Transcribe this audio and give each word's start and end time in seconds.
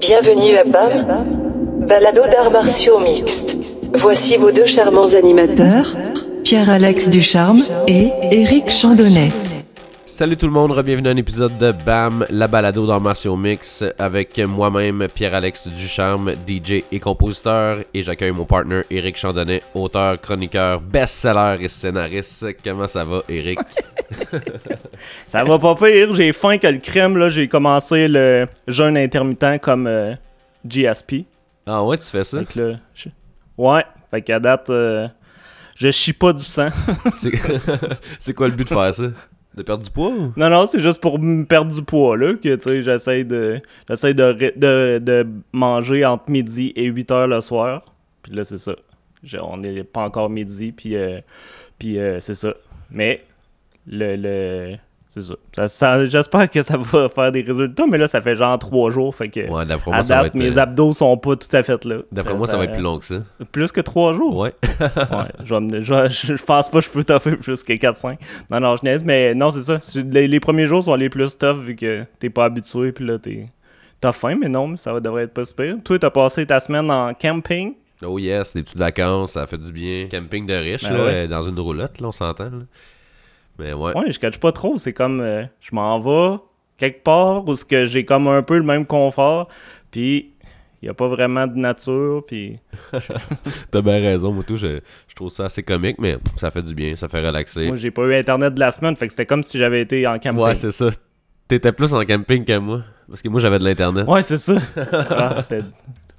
Bienvenue 0.00 0.56
à 0.56 0.64
BAM, 0.64 1.26
balado 1.86 2.22
d'arts 2.22 2.50
martiaux 2.50 2.98
mixtes. 3.00 3.56
Voici 3.94 4.36
vos 4.36 4.50
deux 4.50 4.66
charmants 4.66 5.14
animateurs, 5.14 5.94
Pierre-Alex 6.44 7.10
Ducharme 7.10 7.62
et 7.86 8.10
Éric 8.30 8.70
Chandonnet. 8.70 9.28
Salut 10.18 10.36
tout 10.36 10.46
le 10.46 10.52
monde, 10.52 10.72
bienvenue 10.82 11.10
à 11.10 11.12
un 11.12 11.16
épisode 11.16 11.56
de 11.58 11.70
BAM, 11.70 12.26
la 12.30 12.48
balado 12.48 12.88
dans 12.88 12.98
Martial 12.98 13.36
Mix 13.36 13.84
avec 14.00 14.36
moi-même 14.48 15.06
Pierre-Alex 15.14 15.68
Ducharme, 15.68 16.32
DJ 16.32 16.82
et 16.90 16.98
compositeur 16.98 17.76
et 17.94 18.02
j'accueille 18.02 18.32
mon 18.32 18.44
partner 18.44 18.80
Eric 18.90 19.16
Chandonnet, 19.16 19.62
auteur, 19.76 20.20
chroniqueur, 20.20 20.80
best-seller 20.80 21.58
et 21.60 21.68
scénariste. 21.68 22.46
Comment 22.64 22.88
ça 22.88 23.04
va 23.04 23.20
Eric? 23.28 23.60
ça 25.24 25.44
va 25.44 25.56
pas 25.56 25.76
pire, 25.76 26.12
j'ai 26.16 26.32
faim 26.32 26.58
que 26.58 26.66
le 26.66 26.78
crème 26.78 27.16
là, 27.16 27.30
j'ai 27.30 27.46
commencé 27.46 28.08
le 28.08 28.48
jeûne 28.66 28.96
intermittent 28.96 29.60
comme 29.62 29.86
euh, 29.86 30.16
GSP. 30.66 31.26
Ah 31.64 31.84
ouais, 31.84 31.96
tu 31.96 32.06
fais 32.06 32.24
ça? 32.24 32.38
Ouais, 33.56 33.84
fait 34.10 34.22
qu'à 34.22 34.40
date, 34.40 34.68
euh, 34.68 35.06
je 35.76 35.92
chie 35.92 36.12
pas 36.12 36.32
du 36.32 36.42
sang. 36.42 36.70
C'est 38.18 38.32
quoi 38.34 38.48
le 38.48 38.54
but 38.54 38.68
de 38.68 38.74
faire 38.74 38.92
ça? 38.92 39.04
De 39.58 39.64
perdre 39.64 39.82
du 39.82 39.90
poids 39.90 40.12
Non, 40.36 40.50
non, 40.50 40.66
c'est 40.66 40.80
juste 40.80 41.00
pour 41.00 41.18
me 41.18 41.44
perdre 41.44 41.74
du 41.74 41.82
poids, 41.82 42.16
là, 42.16 42.34
que, 42.34 42.54
tu 42.54 42.60
sais, 42.60 42.80
j'essaie 42.80 43.24
de, 43.24 43.60
j'essaie 43.88 44.14
de, 44.14 44.32
de, 44.54 44.98
de, 44.98 45.26
manger 45.50 46.04
entre 46.04 46.30
midi 46.30 46.72
et 46.76 46.84
8 46.84 47.10
heures 47.10 47.26
le 47.26 47.40
soir. 47.40 47.82
Puis 48.22 48.32
là, 48.32 48.44
c'est 48.44 48.58
ça. 48.58 48.76
on 49.42 49.56
n'est 49.56 49.82
pas 49.82 50.02
encore 50.02 50.30
midi, 50.30 50.70
puis, 50.70 50.94
euh, 50.94 51.20
puis 51.76 51.98
euh, 51.98 52.20
c'est 52.20 52.36
ça. 52.36 52.54
Mais, 52.92 53.24
le, 53.88 54.14
le 54.14 54.76
c'est 55.20 55.68
ça. 55.68 56.06
J'espère 56.06 56.50
que 56.50 56.62
ça 56.62 56.76
va 56.76 57.08
faire 57.14 57.32
des 57.32 57.42
résultats, 57.42 57.84
mais 57.86 57.98
là, 57.98 58.08
ça 58.08 58.20
fait 58.20 58.36
genre 58.36 58.58
trois 58.58 58.90
jours. 58.90 59.14
Fait 59.14 59.28
que, 59.28 59.48
ouais, 59.48 59.66
d'après 59.66 59.90
moi, 59.90 60.02
ça 60.02 60.20
va 60.20 60.26
être... 60.26 60.34
mes 60.34 60.58
euh, 60.58 60.62
abdos 60.62 60.92
sont 60.92 61.16
pas 61.16 61.36
tout 61.36 61.54
à 61.54 61.62
fait 61.62 61.84
là. 61.84 61.98
D'après 62.12 62.34
moi, 62.34 62.46
ça, 62.46 62.56
va 62.56 62.64
être 62.64 62.72
plus 62.72 62.82
long 62.82 62.98
que 62.98 63.04
ça. 63.04 63.22
Plus 63.52 63.72
que 63.72 63.80
trois 63.80 64.12
jours? 64.12 64.36
Ouais. 64.36 64.54
ouais 64.62 65.28
je, 65.44 65.80
je, 65.80 66.36
je, 66.36 66.44
pense 66.44 66.68
pas 66.68 66.78
que 66.78 66.84
je 66.84 66.90
peux 66.90 67.04
toffer 67.04 67.36
plus 67.36 67.62
que 67.62 67.72
4-5. 67.72 68.16
Non, 68.50 68.60
non, 68.60 68.76
je 68.76 68.84
niaise, 68.84 69.02
mais 69.04 69.34
non, 69.34 69.50
c'est 69.50 69.62
ça. 69.62 69.78
Les, 70.02 70.40
premiers 70.40 70.66
jours 70.66 70.84
sont 70.84 70.94
les 70.94 71.08
plus 71.08 71.36
tough 71.36 71.58
vu 71.58 71.76
que 71.76 72.04
t'es 72.18 72.30
pas 72.30 72.46
habitué, 72.46 72.92
puis 72.92 73.06
là, 73.06 73.18
t'es. 73.18 73.46
T'as 74.00 74.12
faim, 74.12 74.36
mais 74.40 74.48
non, 74.48 74.76
ça 74.76 74.92
va, 74.92 75.00
devrait 75.00 75.24
être 75.24 75.34
pas 75.34 75.44
super. 75.44 75.74
Toi, 75.84 75.98
t'as 75.98 76.10
passé 76.10 76.46
ta 76.46 76.60
semaine 76.60 76.88
en 76.88 77.14
camping? 77.14 77.74
Oh 78.04 78.16
yes, 78.16 78.54
des 78.54 78.62
petites 78.62 78.78
vacances, 78.78 79.32
ça 79.32 79.46
fait 79.48 79.58
du 79.58 79.72
bien. 79.72 80.06
Camping 80.08 80.46
de 80.46 80.54
riche, 80.54 80.84
ben 80.84 80.96
là, 80.96 81.26
dans 81.26 81.42
une 81.42 81.58
roulotte, 81.58 82.00
là, 82.00 82.08
on 82.08 82.12
s'entend. 82.12 82.50
Mais 83.58 83.72
ouais. 83.72 83.96
Ouais, 83.96 84.12
je 84.12 84.18
catch 84.18 84.38
pas 84.38 84.52
trop. 84.52 84.78
C'est 84.78 84.92
comme, 84.92 85.20
euh, 85.20 85.44
je 85.60 85.74
m'en 85.74 85.98
vais 86.00 86.38
quelque 86.78 87.02
part 87.02 87.46
où 87.46 87.54
que 87.54 87.84
j'ai 87.84 88.04
comme 88.04 88.28
un 88.28 88.42
peu 88.42 88.56
le 88.56 88.62
même 88.62 88.86
confort, 88.86 89.48
puis 89.90 90.32
il 90.80 90.84
n'y 90.84 90.88
a 90.88 90.94
pas 90.94 91.08
vraiment 91.08 91.46
de 91.46 91.56
nature, 91.56 92.22
puis... 92.24 92.56
T'as 93.70 93.82
bien 93.82 93.98
raison, 93.98 94.32
moi 94.32 94.44
tout, 94.46 94.56
je, 94.56 94.78
trouve 95.14 95.30
ça 95.30 95.46
assez 95.46 95.64
comique, 95.64 95.96
mais 95.98 96.16
ça 96.36 96.52
fait 96.52 96.62
du 96.62 96.74
bien, 96.74 96.94
ça 96.94 97.08
fait 97.08 97.26
relaxer. 97.26 97.66
Moi, 97.66 97.76
j'ai 97.76 97.90
pas 97.90 98.02
eu 98.02 98.14
Internet 98.14 98.54
de 98.54 98.60
la 98.60 98.70
semaine, 98.70 98.94
fait 98.94 99.08
que 99.08 99.12
c'était 99.12 99.26
comme 99.26 99.42
si 99.42 99.58
j'avais 99.58 99.80
été 99.80 100.06
en 100.06 100.20
camping. 100.20 100.40
Ouais, 100.40 100.54
c'est 100.54 100.70
ça. 100.70 100.90
T'étais 101.48 101.72
plus 101.72 101.92
en 101.92 102.04
camping 102.04 102.44
que 102.44 102.56
moi, 102.58 102.82
parce 103.08 103.22
que 103.22 103.28
moi, 103.28 103.40
j'avais 103.40 103.58
de 103.58 103.64
l'Internet. 103.64 104.06
Ouais, 104.06 104.22
c'est 104.22 104.36
ça. 104.36 104.54
ah, 105.10 105.40
c'était... 105.40 105.62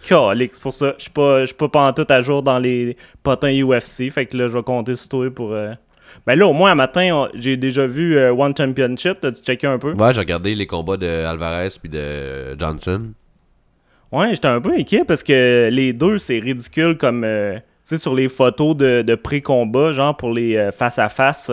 c'est 0.02 0.62
pour 0.62 0.74
ça. 0.74 0.94
Je 0.98 1.04
suis 1.04 1.12
pas, 1.12 1.70
pas 1.70 1.94
tout 1.94 2.08
à 2.10 2.22
jour 2.22 2.44
dans 2.44 2.60
les 2.60 2.98
potins 3.24 3.54
UFC, 3.54 4.12
fait 4.12 4.26
que 4.26 4.36
là, 4.36 4.50
je 4.50 4.58
vais 4.58 4.64
compter 4.64 4.96
sur 4.96 5.08
toi 5.08 5.32
pour... 5.32 5.54
Euh, 5.54 5.72
ben 6.26 6.36
là, 6.38 6.48
au 6.48 6.54
moins, 6.54 6.72
un 6.72 6.76
matin, 6.76 7.28
j'ai 7.34 7.58
déjà 7.58 7.88
vu 7.88 8.18
euh, 8.18 8.34
One 8.34 8.56
Championship. 8.56 9.20
T'as-tu 9.22 9.42
checké 9.42 9.68
un 9.68 9.80
peu? 9.80 9.94
Ouais, 9.94 10.14
j'ai 10.14 10.20
regardé 10.20 10.56
les 10.56 10.68
combats 10.68 10.98
de 10.98 11.08
Alvarez 11.26 11.70
puis 11.80 11.90
de 11.90 12.58
Johnson. 12.60 13.14
Ouais, 14.12 14.30
j'étais 14.32 14.48
un 14.48 14.62
peu 14.62 14.74
inquiet 14.74 15.06
parce 15.06 15.24
que 15.24 15.70
les 15.72 15.94
deux, 15.94 16.18
c'est 16.18 16.40
ridicule 16.40 16.98
comme. 16.98 17.24
Euh, 17.24 17.56
tu 17.56 17.96
sais, 17.96 17.98
sur 17.98 18.14
les 18.14 18.28
photos 18.28 18.76
de, 18.76 19.16
pré-combat, 19.16 19.94
genre 19.94 20.16
pour 20.16 20.32
les 20.32 20.56
euh, 20.56 20.72
face-à-face, 20.72 21.52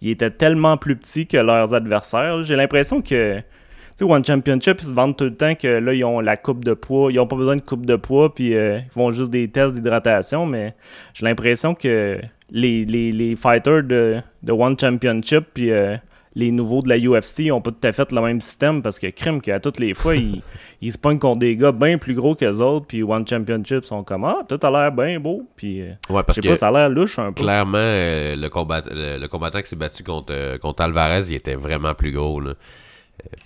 ils 0.00 0.10
étaient 0.10 0.30
tellement 0.30 0.76
plus 0.76 0.96
petits 0.96 1.26
que 1.26 1.36
leurs 1.36 1.74
adversaires. 1.74 2.42
J'ai 2.44 2.56
l'impression 2.56 3.02
que. 3.02 3.38
Tu 3.38 4.04
sais, 4.04 4.12
One 4.12 4.24
Championship, 4.24 4.78
ils 4.82 4.88
se 4.88 4.92
vendent 4.92 5.16
tout 5.16 5.24
le 5.24 5.34
temps 5.34 5.54
que 5.54 5.68
là, 5.68 5.94
ils 5.94 6.04
ont 6.04 6.20
la 6.20 6.36
coupe 6.36 6.64
de 6.64 6.74
poids. 6.74 7.10
Ils 7.10 7.18
ont 7.18 7.26
pas 7.26 7.36
besoin 7.36 7.56
de 7.56 7.62
coupe 7.62 7.86
de 7.86 7.96
poids, 7.96 8.34
puis 8.34 8.50
ils 8.50 8.84
font 8.90 9.12
juste 9.12 9.30
des 9.30 9.48
tests 9.48 9.74
d'hydratation, 9.74 10.46
mais 10.46 10.74
j'ai 11.14 11.24
l'impression 11.24 11.74
que 11.74 12.18
les, 12.50 12.84
les, 12.84 13.36
fighters 13.36 13.82
de, 13.82 14.20
de, 14.42 14.52
One 14.52 14.78
Championship 14.78 15.46
puis 15.52 15.70
euh, 15.70 15.96
les 16.34 16.50
nouveaux 16.50 16.82
de 16.82 16.88
la 16.88 16.98
UFC 16.98 17.50
ont 17.50 17.60
pas 17.60 17.70
tout 17.70 17.86
à 17.86 17.92
fait 17.92 18.12
le 18.12 18.20
même 18.20 18.40
système 18.40 18.82
parce 18.82 18.98
que 18.98 19.08
crime 19.08 19.40
qu'à 19.40 19.58
toutes 19.58 19.80
les 19.80 19.94
fois 19.94 20.14
ils, 20.14 20.42
ils 20.80 20.92
se 20.92 20.98
pognent 20.98 21.18
contre 21.18 21.40
des 21.40 21.56
gars 21.56 21.72
bien 21.72 21.98
plus 21.98 22.14
gros 22.14 22.34
que 22.34 22.44
les 22.44 22.60
autres 22.60 22.86
puis 22.86 23.02
One 23.02 23.26
Championship 23.26 23.84
sont 23.84 24.04
comme 24.04 24.24
ah 24.24 24.42
tout 24.48 24.58
a 24.62 24.70
l'air 24.70 24.92
bien 24.92 25.18
beau 25.18 25.46
puis 25.56 25.82
euh, 25.82 25.92
ouais, 26.10 26.22
parce 26.22 26.40
que 26.40 26.48
pas, 26.48 26.56
ça 26.56 26.68
a 26.68 26.72
l'air 26.72 26.88
louche 26.88 27.18
un 27.18 27.32
peu 27.32 27.42
clairement 27.42 27.78
euh, 27.78 28.36
le, 28.36 28.48
combat, 28.48 28.82
le, 28.88 29.26
combattant 29.26 29.60
qui 29.60 29.68
s'est 29.68 29.76
battu 29.76 30.04
contre, 30.04 30.58
contre 30.58 30.82
Alvarez 30.82 31.24
il 31.28 31.34
était 31.34 31.56
vraiment 31.56 31.94
plus 31.94 32.12
gros 32.12 32.40
là. 32.40 32.54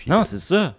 non 0.07 0.25
c'est 0.25 0.39
ça 0.39 0.75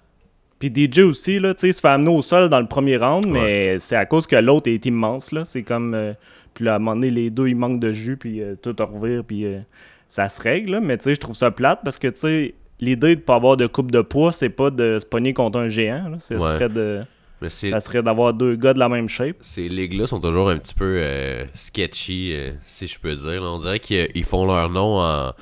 puis 0.60 0.72
DJ 0.72 1.00
aussi, 1.00 1.40
là, 1.40 1.56
tu 1.56 1.62
sais, 1.62 1.74
se 1.74 1.81
fait 1.81 1.88
amener 1.88 2.12
au 2.12 2.22
sol 2.22 2.48
dans 2.48 2.60
le 2.60 2.68
premier 2.68 2.96
round, 2.96 3.26
mais 3.26 3.80
c'est 3.80 3.96
à 3.96 4.06
cause 4.06 4.28
que 4.28 4.36
l'autre 4.36 4.70
est 4.70 4.86
immense, 4.86 5.31
là. 5.31 5.44
C'est 5.44 5.64
comme. 5.64 6.14
Puis 6.53 6.66
là, 6.66 6.73
à 6.73 6.75
un 6.75 6.79
moment 6.79 6.95
donné, 6.95 7.09
les 7.09 7.29
deux, 7.29 7.47
ils 7.47 7.56
manquent 7.56 7.79
de 7.79 7.91
jus, 7.91 8.17
puis 8.17 8.41
euh, 8.41 8.56
tout 8.56 8.75
revire, 8.79 9.23
puis 9.23 9.45
euh, 9.45 9.59
ça 10.07 10.29
se 10.29 10.41
règle. 10.41 10.79
Mais 10.81 10.97
tu 10.97 11.06
sais, 11.06 11.16
je 11.16 11.19
trouve 11.19 11.35
ça 11.35 11.51
plate 11.51 11.81
parce 11.84 12.00
que, 12.00 12.07
tu 12.07 12.19
sais, 12.19 12.56
l'idée 12.79 13.16
de 13.16 13.22
pas 13.22 13.35
avoir 13.35 13.57
de 13.57 13.67
coupe 13.67 13.91
de 13.91 14.01
poids, 14.01 14.31
c'est 14.31 14.50
pas 14.50 14.69
de 14.69 15.00
se 15.00 15.06
pogner 15.06 15.34
contre 15.34 15.59
un 15.59 15.69
géant. 15.69 16.17
Ça 16.19 16.39
serait 16.39 16.69
de... 16.69 17.03
ça 17.47 17.79
serait 17.79 18.03
d'avoir 18.03 18.34
deux 18.34 18.56
gars 18.56 18.73
de 18.73 18.79
la 18.79 18.89
même 18.89 19.07
shape. 19.07 19.38
Ces 19.41 19.69
ligues-là 19.69 20.07
sont 20.07 20.19
toujours 20.19 20.50
un 20.50 20.57
petit 20.57 20.75
peu 20.75 20.97
euh, 20.97 21.45
sketchy, 21.53 22.35
si 22.63 22.88
je 22.88 23.00
peux 23.00 23.16
dire. 23.16 23.41
On 23.44 23.59
dirait 23.59 23.79
qu'ils 23.79 24.25
font 24.25 24.45
leur 24.45 24.69
nom 24.69 25.33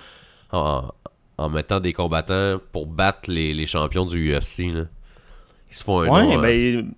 en, 0.51 0.91
en, 1.37 1.49
mettant 1.49 1.79
des 1.79 1.93
combattants 1.93 2.59
pour 2.71 2.85
battre 2.85 3.31
les, 3.31 3.53
les 3.53 3.65
champions 3.65 4.05
du 4.05 4.33
UFC. 4.33 4.73
Là. 4.73 4.85
Ils 5.69 5.75
se 5.75 5.83
font 5.83 6.01
un 6.01 6.07
ouais, 6.07 6.35
nom. 6.35 6.41
Ben, 6.41 6.93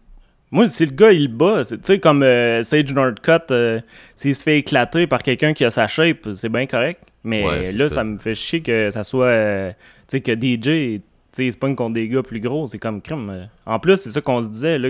moi, 0.52 0.68
si 0.68 0.86
le 0.86 0.92
gars, 0.92 1.14
il 1.14 1.30
bat, 1.30 1.64
tu 1.64 1.78
sais, 1.82 2.00
comme 2.00 2.24
euh, 2.24 2.62
Sage 2.64 2.94
Northcutt, 2.94 3.52
euh, 3.52 3.80
s'il 4.16 4.36
se 4.36 4.44
fait 4.44 4.60
éclater 4.60 5.08
par 5.08 5.24
quelqu'un 5.24 5.54
qui 5.54 5.64
a 5.64 5.72
sa 5.72 5.88
shape, 5.88 6.28
c'est 6.36 6.50
bien 6.50 6.66
correct. 6.66 7.02
Mais 7.24 7.72
là, 7.72 7.90
ça. 7.90 8.04
me 8.04 8.18
fait 8.18 8.36
chier 8.36 8.62
que 8.62 8.92
ça 8.92 9.06
soit, 9.06 9.28
euh, 9.28 9.72
tu 10.10 10.18
sais, 10.18 10.22
que 10.22 10.34
DJ, 10.34 10.60
tu 10.62 11.02
sais, 11.32 11.52
c'est 11.52 11.58
pas 11.60 11.74
contre 11.74 11.94
des 11.94 12.10
gars 12.10 12.22
plus 12.22 12.42
gros, 12.42 12.68
c'est 12.68 12.80
comme 12.80 13.02
crime. 13.02 13.48
En 13.66 13.80
plus, 13.80 13.96
c'est 13.96 14.10
ça 14.10 14.20
qu'on 14.20 14.42
se 14.42 14.50
disait, 14.50 14.78
là, 14.78 14.90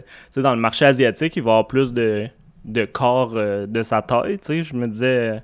tu 0.00 0.04
sais, 0.30 0.40
dans 0.40 0.54
le 0.54 0.60
marché 0.60 0.86
asiatique, 0.86 1.36
il 1.36 1.42
va 1.42 1.50
y 1.50 1.52
avoir 1.52 1.66
plus 1.66 1.92
de, 1.92 2.26
de 2.64 2.84
corps 2.86 3.34
de 3.34 3.82
sa 3.82 4.00
taille, 4.00 4.38
tu 4.38 4.46
sais. 4.46 4.62
Je 4.62 4.74
me 4.74 4.88
disais, 4.88 5.42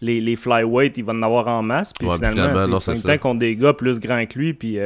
les, 0.00 0.22
les 0.22 0.36
flyweight, 0.36 0.96
il 0.96 1.04
va 1.04 1.12
en 1.12 1.22
avoir 1.22 1.46
en 1.48 1.62
masse, 1.62 1.92
puis 1.92 2.08
finalement, 2.10 2.78
c'est 2.78 3.02
temps 3.02 3.18
contre 3.18 3.40
des 3.40 3.54
gars 3.54 3.74
plus 3.74 4.00
grands 4.00 4.24
que 4.24 4.38
lui, 4.38 4.54
puis 4.54 4.78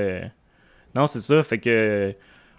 non, 0.97 1.07
c'est 1.07 1.21
ça, 1.21 1.45
fait 1.45 1.59
que 1.59 2.15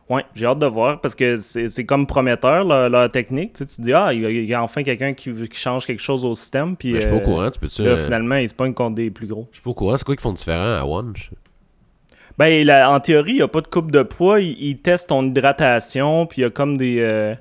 oui, 0.08 0.22
j'ai 0.36 0.46
hâte 0.46 0.60
de 0.60 0.68
voir 0.68 1.02
parce 1.02 1.16
que 1.16 1.38
c'est 1.38 1.86
comme 1.86 2.06
prometteur 2.06 2.64
leur, 2.64 3.10
technique. 3.10 3.54
Tu, 3.54 3.66
te 3.66 3.82
dis, 3.82 3.92
ah, 3.92 4.14
il 4.14 4.46
y 4.46 4.54
a, 4.54 4.62
enfin 4.62 4.84
quelqu'un 4.84 5.14
qui, 5.14 5.34
change 5.54 5.88
quelque 5.88 6.02
chose 6.02 6.24
au 6.24 6.36
système. 6.36 6.76
Puis, 6.76 6.94
je 6.94 7.02
suis 7.02 7.10
pas 7.10 7.16
au 7.16 7.20
euh, 7.20 7.24
courant, 7.24 7.50
tu 7.50 7.60
peux-tu. 7.60 7.82
Euh, 7.82 7.98
finalement, 7.98 8.36
ils 8.36 8.50
se 8.50 8.54
pognent 8.54 8.74
contre 8.74 8.96
des 8.96 9.10
plus 9.10 9.26
gros. 9.26 9.48
Je 9.52 9.58
suis 9.58 9.64
pas 9.64 9.72
au 9.72 9.74
courant, 9.74 9.98
c'est 9.98 10.04
quoi 10.04 10.16
qu'ils 10.16 10.22
font 10.22 10.34
différent 10.34 10.78
à 10.78 10.86
One 10.86 11.14
Ben, 12.38 12.70
en 12.70 13.00
théorie, 13.00 13.32
il 13.32 13.38
n'y 13.38 13.42
a 13.42 13.48
pas 13.48 13.62
de 13.62 13.68
coupe 13.68 13.90
de 13.90 14.04
poids. 14.04 14.42
Ils, 14.42 14.78
testent 14.78 15.10
ton 15.10 15.26
hydratation, 15.26 16.28
puis 16.28 16.42
il 16.42 16.44
y 16.44 16.48
a 16.48 16.52
comme 16.52 16.78
des. 16.78 17.00
Euh, 17.00 17.34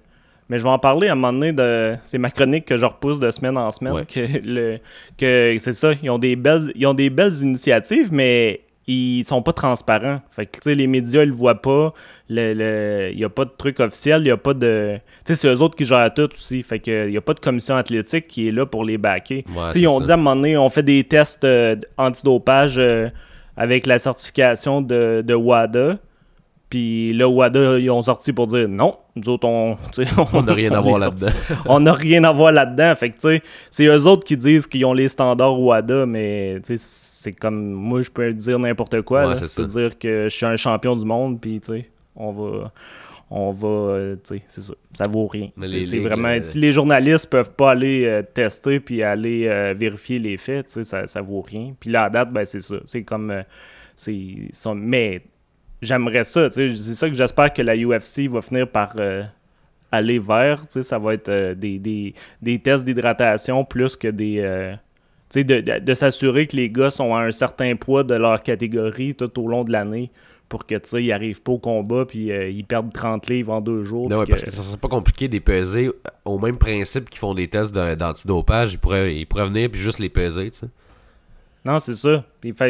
mais 0.49 0.59
je 0.59 0.63
vais 0.63 0.71
en 0.71 0.79
parler 0.79 1.09
à 1.09 1.13
un 1.13 1.17
moment 1.17 1.35
donné 1.35 1.53
de. 1.53 1.97
C'est 2.03 2.19
ma 2.19 2.31
chronique 2.31 2.65
que 2.65 2.79
je 2.79 2.85
repousse 2.87 3.21
de 3.21 3.31
semaine 3.31 3.59
en 3.59 3.71
semaine. 3.73 4.07
Que, 4.07 4.21
le... 4.43 4.79
que 5.19 5.55
c'est 5.59 5.73
ça. 5.75 5.91
Ils 6.03 6.09
ont 6.09 6.19
des 6.19 6.35
belles. 6.35 6.73
Ils 6.75 6.87
ont 6.87 6.95
des 6.95 7.11
belles 7.11 7.35
initiatives, 7.43 8.11
mais 8.11 8.64
ils 8.87 9.25
sont 9.25 9.43
pas 9.43 9.53
transparents. 9.53 10.21
Fait 10.31 10.47
que, 10.47 10.53
tu 10.53 10.71
sais, 10.71 10.75
les 10.75 10.87
médias, 10.87 11.23
ils 11.23 11.31
le 11.31 11.35
voient 11.35 11.61
pas. 11.61 11.95
Il 12.29 12.37
le, 12.37 13.13
n'y 13.15 13.25
a 13.25 13.29
pas 13.29 13.45
de 13.45 13.53
truc 13.57 13.81
officiel, 13.81 14.23
il 14.23 14.29
y 14.29 14.31
a 14.31 14.37
pas 14.37 14.55
de... 14.55 14.99
Tu 15.25 15.35
sais, 15.35 15.37
c'est 15.37 15.49
eux 15.49 15.63
autres 15.63 15.77
qui 15.77 15.85
gèrent 15.85 16.13
tout 16.13 16.31
aussi. 16.33 16.63
Fait 16.63 16.79
que, 16.79 17.09
il 17.09 17.15
y 17.15 17.17
a 17.17 17.21
pas 17.21 17.35
de 17.35 17.41
commission 17.41 17.77
athlétique 17.77 18.29
qui 18.29 18.49
est 18.49 18.53
là 18.53 18.67
pour 18.67 18.85
les 18.85 18.99
backer. 18.99 19.45
ils 19.75 19.89
ont 19.89 20.01
dit 20.01 20.11
à 20.11 20.15
un 20.15 20.17
moment 20.19 20.37
donné, 20.37 20.57
on 20.57 20.69
fait 20.69 20.83
des 20.83 21.05
tests 21.05 21.45
euh, 21.45 21.77
antidopage 21.97 22.75
euh, 22.79 23.09
avec 23.57 23.87
la 23.87 23.99
certification 23.99 24.83
de, 24.83 25.23
de 25.27 25.35
WADA. 25.35 25.99
Puis 26.75 27.13
là, 27.13 27.29
WADA, 27.29 27.79
ils 27.79 27.89
ont 27.89 28.03
sorti 28.03 28.33
pour 28.33 28.49
dire 28.49 28.69
non, 28.69 28.97
nous 29.15 29.29
autres, 29.29 29.47
on 29.47 29.77
n'a 30.43 30.53
rien 30.53 30.73
à 30.73 30.81
voir 30.81 30.99
là-dedans. 30.99 31.29
on 31.67 31.79
n'a 31.79 31.93
rien 31.93 32.25
à 32.25 32.33
voir 32.33 32.51
là-dedans. 32.51 32.97
Fait 32.97 33.11
que, 33.11 33.15
tu 33.15 33.21
sais, 33.29 33.43
c'est 33.71 33.87
eux 33.87 34.07
autres 34.09 34.25
qui 34.25 34.37
disent 34.37 34.67
qu'ils 34.67 34.85
ont 34.85 34.93
les 34.93 35.07
standards 35.07 35.61
WADA, 35.61 36.05
mais, 36.05 36.57
tu 36.65 36.77
sais, 36.77 36.85
c'est 36.85 37.33
comme, 37.33 37.71
moi, 37.71 38.03
je 38.03 38.11
peux 38.11 38.33
dire 38.33 38.59
n'importe 38.59 39.03
quoi. 39.03 39.37
je 39.37 39.55
peux 39.55 39.67
dire 39.67 39.97
que 39.97 40.25
je 40.29 40.35
suis 40.35 40.47
un 40.47 40.57
champion 40.57 40.97
du 40.97 41.05
monde, 41.05 41.41
puis, 41.41 41.61
tu 41.61 41.75
sais, 41.75 41.91
on 42.17 42.33
va, 42.33 42.73
on 43.31 43.53
va, 43.53 43.69
euh, 43.69 44.17
tu 44.17 44.39
sais, 44.39 44.43
c'est 44.49 44.63
ça, 44.63 44.75
ça 44.95 45.09
vaut 45.09 45.29
rien. 45.29 45.51
C'est 45.63 46.01
vraiment, 46.01 46.31
euh, 46.31 46.43
si 46.43 46.59
les 46.59 46.73
journalistes 46.73 47.31
peuvent 47.31 47.53
pas 47.53 47.71
aller 47.71 48.05
euh, 48.05 48.23
tester 48.23 48.81
puis 48.81 49.05
aller 49.05 49.75
vérifier 49.79 50.19
les 50.19 50.37
faits, 50.39 50.67
tu 50.67 50.73
sais, 50.73 50.83
ça, 50.83 51.07
ça 51.07 51.23
vaut 51.23 51.41
rien. 51.41 51.73
Puis 51.79 51.91
la 51.91 52.11
date, 52.11 52.33
ben 52.33 52.45
c'est 52.45 52.63
ça, 52.63 52.79
c'est 52.85 53.05
comme, 53.05 53.33
c'est, 53.95 54.51
mais 54.75 55.23
j'aimerais 55.85 56.25
ça, 56.25 56.51
c'est 56.51 56.75
ça 56.75 57.09
que 57.09 57.15
j'espère 57.15 57.53
que 57.53 57.63
la 57.63 57.77
UFC 57.77 58.29
va 58.29 58.43
finir 58.43 58.69
par 58.69 58.95
aller 59.93 60.19
vers, 60.19 60.65
ça 60.69 60.99
va 60.99 61.15
être 61.15 61.55
des, 61.55 61.79
des, 61.79 62.15
des, 62.43 62.59
tests 62.59 62.85
d'hydratation 62.85 63.65
plus 63.65 63.97
que 63.97 64.09
des... 64.09 64.77
tu 65.31 65.41
sais, 65.41 65.45
de, 65.45 65.61
de, 65.61 65.79
de 65.79 65.95
s'assurer 65.95 66.47
que 66.47 66.57
les 66.57 66.69
gars 66.69 66.91
sont 66.91 67.15
à 67.15 67.21
un 67.21 67.31
certain 67.31 67.77
poids 67.77 68.03
de 68.03 68.15
leur 68.15 68.43
catégorie 68.43 69.15
tout 69.15 69.41
au 69.41 69.47
long 69.47 69.63
de 69.63 69.71
l'année 69.71 70.11
pour 70.49 70.67
que, 70.67 70.75
tu 70.77 70.89
sais, 70.89 71.03
ils 71.03 71.13
arrivent 71.13 71.43
pas 71.43 71.53
au 71.53 71.59
combat 71.59 72.05
puis 72.05 72.31
euh, 72.31 72.49
ils 72.49 72.65
perdent 72.65 72.93
30 72.93 73.29
livres 73.29 73.53
en 73.53 73.61
deux 73.61 73.83
jours. 73.83 74.09
Non, 74.09 74.25
parce 74.25 74.43
que 74.43 74.51
ça 74.51 74.63
serait 74.63 74.77
pas 74.77 74.89
compliqué 74.89 75.27
de 75.27 75.33
les 75.33 75.41
peser 75.41 75.91
au 76.25 76.39
même 76.39 76.59
principe 76.59 77.11
qu'ils 77.11 77.19
font 77.19 77.35
des 77.35 77.49
tests 77.49 77.73
d'antidopage. 77.73 78.75
Ils 78.75 78.79
pourraient, 78.79 79.17
ils 79.17 79.27
pourraient 79.27 79.47
venir 79.47 79.71
puis 79.71 79.81
juste 79.81 79.99
les 79.99 80.09
peser, 80.09 80.51
tu 80.51 80.61
sais. 80.61 80.67
Non, 81.65 81.81
c'est 81.81 81.95
ça. 81.95 82.25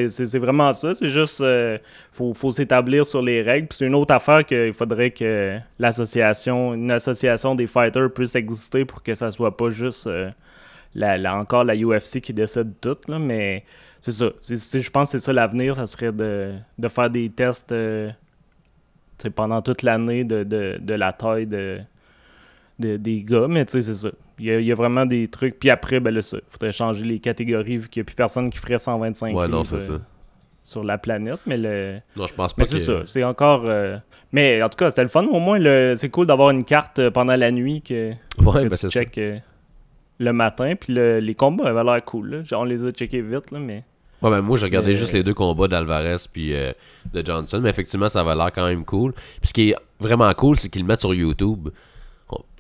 C'est 0.09 0.39
vraiment 0.39 0.73
ça. 0.73 0.95
C'est 0.95 1.11
juste, 1.11 1.41
euh, 1.41 1.79
faut, 2.13 2.33
faut 2.33 2.53
s'établir 2.53 3.05
sur 3.05 3.23
les 3.23 3.43
règles. 3.43 3.67
Puis 3.67 3.79
c'est 3.79 3.87
une 3.87 3.95
autre 3.95 4.15
affaire 4.15 4.45
qu'il 4.45 4.73
faudrait 4.73 5.11
que 5.11 5.59
l'association, 5.81 6.75
une 6.75 6.93
association 6.93 7.57
des 7.57 7.67
fighters 7.67 8.13
puisse 8.13 8.37
exister 8.37 8.85
pour 8.85 9.03
que 9.03 9.15
ça 9.17 9.33
soit 9.33 9.57
pas 9.57 9.71
juste 9.71 10.07
euh, 10.07 10.31
la, 10.95 11.37
encore 11.37 11.65
la 11.65 11.75
UFC 11.75 12.21
qui 12.21 12.33
décide 12.33 12.73
tout. 12.81 12.97
Là, 13.09 13.19
mais 13.19 13.65
c'est 14.01 14.13
ça. 14.13 14.27
je 14.43 14.91
pense 14.91 15.11
que 15.11 15.19
c'est 15.19 15.25
ça 15.25 15.33
l'avenir, 15.33 15.75
ça 15.75 15.87
serait 15.87 16.13
de, 16.13 16.55
faire 16.89 17.11
des 17.11 17.31
tests 17.31 17.73
euh, 17.73 18.13
pendant 19.35 19.61
toute 19.61 19.83
l'année 19.83 20.23
de, 20.23 20.95
la 20.95 21.13
taille 21.13 21.47
de, 21.47 21.81
des 22.79 23.23
gars. 23.23 23.47
Mais 23.49 23.65
tu 23.65 23.73
sais, 23.73 23.83
c'est 23.83 23.95
ça. 23.95 24.11
Il 24.39 24.47
y, 24.47 24.73
a, 24.73 24.75
vraiment 24.75 25.07
des 25.07 25.29
trucs. 25.29 25.59
Puis 25.61 25.71
après, 25.71 26.01
ben 26.01 26.13
là, 26.13 26.21
ça. 26.21 26.39
faudrait 26.49 26.73
changer 26.73 27.05
les 27.05 27.21
catégories 27.21 27.79
vu 27.79 27.89
qu'il 27.89 28.01
n'y 28.01 28.05
a 28.05 28.07
plus 28.07 28.17
personne 28.17 28.51
qui 28.51 28.59
ferait 28.59 28.79
125 28.79 29.37
ouais, 29.37 29.47
euh, 29.49 29.99
sur 30.65 30.83
la 30.83 30.99
planète. 30.99 31.39
Mais 31.47 31.57
le. 31.57 32.01
Non, 32.17 32.27
je 32.27 32.35
pense 32.35 32.53
pas. 32.53 32.63
Mais 32.63 32.67
c'est 32.67 32.81
ça. 32.81 33.03
C'est 33.07 33.23
encore. 33.23 33.65
Euh, 33.67 33.97
mais 34.33 34.61
en 34.63 34.69
tout 34.69 34.77
cas, 34.77 34.91
c'était 34.91 35.03
le 35.03 35.09
fun. 35.09 35.25
Au 35.27 35.39
moins, 35.39 35.59
c'est 35.97 36.11
cool 36.11 36.27
d'avoir 36.27 36.51
une 36.51 36.65
carte 36.65 37.11
pendant 37.11 37.37
la 37.37 37.53
nuit 37.53 37.81
que, 37.83 38.11
ouais, 38.43 38.69
ben 38.69 38.77
tu 38.77 38.89
check 38.89 39.21
le 40.19 40.33
matin. 40.33 40.75
Puis 40.79 40.93
les 40.95 41.35
combats 41.35 41.69
avaient 41.69 41.85
l'air 41.85 42.05
cool. 42.05 42.45
on 42.53 42.65
les 42.65 42.85
a 42.85 42.91
checkés 42.91 43.23
vite, 43.23 43.51
là, 43.53 43.59
mais. 43.61 43.85
Ouais, 44.25 44.31
ben 44.31 44.41
moi, 44.41 44.57
j'ai 44.57 44.65
regardé 44.65 44.95
juste 44.95 45.13
les 45.13 45.23
deux 45.23 45.35
combats 45.35 45.69
d'Alvarez 45.69 46.17
puis 46.33 46.55
euh, 46.55 46.73
de 47.13 47.25
Johnson, 47.25 47.61
mais 47.63 47.69
effectivement, 47.69 48.09
ça 48.09 48.23
avait 48.23 48.35
l'air 48.35 48.51
quand 48.53 48.67
même 48.67 48.85
cool. 48.87 49.13
Puis 49.13 49.49
ce 49.49 49.53
qui 49.53 49.71
est 49.71 49.77
vraiment 50.01 50.33
cool, 50.33 50.57
c'est 50.57 50.71
qu'ils 50.71 50.81
le 50.81 50.89
mettent 50.89 51.01
sur 51.01 51.13
YouTube. 51.13 51.69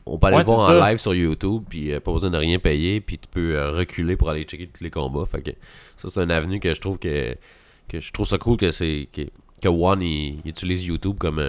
On, 0.06 0.18
peut 0.18 0.26
aller 0.26 0.38
le 0.38 0.42
voir 0.44 0.68
en 0.68 0.86
live 0.86 0.98
sur 0.98 1.14
YouTube, 1.14 1.62
puis 1.68 1.92
euh, 1.92 2.00
pas 2.00 2.12
besoin 2.12 2.30
de 2.30 2.36
rien 2.36 2.58
payer, 2.58 3.00
puis 3.00 3.18
tu 3.18 3.28
peux 3.28 3.56
euh, 3.56 3.72
reculer 3.72 4.16
pour 4.16 4.28
aller 4.28 4.44
checker 4.44 4.66
tous 4.66 4.84
les 4.84 4.90
combats. 4.90 5.24
Fait 5.24 5.40
que 5.40 5.50
ça, 5.96 6.08
c'est 6.10 6.20
un 6.20 6.30
avenue 6.30 6.60
que 6.60 6.74
je 6.74 6.80
trouve 6.80 6.98
que, 6.98 7.34
que 7.88 8.00
je 8.00 8.12
trouve 8.12 8.26
ça 8.26 8.36
cool 8.36 8.58
que 8.58 8.70
c'est 8.70 9.08
que, 9.12 9.22
que 9.62 9.68
One 9.68 10.02
il, 10.02 10.40
utilise 10.44 10.84
YouTube 10.84 11.16
comme 11.18 11.40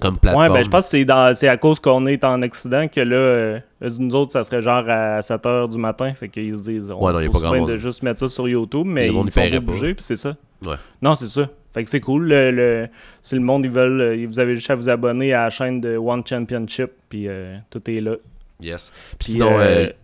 comme 0.00 0.18
plateforme. 0.18 0.44
Ouais, 0.44 0.58
ben 0.58 0.64
je 0.64 0.70
pense 0.70 0.84
que 0.84 0.90
c'est, 0.90 1.04
dans, 1.04 1.34
c'est 1.34 1.48
à 1.48 1.56
cause 1.56 1.80
qu'on 1.80 2.06
est 2.06 2.24
en 2.24 2.40
Occident 2.42 2.86
que 2.88 3.00
là, 3.00 3.16
euh, 3.16 3.60
nous 3.98 4.14
autres, 4.14 4.32
ça 4.32 4.44
serait 4.44 4.62
genre 4.62 4.84
à 4.88 5.20
7 5.22 5.42
h 5.42 5.70
du 5.70 5.78
matin. 5.78 6.12
Fait 6.14 6.28
qu'ils 6.28 6.56
se 6.56 6.62
disent, 6.62 6.90
on 6.90 7.04
ouais, 7.04 7.28
non, 7.28 7.64
de 7.66 7.76
juste 7.76 8.02
mettre 8.02 8.20
ça 8.20 8.28
sur 8.28 8.48
YouTube, 8.48 8.86
mais 8.86 9.08
ils 9.08 9.30
sont 9.30 9.40
pas 9.40 9.60
bouger, 9.60 9.94
puis 9.94 10.04
c'est 10.04 10.16
ça. 10.16 10.36
Ouais. 10.64 10.76
Non, 11.02 11.14
c'est 11.14 11.28
ça. 11.28 11.48
Fait 11.72 11.84
que 11.84 11.90
c'est 11.90 12.00
cool. 12.00 12.28
Le, 12.28 12.88
si 13.22 13.34
le 13.34 13.40
monde, 13.40 13.64
ils 13.64 13.70
veulent, 13.70 14.00
euh, 14.00 14.26
vous 14.26 14.38
avez 14.38 14.56
juste 14.56 14.70
à 14.70 14.74
vous 14.74 14.88
abonner 14.88 15.32
à 15.32 15.44
la 15.44 15.50
chaîne 15.50 15.80
de 15.80 15.96
One 15.96 16.22
Championship, 16.26 16.90
puis 17.08 17.28
euh, 17.28 17.56
tout 17.70 17.82
est 17.90 18.00
là. 18.00 18.16
Yes. 18.60 18.92
Puis 19.18 19.32
sinon, 19.32 19.58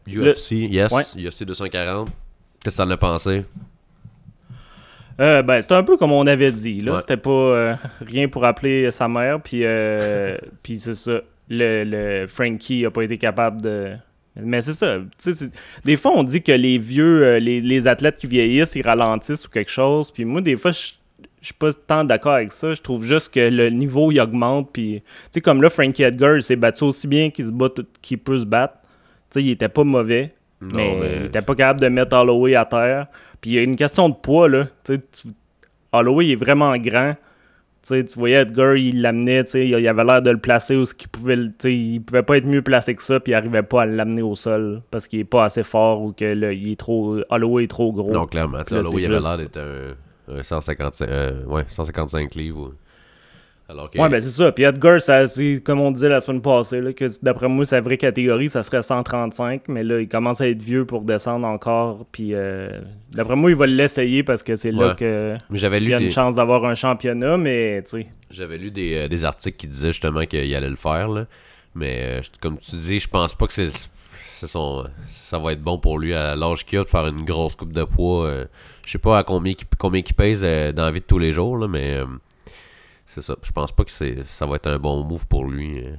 UFC, 0.07 0.53
yes, 0.53 0.93
UFC 1.17 1.45
240. 1.45 2.09
Qu'est-ce 2.63 2.77
que 2.77 2.83
t'en 2.83 2.91
as 2.91 2.97
pensé? 2.97 3.45
Euh, 5.21 5.43
ben, 5.43 5.61
c'était 5.61 5.75
un 5.75 5.83
peu 5.83 5.97
comme 5.97 6.13
on 6.13 6.27
avait 6.27 6.51
dit. 6.51 6.81
Là. 6.81 6.99
C'était 7.01 7.17
pas 7.17 7.31
euh, 7.31 7.75
rien 8.01 8.29
pour 8.29 8.45
appeler 8.45 8.91
sa 8.91 9.09
mère. 9.09 9.41
Puis, 9.41 9.61
euh, 9.65 10.37
puis 10.63 10.79
c'est 10.79 10.95
ça. 10.95 11.21
Le, 11.49 11.85
le, 11.85 12.27
Frankie 12.27 12.85
a 12.87 12.91
pas 12.91 13.03
été 13.03 13.19
capable 13.19 13.63
de. 13.63 13.93
Mais 14.37 14.63
c'est 14.63 14.73
ça. 14.73 14.97
Des 15.85 15.97
fois, 15.97 16.13
on 16.17 16.25
dit 16.25 16.43
que 16.43 16.51
les 16.51 16.79
vieux, 16.79 17.37
les, 17.37 17.61
les, 17.61 17.87
athlètes 17.87 18.19
qui 18.19 18.27
vieillissent, 18.27 18.75
ils 18.75 18.83
ralentissent 18.83 19.47
ou 19.47 19.51
quelque 19.51 19.71
chose. 19.71 20.11
Puis 20.11 20.25
moi, 20.25 20.41
des 20.41 20.57
fois, 20.57 20.73
je 20.73 20.95
suis 21.47 21.55
pas 21.55 21.73
tant 21.73 22.05
d'accord 22.05 22.35
avec 22.35 22.53
ça. 22.53 22.75
Je 22.75 22.81
trouve 22.81 23.05
juste 23.05 23.35
que 23.35 23.41
le 23.41 23.71
niveau, 23.71 24.11
il 24.11 24.21
augmente. 24.21 24.71
Puis, 24.73 25.03
tu 25.03 25.31
sais, 25.33 25.41
comme 25.41 25.63
là, 25.63 25.71
Frankie 25.71 26.03
Edgar, 26.03 26.37
il 26.37 26.43
s'est 26.43 26.57
battu 26.57 26.85
aussi 26.85 27.07
bien 27.07 27.31
qu'il 27.31 28.19
peut 28.19 28.39
se 28.39 28.45
battre. 28.45 28.75
Tu 29.31 29.41
sais, 29.41 29.43
il 29.43 29.51
était 29.51 29.69
pas 29.69 29.85
mauvais. 29.85 30.35
mais, 30.61 31.19
il 31.21 31.27
était 31.27 31.43
pas 31.43 31.55
capable 31.55 31.81
de 31.81 31.89
mettre 31.89 32.17
Holloway 32.17 32.55
à 32.55 32.65
terre. 32.65 33.09
Puis 33.41 33.51
il 33.51 33.55
y 33.55 33.59
a 33.59 33.63
une 33.63 33.77
question 33.77 34.09
de 34.09 34.15
poids, 34.15 34.49
là. 34.49 34.67
Tu 34.85 34.99
Holloway 35.93 36.31
est 36.31 36.37
vraiment 36.37 36.77
grand. 36.79 37.15
tu 37.83 38.05
voyais 38.17 38.43
Edgar, 38.43 38.75
il 38.75 39.03
l'amenait, 39.03 39.43
il 39.43 39.87
avait 39.87 40.05
l'air 40.05 40.23
de 40.23 40.31
le 40.31 40.39
placer 40.39 40.77
où 40.77 40.85
il 40.85 41.09
pouvait, 41.09 41.39
il 41.65 42.01
pouvait 42.01 42.23
pas 42.23 42.39
être 42.39 42.47
mieux 42.47 42.63
placé 42.63 42.95
que 42.95 43.03
ça, 43.03 43.21
puis 43.21 43.33
il 43.33 43.35
arrivait 43.35 43.63
pas 43.63 43.83
à 43.83 43.87
l'amener 43.87 44.23
au 44.23 44.35
sol 44.35 44.83
parce 44.91 45.07
qu'il 45.07 45.21
est 45.21 45.25
pas 45.25 45.45
assez 45.45 45.63
fort 45.63 46.03
ou 46.03 46.13
que 46.13 46.53
il 46.53 46.73
est 46.73 46.81
trop, 46.81 47.19
Holloway 47.29 47.65
est 47.65 47.69
trop 47.69 47.93
gros. 47.93 48.13
Non, 48.13 48.27
clairement, 48.27 48.63
Holloway 48.69 49.05
avait 49.05 49.21
l'air 49.21 49.37
d'être 49.37 49.59
un, 49.59 49.95
155, 50.29 51.09
euh, 51.09 51.45
ouais, 51.45 51.65
155 51.69 52.35
livres. 52.35 52.75
Ouais, 53.71 54.11
ben 54.11 54.21
c'est 54.21 54.29
ça. 54.29 54.53
Puis 54.53 54.65
Edgar, 54.65 55.01
c'est 55.01 55.63
comme 55.65 55.81
on 55.81 55.91
disait 55.91 56.11
la 56.11 56.21
semaine 56.21 56.43
passée, 56.43 56.83
là, 56.83 56.93
que 56.93 57.07
d'après 57.23 57.49
moi, 57.49 57.65
sa 57.65 57.81
vraie 57.81 57.97
catégorie, 57.97 58.51
ça 58.51 58.63
serait 58.63 58.83
135. 58.83 59.63
Mais 59.69 59.83
là, 59.83 60.01
il 60.01 60.09
commence 60.09 60.43
à 60.43 60.49
être 60.49 60.63
vieux 60.63 60.85
pour 60.85 61.01
descendre 61.01 61.47
encore. 61.47 62.05
Puis 62.13 62.35
euh, 62.35 62.81
d'après 63.13 63.37
moi, 63.37 63.51
il 63.51 63.57
va 63.57 63.67
l'essayer 63.67 64.23
parce 64.23 64.43
que 64.43 64.57
c'est 64.57 64.71
là 64.71 64.95
que 64.95 65.37
il 65.51 65.89
y 65.89 65.95
a 65.95 65.99
une 65.99 66.11
chance 66.11 66.37
d'avoir 66.37 66.67
un 66.67 66.75
championnat. 66.75 67.39
Mais 67.39 67.83
tu 67.83 68.03
sais. 68.03 68.07
J'avais 68.31 68.59
lu 68.59 68.71
des, 68.71 68.97
euh, 68.97 69.09
des, 69.09 69.25
articles 69.25 69.57
qui 69.57 69.67
disaient 69.67 69.93
justement 69.93 70.27
qu'il 70.27 70.55
allait 70.55 70.69
le 70.69 70.77
faire. 70.77 71.09
Là. 71.09 71.27
Mais 71.75 72.01
euh, 72.03 72.21
comme 72.41 72.59
tu 72.59 72.77
dis, 72.77 73.01
je 73.01 73.09
pense 73.09 73.35
pas 73.35 73.47
que 73.47 73.53
c'est. 73.53 73.71
Son, 74.35 74.85
ça 75.09 75.39
va 75.39 75.53
être 75.53 75.63
bon 75.63 75.79
pour 75.79 75.99
lui 75.99 76.15
à 76.15 76.37
l'âge 76.37 76.65
qu'il 76.65 76.79
a 76.79 76.85
de 76.85 76.89
faire 76.89 77.07
une 77.07 77.25
grosse 77.25 77.55
coupe 77.57 77.73
de 77.73 77.85
poids. 77.85 78.31
je 78.85 78.91
sais 78.91 78.99
pas 78.99 79.19
à 79.19 79.23
combien, 79.25 79.55
combien 79.79 80.03
il 80.07 80.15
pèse 80.15 80.43
dans 80.43 80.85
la 80.85 80.91
vie 80.91 81.01
de 81.01 81.07
tous 81.07 81.19
les 81.19 81.33
jours, 81.33 81.57
là, 81.57 81.69
mais 81.69 82.01
c'est 83.15 83.21
ça. 83.21 83.37
Je 83.43 83.53
pense 83.53 83.71
pas 83.71 83.85
que 83.85 83.93
ça 83.93 84.47
va 84.47 84.57
être 84.57 84.67
un 84.67 84.79
bon 84.79 85.05
move 85.05 85.27
pour 85.29 85.45
lui. 85.45 85.79
Euh. 85.79 85.95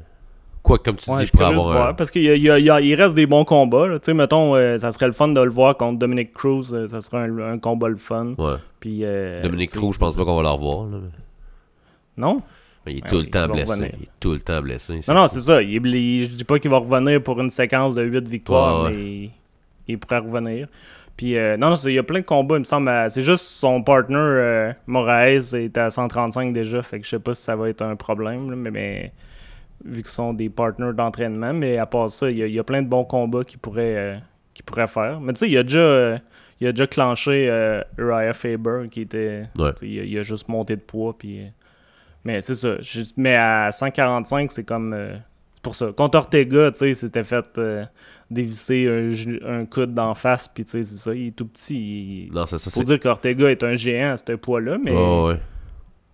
Quoi, 0.62 0.80
comme 0.80 0.98
tu 0.98 1.10
dis, 1.12 1.22
il 1.22 1.32
pourrait 1.32 1.46
avoir 1.46 1.90
un... 1.90 1.94
Parce 1.94 2.12
qu'il 2.12 2.24
il 2.24 2.96
reste 2.96 3.14
des 3.14 3.28
bons 3.28 3.46
combats. 3.46 3.88
Tu 3.88 4.00
sais, 4.02 4.14
mettons, 4.14 4.56
euh, 4.56 4.78
ça 4.80 4.92
serait 4.92 5.06
le 5.06 5.14
fun 5.14 5.30
de 5.30 5.40
le 5.40 5.50
voir 5.50 5.78
contre 5.78 6.00
Dominic 6.00 6.34
Cruz. 6.34 6.74
Euh, 6.74 6.88
ça 6.88 7.02
serait 7.02 7.30
un, 7.30 7.60
combat 7.60 7.88
le 7.88 7.98
fun. 7.98 8.34
Ouais. 8.38 8.56
Puis, 8.80 9.04
Dominic 9.44 9.72
Cruz, 9.72 9.94
je 9.94 10.00
pense 10.00 10.16
pas 10.16 10.26
qu'on 10.26 10.36
va 10.36 10.42
le 10.42 10.50
revoir. 10.50 10.88
Non? 12.18 12.42
Mais 12.86 12.94
il 12.94 12.98
est 13.00 13.08
tout 13.08 13.18
le 13.18 13.28
temps 13.28 13.48
blessé. 13.48 13.92
Il 13.98 14.04
est 14.04 14.10
tout 14.20 14.34
le 14.34 14.40
temps 14.40 14.62
blessé. 14.62 15.00
Non, 15.08 15.16
non, 15.16 15.28
c'est 15.28 15.42
ça. 15.42 15.62
Il, 15.62 15.82
je 15.82 16.36
dis 16.36 16.44
pas 16.44 16.60
qu'il 16.60 16.72
va 16.72 16.78
revenir 16.78 17.22
pour 17.22 17.40
une 17.42 17.50
séquence 17.50 17.96
de 17.96 18.04
8 18.04 18.28
victoires, 18.28 18.90
mais 18.90 19.30
il 19.88 19.98
pourrait 20.00 20.20
revenir. 20.20 20.68
Puis 21.18 21.38
euh, 21.38 21.56
non, 21.56 21.76
il 21.76 21.94
y 21.94 21.98
a 21.98 22.04
plein 22.04 22.20
de 22.20 22.26
combats, 22.26 22.56
il 22.56 22.60
me 22.60 22.66
semble. 22.66 22.92
C'est 23.10 23.22
juste 23.22 23.46
son 23.46 23.82
partner 23.82 24.18
euh, 24.18 24.74
Moraes 24.86 25.54
est 25.54 25.78
à 25.78 25.90
135 25.90 26.52
déjà, 26.52 26.82
fait 26.82 27.00
que 27.00 27.06
je 27.06 27.12
sais 27.12 27.20
pas 27.20 27.34
si 27.34 27.44
ça 27.44 27.56
va 27.56 27.70
être 27.70 27.82
un 27.82 27.96
problème, 27.96 28.54
mais, 28.56 29.14
vu 29.84 30.02
ce 30.04 30.12
sont 30.12 30.34
des 30.34 30.50
partners 30.50 30.94
d'entraînement. 30.94 31.54
Mais 31.54 31.78
à 31.78 31.86
part 31.86 32.10
ça, 32.10 32.30
il 32.30 32.38
y, 32.38 32.60
a 32.60 32.64
plein 32.64 32.82
de 32.82 32.90
bons 32.90 33.06
combats 33.06 33.46
qu'il 33.46 33.60
pourrait, 33.60 33.96
euh, 33.96 34.18
pourrait 34.66 34.88
faire. 34.88 35.22
Mais 35.22 35.32
tu 35.34 35.40
sais, 35.40 35.50
il 35.50 35.58
a 35.58 35.64
déjà. 35.64 36.20
il 36.60 36.68
a 36.68 36.72
déjà 36.74 36.88
clenché 36.88 37.48
Uriah 37.98 38.34
Faber 38.34 38.88
qui 38.92 39.02
était. 39.02 39.44
Il, 39.82 40.18
a, 40.18 40.22
juste 40.22 40.50
monté 40.50 40.76
de 40.76 40.82
poids. 40.82 41.16
Puis, 41.18 41.44
mais 42.26 42.42
c'est 42.42 42.56
ça. 42.56 42.76
mais 43.16 43.36
à 43.36 43.72
145, 43.72 44.52
c'est 44.52 44.66
comme. 44.66 44.96
pour 45.62 45.76
ça. 45.76 45.94
Contre 45.94 46.18
Ortega, 46.18 46.72
tu 46.72 46.80
sais, 46.80 46.94
c'était 46.96 47.24
fait 47.24 47.60
dévisser 48.30 48.88
un, 48.88 49.60
un 49.60 49.66
coude 49.66 49.94
d'en 49.94 50.14
face, 50.14 50.48
puis 50.48 50.64
tu 50.66 50.72
sais, 50.72 50.84
c'est 50.84 50.96
ça, 50.96 51.14
il 51.14 51.28
est 51.28 51.32
tout 51.32 51.46
petit. 51.46 52.30
Non, 52.34 52.46
c'est 52.46 52.58
ça. 52.58 52.72
Faut 52.72 52.84
dire 52.84 53.00
qu'Ortega 53.00 53.50
est 53.50 53.64
un 53.64 53.76
géant 53.76 54.14
à 54.14 54.18
ce 54.18 54.34
poids-là, 54.34 54.78
mais. 54.84 54.92
ouais. 54.92 55.40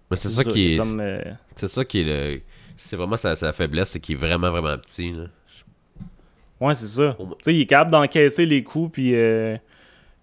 Mais 0.10 0.18
c'est 0.18 0.30
ça, 0.30 0.44
qui 0.44 0.76
est. 0.76 0.80
Euh, 0.80 1.24
c'est 1.56 1.70
ça 1.70 1.86
qui 1.86 2.02
est 2.02 2.04
le. 2.04 2.42
C'est 2.76 2.98
vraiment 2.98 3.16
sa, 3.16 3.54
faiblesse, 3.54 3.92
c'est 3.92 4.00
qu'il 4.00 4.16
est 4.16 4.20
vraiment, 4.20 4.52
vraiment 4.52 4.78
petit. 4.78 5.14
Là. 5.14 5.26
Ouais, 6.60 6.74
c'est 6.74 6.88
ça. 6.88 7.16
Tu 7.18 7.26
sais, 7.44 7.56
il 7.56 7.62
est 7.62 7.66
capable 7.66 7.92
d'encaisser 7.92 8.46
les 8.46 8.64
coups, 8.64 8.92
puis 8.92 9.16
euh, 9.16 9.56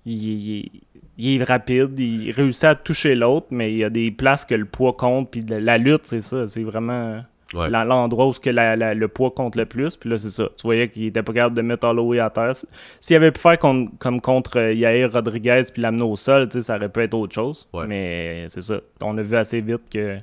il, 0.04 0.71
il, 1.18 1.40
est 1.40 1.44
rapide, 1.44 1.98
il 1.98 2.30
réussit 2.30 2.64
à 2.64 2.75
toucher 2.75 3.14
l'autre, 3.14 3.48
mais 3.50 3.72
il 3.72 3.78
y 3.78 3.84
a 3.84 3.90
des 3.90 4.10
places 4.10 4.44
que 4.44 4.54
le 4.54 4.64
poids 4.64 4.92
compte, 4.92 5.30
puis 5.30 5.44
la 5.48 5.76
lutte, 5.76 6.02
c'est 6.04 6.20
ça. 6.20 6.48
C'est 6.48 6.62
vraiment. 6.62 7.22
L'endroit 7.54 8.28
où 8.28 8.32
que 8.32 8.50
le 8.50 9.06
poids 9.06 9.30
compte 9.30 9.56
le 9.56 9.64
plus. 9.64 9.96
Puis 9.96 10.10
là, 10.10 10.18
c'est 10.18 10.30
ça. 10.30 10.50
Tu 10.56 10.66
voyais 10.66 10.88
qu'il 10.88 11.06
était 11.06 11.22
pas 11.22 11.32
capable 11.32 11.56
de 11.56 11.62
mettre 11.62 11.88
Holloway 11.88 12.18
à 12.18 12.28
terre. 12.28 12.52
S'il 13.00 13.16
avait 13.16 13.32
pu 13.32 13.40
faire 13.40 13.58
comme 13.58 14.20
contre 14.20 14.58
euh, 14.58 14.75
Yair 14.75 15.10
Rodriguez 15.10 15.62
puis 15.72 15.80
l'amener 15.80 16.02
au 16.02 16.14
sol, 16.14 16.48
ça 16.52 16.76
aurait 16.76 16.90
pu 16.90 17.00
être 17.00 17.14
autre 17.14 17.34
chose. 17.34 17.66
Mais 17.87 18.44
c'est 18.48 18.60
ça. 18.60 18.80
On 19.00 19.16
a 19.16 19.22
vu 19.22 19.34
assez 19.34 19.62
vite 19.62 19.88
que 19.90 20.18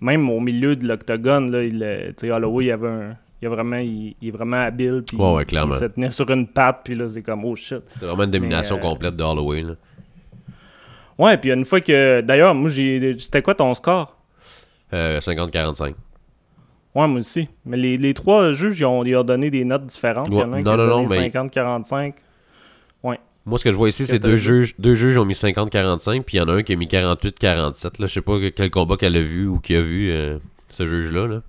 même 0.00 0.28
au 0.30 0.40
milieu 0.40 0.74
de 0.74 0.88
l'octogone, 0.88 1.50
là, 1.50 1.62
il, 1.64 2.30
Holloway, 2.30 2.64
il 2.64 2.70
avait 2.70 2.88
un, 2.88 3.16
il, 3.42 3.48
vraiment, 3.48 3.76
il, 3.76 4.16
est 4.22 4.30
vraiment 4.30 4.62
habile. 4.62 5.02
Puis 5.06 5.18
il 5.18 5.72
se 5.74 5.84
tenait 5.84 6.10
sur 6.10 6.30
une 6.30 6.46
patte, 6.46 6.80
puis 6.84 6.94
là, 6.94 7.08
c'est 7.08 7.22
comme, 7.22 7.44
oh 7.44 7.56
shit. 7.56 7.82
C'est 7.98 8.06
vraiment 8.06 8.24
une 8.24 8.30
domination 8.30 8.78
complète 8.78 9.16
de 9.16 9.22
Holloway. 9.22 9.62
Là. 9.62 9.74
Ouais, 11.18 11.36
puis 11.36 11.52
une 11.52 11.64
fois 11.64 11.80
que. 11.80 12.20
D'ailleurs, 12.20 12.54
moi, 12.54 12.70
j'ai. 12.70 13.18
C'était 13.18 13.42
quoi 13.42 13.54
ton 13.54 13.74
score? 13.74 14.16
Euh, 14.92 15.20
50-45. 15.20 15.94
Ouais, 16.94 17.08
moi 17.08 17.18
aussi. 17.18 17.48
Mais 17.64 17.76
les, 17.76 17.96
les 17.96 18.14
trois 18.14 18.52
juges, 18.52 18.78
ils 18.78 18.84
ont, 18.84 19.04
ils 19.04 19.16
ont, 19.16 19.24
donné 19.24 19.50
des 19.50 19.64
notes 19.64 19.86
différentes. 19.86 20.28
il 20.30 20.38
y 20.38 20.42
en 20.42 20.52
a 20.52 20.56
un 20.58 20.62
non, 20.62 20.76
non, 20.76 20.86
non, 20.86 21.06
50-45. 21.06 22.14
Ouais. 23.02 23.18
Moi, 23.46 23.58
ce 23.58 23.64
que 23.64 23.72
je 23.72 23.76
vois 23.76 23.88
ici, 23.88 24.06
c'est 24.06 24.20
deux 24.20 24.36
juges, 24.36 24.74
deux 24.78 24.94
juges 24.94 25.18
ont 25.18 25.24
mis 25.24 25.34
50-45, 25.34 26.22
puis 26.22 26.36
il 26.36 26.40
y 26.40 26.40
en 26.40 26.48
a 26.48 26.52
un 26.52 26.62
qui 26.62 26.72
a 26.72 26.76
mis 26.76 26.86
48-47. 26.86 27.94
Je 28.00 28.06
sais 28.06 28.20
pas 28.20 28.38
quel 28.54 28.70
combat 28.70 28.96
qu'elle 28.96 29.16
a 29.16 29.22
vu 29.22 29.48
ou 29.48 29.58
qui 29.58 29.74
a 29.74 29.82
vu 29.82 30.10
euh, 30.10 30.38
ce 30.70 30.86
juge-là. 30.86 31.26
Là. 31.26 31.42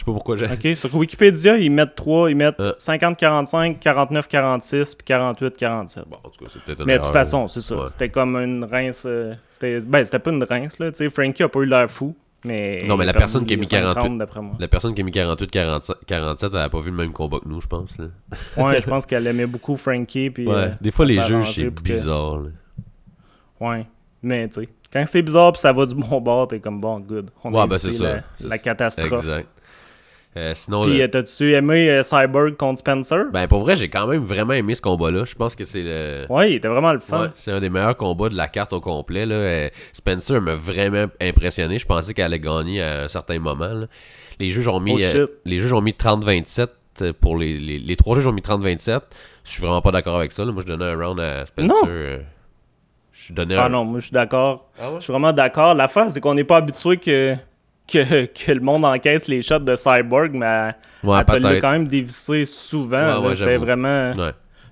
Je 0.00 0.04
sais 0.06 0.06
pas 0.06 0.12
pourquoi 0.12 0.38
j'ai. 0.38 0.46
Ok, 0.46 0.76
sur 0.78 0.94
Wikipédia, 0.94 1.58
ils 1.58 1.70
mettent 1.70 1.94
3, 1.94 2.30
ils 2.30 2.34
mettent 2.34 2.58
50-45, 2.58 3.80
49-46, 3.80 4.96
puis 4.96 5.14
48-47. 5.14 6.04
Bon, 6.08 6.16
en 6.24 6.30
tout 6.30 6.42
cas, 6.42 6.50
c'est 6.50 6.62
peut-être 6.62 6.86
Mais 6.86 6.98
de 6.98 7.04
toute 7.04 7.12
façon, 7.12 7.46
c'est 7.48 7.60
ça. 7.60 7.86
C'était 7.86 8.08
comme 8.08 8.34
une 8.36 8.64
rince. 8.64 9.04
Euh, 9.06 9.34
c'était... 9.50 9.80
Ben, 9.80 10.02
c'était 10.02 10.18
pas 10.18 10.30
une 10.30 10.42
rince, 10.42 10.78
là. 10.78 10.90
Tu 10.90 10.96
sais, 10.96 11.10
Frankie 11.10 11.42
a 11.42 11.50
pas 11.50 11.60
eu 11.60 11.66
l'air 11.66 11.90
fou. 11.90 12.16
Mais 12.46 12.78
non, 12.86 12.96
mais 12.96 13.04
la 13.04 13.12
personne 13.12 13.44
qui 13.44 13.52
a 13.52 13.56
mis 13.58 13.66
48, 13.66 14.18
la 14.58 14.68
personne 14.68 14.94
qui 14.94 15.02
a 15.02 15.04
mis 15.04 15.10
48 15.10 15.50
47, 15.50 15.96
47 16.06 16.50
elle 16.54 16.60
a 16.60 16.70
pas 16.70 16.80
vu 16.80 16.90
le 16.90 16.96
même 16.96 17.12
combat 17.12 17.38
que 17.38 17.46
nous, 17.46 17.60
je 17.60 17.66
pense. 17.66 17.98
Là. 17.98 18.06
ouais, 18.56 18.80
je 18.80 18.86
pense 18.88 19.04
qu'elle 19.04 19.26
aimait 19.26 19.44
beaucoup 19.44 19.76
Frankie. 19.76 20.30
Puis, 20.30 20.46
ouais, 20.46 20.54
euh, 20.54 20.68
des 20.80 20.92
fois, 20.92 21.04
les 21.04 21.20
jeux, 21.20 21.44
c'est 21.44 21.68
bizarre. 21.68 22.40
Ouais, 23.60 23.86
mais 24.22 24.48
tu 24.48 24.62
sais, 24.62 24.68
quand 24.90 25.04
c'est 25.06 25.20
bizarre 25.20 25.52
puis 25.52 25.60
ça 25.60 25.74
va 25.74 25.84
du 25.84 25.94
bon 25.94 26.22
bord, 26.22 26.48
t'es 26.48 26.60
comme 26.60 26.80
bon, 26.80 27.00
good. 27.00 27.30
On 27.44 27.52
ouais, 27.52 27.66
ben 27.66 27.76
c'est 27.76 27.92
ça. 27.92 28.20
La, 28.40 28.56
catastrophe. 28.56 29.12
Exact. 29.12 29.48
Euh, 30.36 30.52
sinon, 30.54 30.84
Puis, 30.84 31.02
t'as-tu 31.10 31.54
aimé 31.54 31.90
euh, 31.90 32.04
Cyborg 32.04 32.56
contre 32.56 32.78
Spencer? 32.78 33.24
Ben, 33.32 33.48
pour 33.48 33.62
vrai, 33.62 33.76
j'ai 33.76 33.88
quand 33.88 34.06
même 34.06 34.22
vraiment 34.22 34.52
aimé 34.52 34.76
ce 34.76 34.82
combat-là. 34.82 35.24
Je 35.24 35.34
pense 35.34 35.56
que 35.56 35.64
c'est 35.64 35.82
le. 35.82 36.26
Ouais, 36.30 36.52
il 36.52 36.56
était 36.56 36.68
vraiment 36.68 36.92
le 36.92 37.00
fun. 37.00 37.32
c'est 37.34 37.50
un 37.50 37.58
des 37.58 37.68
meilleurs 37.68 37.96
combats 37.96 38.28
de 38.28 38.36
la 38.36 38.46
carte 38.46 38.72
au 38.72 38.80
complet. 38.80 39.26
Là. 39.26 39.34
Euh, 39.34 39.68
Spencer 39.92 40.40
m'a 40.40 40.54
vraiment 40.54 41.06
impressionné. 41.20 41.80
Je 41.80 41.86
pensais 41.86 42.14
qu'elle 42.14 42.26
allait 42.26 42.38
gagner 42.38 42.80
à 42.80 43.02
un 43.04 43.08
certain 43.08 43.40
moment. 43.40 43.86
Les 44.38 44.50
juges 44.50 44.68
ont 44.68 44.78
mis, 44.78 45.04
oh, 45.04 45.26
les 45.44 45.58
juges 45.58 45.72
ont 45.72 45.80
mis 45.80 45.92
30-27 45.92 46.68
pour 47.20 47.36
les, 47.36 47.58
les, 47.58 47.96
trois 47.96 48.14
juges 48.14 48.26
ont 48.26 48.32
mis 48.32 48.42
30-27. 48.42 49.00
Je 49.44 49.50
suis 49.50 49.60
vraiment 49.60 49.82
pas 49.82 49.90
d'accord 49.90 50.16
avec 50.16 50.30
ça. 50.30 50.44
Moi, 50.44 50.62
je 50.64 50.72
donnais 50.72 50.92
un 50.92 50.96
round 50.96 51.18
à 51.18 51.44
Spencer. 51.46 51.68
Non. 51.68 52.20
Je 53.12 53.32
donnais 53.32 53.56
ah 53.56 53.68
non, 53.68 53.84
moi, 53.84 53.98
je 53.98 54.06
suis 54.06 54.14
d'accord. 54.14 54.70
Ah 54.80 54.90
je 54.96 55.02
suis 55.02 55.12
vraiment 55.12 55.32
d'accord. 55.32 55.74
L'affaire, 55.74 56.10
c'est 56.10 56.20
qu'on 56.20 56.34
n'est 56.34 56.44
pas 56.44 56.58
habitué 56.58 56.96
que 56.96 57.36
que, 57.90 58.26
que, 58.26 58.52
le 58.52 58.60
monde 58.60 58.84
encaisse 58.84 59.28
les 59.28 59.42
shots 59.42 59.58
de 59.60 59.76
Cyborg, 59.76 60.32
mais 60.32 60.72
ouais, 61.04 61.20
elle 61.32 61.42
l'a 61.42 61.60
quand 61.60 61.72
même 61.72 61.88
dévissé 61.88 62.44
souvent. 62.44 63.34
C'était 63.34 63.56
vraiment. 63.56 64.12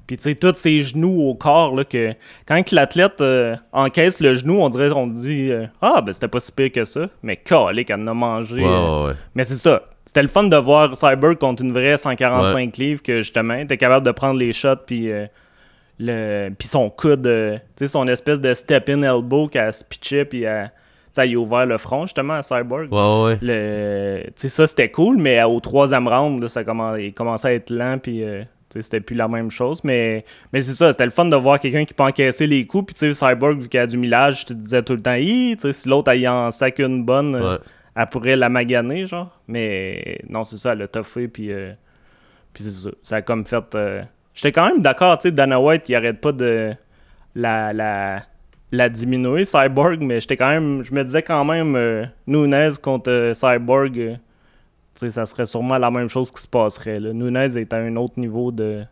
Puis 0.09 0.17
tu 0.17 0.23
sais, 0.23 0.35
tous 0.35 0.55
ses 0.57 0.83
genoux 0.83 1.21
au 1.21 1.35
corps, 1.35 1.77
là, 1.77 1.85
que 1.85 2.15
quand 2.47 2.73
l'athlète 2.73 3.21
euh, 3.21 3.55
encaisse 3.73 4.21
le 4.21 4.35
genou, 4.35 4.59
on 4.59 4.71
dirait, 4.71 4.91
on 4.91 5.07
dit 5.07 5.53
euh, 5.53 5.67
Ah, 5.83 6.01
ben 6.01 6.15
c'était 6.15 6.29
pas 6.29 6.41
si 6.41 6.51
pire 6.51 6.73
que 6.73 6.87
ça. 6.87 7.09
Mais 7.23 7.37
calé 7.37 7.85
qu'elle 7.85 8.01
en 8.01 8.07
a 8.07 8.15
mangé. 8.15 8.63
Euh. 8.65 9.13
Mais 9.35 9.45
c'est 9.45 9.57
ça. 9.57 9.83
C'était 10.07 10.23
le 10.23 10.29
fun 10.29 10.45
de 10.45 10.57
voir 10.57 10.97
Cyborg 10.97 11.37
contre 11.37 11.63
une 11.63 11.73
vraie 11.73 11.99
145 11.99 12.75
livres 12.79 13.03
que 13.03 13.19
justement, 13.19 13.53
était 13.53 13.77
capable 13.77 14.07
de 14.07 14.13
prendre 14.13 14.41
les 14.41 14.55
shots, 14.55 14.77
puis. 14.87 15.11
le 15.99 16.49
puis 16.59 16.69
son 16.69 16.89
coude, 16.89 17.25
tu 17.25 17.61
sais, 17.77 17.89
son 17.89 18.09
espèce 18.09 18.41
de 18.41 18.55
step-in 18.55 19.03
elbow 19.03 19.47
qu'elle 19.49 19.75
se 19.75 19.85
pitchait, 19.85 20.25
puis 20.25 20.45
elle, 20.45 20.73
il 21.17 21.35
a 21.35 21.39
ouvert 21.39 21.67
le 21.67 21.79
front 21.79 22.03
justement 22.03 22.35
à 22.35 22.43
Cyborg. 22.43 22.93
Ouais, 22.93 23.25
ouais. 23.25 23.39
Le, 23.43 24.23
ça, 24.37 24.67
c'était 24.67 24.91
cool, 24.91 25.19
mais 25.19 25.43
au 25.43 25.61
troisième 25.61 26.07
round, 26.09 26.47
ça 26.49 26.63
il 26.99 27.13
commençait 27.15 27.49
à 27.49 27.53
être 27.55 27.71
lent, 27.71 27.99
puis 27.99 28.23
euh, 28.23 28.43
c'était 28.81 29.01
plus 29.01 29.17
la 29.17 29.29
même 29.29 29.51
chose. 29.51 29.83
Mais, 29.85 30.25
mais 30.53 30.61
c'est 30.61 30.73
ça, 30.73 30.93
c'était 30.93 31.05
le 31.05 31.11
fun 31.11 31.25
de 31.25 31.37
voir 31.37 31.59
quelqu'un 31.59 31.85
qui 31.85 31.95
peut 31.95 32.03
encaisser 32.03 32.47
les 32.47 32.67
coups. 32.67 32.93
Puis 32.93 33.15
Cyborg, 33.15 33.59
vu 33.61 33.69
qu'il 33.69 33.81
a 33.81 33.87
du 33.87 33.97
millage, 33.97 34.41
je 34.41 34.47
te 34.47 34.53
disais 34.53 34.83
tout 34.83 34.95
le 34.95 35.01
temps, 35.01 35.17
si 35.73 35.89
l'autre 35.89 36.13
a 36.13 36.33
en 36.33 36.51
sac 36.51 36.79
une 36.79 37.05
bonne, 37.05 37.35
euh, 37.35 37.59
elle 37.97 38.07
pourrait 38.07 38.37
la 38.37 38.49
maganer, 38.49 39.07
genre. 39.07 39.41
Mais 39.49 40.21
non, 40.29 40.45
c'est 40.45 40.57
ça, 40.57 40.73
elle 40.73 40.83
a 40.83 40.89
toffé, 40.89 41.29
puis, 41.29 41.53
euh, 41.53 41.73
puis 42.53 42.65
c'est 42.65 42.71
ça. 42.71 42.91
Ça 43.03 43.17
a 43.17 43.23
comme 43.23 43.45
fait. 43.47 43.77
J'étais 44.35 44.53
quand 44.53 44.69
même 44.69 44.83
d'accord, 44.83 45.19
tu 45.19 45.29
sais, 45.29 45.33
Dana 45.33 45.61
White, 45.61 45.89
il 45.89 45.95
arrête 45.97 46.21
pas 46.21 46.33
de. 46.33 46.73
La, 47.35 47.73
la, 47.73 48.23
la 48.71 48.89
diminuer, 48.89 49.45
Cyborg, 49.45 50.01
mais 50.01 50.21
j'étais 50.21 50.37
quand 50.37 50.49
même. 50.49 50.85
Je 50.85 50.93
me 50.93 51.03
disais 51.03 51.23
quand 51.23 51.45
même 51.45 51.75
euh, 51.77 52.05
Nunez 52.27 52.71
contre 52.83 53.11
euh, 53.11 53.35
Cyborg, 53.35 53.99
euh, 53.99 55.11
ça 55.11 55.27
serait 55.27 55.47
sûrement 55.47 55.79
la 55.79 55.91
même 55.91 56.09
chose 56.09 56.31
qui 56.31 56.43
se 56.43 56.49
passerait. 56.49 57.01
Là. 57.01 57.13
Nunez 57.13 57.57
est 57.57 57.73
à 57.73 57.79
un 57.79 57.97
autre 57.97 58.15
niveau 58.19 58.53
de, 58.53 58.85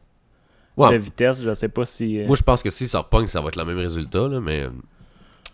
vitesse. 0.79 1.43
Je 1.43 1.53
sais 1.55 1.69
pas 1.69 1.85
si. 1.85 2.23
Moi 2.27 2.37
je 2.37 2.43
pense 2.43 2.63
que 2.63 2.71
si 2.71 2.89
ça 2.89 3.01
repogne, 3.01 3.27
ça 3.27 3.41
va 3.41 3.49
être 3.49 3.57
le 3.57 3.65
même 3.65 3.79
résultat, 3.79 4.29
là, 4.29 4.41
mais. 4.41 4.65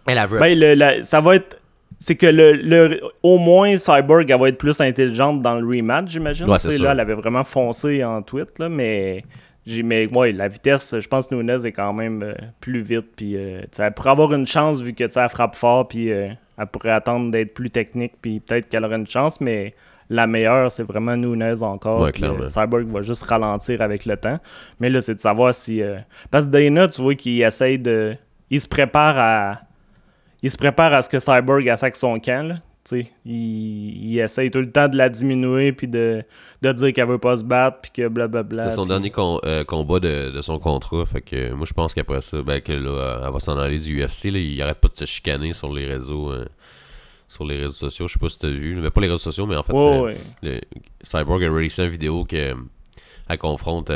Elle 0.07 0.19
a 0.19 0.27
ben, 0.27 1.03
ça 1.03 1.21
va 1.21 1.37
être. 1.37 1.59
C'est 1.99 2.17
que 2.17 2.27
le, 2.27 3.01
au 3.23 3.39
moins 3.39 3.79
Cyborg 3.79 4.29
elle 4.29 4.41
va 4.41 4.49
être 4.49 4.59
plus 4.59 4.81
intelligente 4.81 5.41
dans 5.41 5.55
le 5.55 5.65
rematch, 5.65 6.11
j'imagine. 6.11 6.47
là, 6.49 6.59
elle 6.67 7.01
avait 7.01 7.15
vraiment 7.15 7.45
foncé 7.45 8.03
en 8.03 8.23
tweet, 8.23 8.59
là, 8.59 8.69
mais 8.69 9.23
mais 9.67 10.13
ouais, 10.13 10.33
la 10.33 10.49
vitesse, 10.49 10.99
je 10.99 11.09
pense 11.09 11.29
que 11.29 11.35
Nunez 11.35 11.65
est 11.67 11.73
quand 11.73 11.93
même 11.93 12.23
euh, 12.23 12.35
plus 12.61 12.81
vite. 12.81 13.15
Puis, 13.17 13.37
euh, 13.37 13.63
elle 13.79 13.93
pourrait 13.93 14.11
avoir 14.11 14.33
une 14.33 14.47
chance 14.47 14.81
vu 14.81 14.93
que 14.93 15.05
elle 15.05 15.29
frappe 15.29 15.55
fort. 15.55 15.89
Puis, 15.89 16.11
euh, 16.11 16.29
elle 16.59 16.67
pourrait 16.67 16.91
attendre 16.91 17.31
d'être 17.31 17.55
plus 17.55 17.71
technique. 17.71 18.15
Puis, 18.21 18.41
peut-être 18.41 18.69
qu'elle 18.69 18.85
aurait 18.85 18.97
une 18.97 19.07
chance. 19.07 19.41
Mais 19.41 19.75
la 20.11 20.27
meilleure, 20.27 20.71
c'est 20.73 20.83
vraiment 20.83 21.17
Nunez 21.17 21.63
encore. 21.63 22.11
Cyborg 22.49 22.87
va 22.87 23.03
juste 23.03 23.23
ralentir 23.25 23.83
avec 23.83 24.05
le 24.05 24.17
temps. 24.17 24.39
Mais 24.81 24.91
là, 24.91 25.01
c'est 25.01 25.15
de 25.15 25.21
savoir 25.21 25.55
si. 25.55 25.81
Parce 26.31 26.45
que 26.45 26.51
Dana, 26.51 26.89
tu 26.89 27.01
vois 27.01 27.15
qu'il 27.15 27.41
essaye 27.43 27.79
de. 27.79 28.17
Il 28.51 28.61
se 28.61 28.69
prépare 28.69 29.19
à. 29.19 29.61
Il 30.43 30.51
se 30.51 30.57
prépare 30.57 30.93
à 30.93 31.03
ce 31.03 31.09
que 31.09 31.21
Cyborg 31.21 31.69
attaque 31.69 31.95
son 31.95 32.19
camp. 32.19 32.49
Là. 32.49 32.57
Il, 32.91 33.07
il 33.25 34.19
essaye 34.19 34.51
tout 34.51 34.59
le 34.59 34.71
temps 34.71 34.89
de 34.89 34.97
la 34.97 35.09
diminuer 35.09 35.73
puis 35.73 35.87
de, 35.87 36.25
de 36.63 36.73
dire 36.73 36.93
qu'elle 36.93 37.07
veut 37.07 37.19
pas 37.19 37.37
se 37.37 37.45
battre 37.45 37.81
puis 37.83 37.91
que 37.93 38.09
blablabla. 38.09 38.65
C'était 38.65 38.75
son 38.75 38.87
dernier 38.87 39.13
euh, 39.19 39.65
combat 39.65 40.01
de, 40.01 40.41
son 40.41 40.59
contrat. 40.59 41.07
Fait 41.07 41.21
que 41.21 41.53
moi 41.53 41.67
je 41.67 41.73
pense 41.73 41.95
qu'après 41.95 42.21
ça, 42.21 42.43
ben, 42.43 42.61
que 42.61 42.73
là, 42.73 43.23
elle 43.25 43.33
va 43.33 43.41
s'en 43.41 43.57
aller 43.57 43.79
du 43.79 44.03
UFC. 44.03 44.25
Là, 44.25 44.39
il 44.39 44.61
arrête 44.63 44.79
pas 44.79 44.89
de 44.89 44.97
se 44.97 45.05
chicaner 45.05 45.53
sur 45.53 45.73
les 45.73 45.87
réseaux. 45.87 46.31
Euh, 46.31 46.45
sur 47.29 47.47
les 47.47 47.57
réseaux 47.57 47.73
sociaux, 47.73 48.09
je 48.09 48.13
sais 48.13 48.19
pas 48.19 48.29
si 48.29 48.39
t'as 48.39 48.49
vu, 48.49 48.75
mais 48.75 48.91
pas 48.91 49.01
les 49.01 49.07
réseaux 49.07 49.17
sociaux, 49.17 49.47
mais 49.47 49.57
en 49.57 49.63
fait, 49.63 49.73
euh, 49.75 50.13
le, 50.43 50.61
Cyborg 51.03 51.43
a 51.43 51.51
réalisé 51.51 51.83
une 51.83 51.89
vidéo 51.89 52.25
qu'elle 52.27 52.59
confronte 53.39 53.91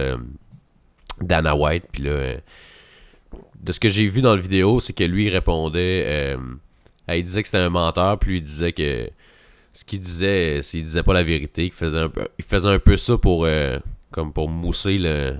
Dana 1.21 1.55
White, 1.55 1.85
puis 1.93 2.05
là, 2.05 2.37
de 3.61 3.73
ce 3.73 3.79
que 3.79 3.91
j'ai 3.91 4.07
vu 4.07 4.23
dans 4.23 4.35
la 4.35 4.41
vidéo, 4.41 4.81
c'est 4.81 4.95
que 4.95 5.05
lui 5.05 5.27
il 5.27 5.29
répondait 5.29 6.35
il 7.09 7.25
disait 7.25 7.43
que 7.43 7.49
c'était 7.49 7.59
un 7.59 7.71
menteur, 7.71 8.19
puis 8.19 8.39
il 8.39 8.43
disait 8.43 8.73
que 8.73 9.09
ce 9.73 9.85
qu'il 9.85 10.01
disait, 10.01 10.63
s'il 10.63 10.85
disait 10.85 11.03
pas 11.03 11.15
la 11.15 11.23
vérité, 11.23 11.65
qu'il 11.65 11.73
faisait 11.73 12.01
un 12.01 12.09
peu, 12.09 12.27
il 12.39 12.45
faisait 12.45 12.69
un 12.69 12.79
peu 12.79 12.97
ça 12.97 13.19
pour, 13.19 13.45
euh, 13.45 13.79
comme 14.11 14.33
pour 14.33 14.49
mousser 14.49 14.99
le, 14.99 15.35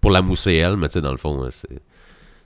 pour 0.00 0.10
la 0.10 0.22
mousser 0.22 0.54
elle, 0.54 0.76
mais 0.76 0.88
tu 0.88 0.94
sais, 0.94 1.00
dans 1.00 1.12
le 1.12 1.16
fond, 1.16 1.48
c'est, 1.50 1.80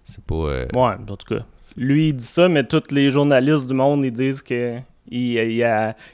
c'est 0.05 0.25
pas. 0.25 0.35
Euh, 0.35 0.67
ouais, 0.73 0.95
en 1.11 1.17
tout 1.17 1.35
cas. 1.35 1.45
Lui, 1.77 2.09
il 2.09 2.15
dit 2.15 2.25
ça, 2.25 2.49
mais 2.49 2.65
tous 2.65 2.91
les 2.91 3.11
journalistes 3.11 3.67
du 3.67 3.75
monde, 3.75 4.05
ils 4.05 4.13
disent 4.13 4.43
que 4.43 4.79
il, 5.09 5.65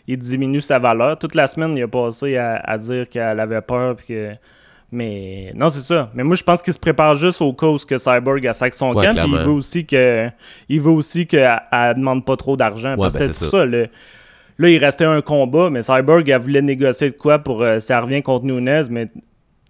il 0.06 0.18
diminue 0.18 0.60
sa 0.60 0.78
valeur. 0.78 1.18
Toute 1.18 1.34
la 1.34 1.46
semaine, 1.46 1.76
il 1.76 1.82
a 1.82 1.88
passé 1.88 2.36
à, 2.36 2.56
à 2.56 2.78
dire 2.78 3.08
qu'elle 3.08 3.40
avait 3.40 3.60
peur, 3.60 3.96
puis 3.96 4.06
que 4.08 4.34
mais 4.92 5.54
non, 5.56 5.70
c'est 5.70 5.80
ça. 5.80 6.10
Mais 6.14 6.22
moi, 6.22 6.36
je 6.36 6.42
pense 6.42 6.60
qu'il 6.60 6.74
se 6.74 6.78
prépare 6.78 7.16
juste 7.16 7.40
au 7.40 7.54
cas 7.54 7.66
où 7.66 7.78
que 7.78 7.96
Cyborg 7.96 8.46
a 8.46 8.52
sac 8.52 8.74
son 8.74 8.92
camp. 8.92 9.14
il 9.16 9.38
veut 9.38 9.50
aussi 9.50 9.86
que 9.86 10.28
il 10.68 10.80
veut 10.82 10.90
aussi 10.90 11.26
qu'elle 11.26 11.58
demande 11.96 12.26
pas 12.26 12.36
trop 12.36 12.58
d'argent. 12.58 12.94
parce 12.98 13.14
que 13.14 13.18
ben, 13.20 13.32
c'était 13.32 13.44
tout 13.44 13.50
ça. 13.50 13.64
là, 13.64 14.68
il 14.68 14.76
restait 14.76 15.06
un 15.06 15.22
combat, 15.22 15.70
mais 15.70 15.82
Cyborg, 15.82 16.28
elle 16.28 16.40
voulait 16.40 16.60
négocier 16.60 17.10
de 17.10 17.16
quoi 17.16 17.38
pour 17.38 17.62
euh, 17.62 17.78
ça 17.78 18.02
revient 18.02 18.22
contre 18.22 18.44
Nunez, 18.44 18.82
mais 18.90 19.08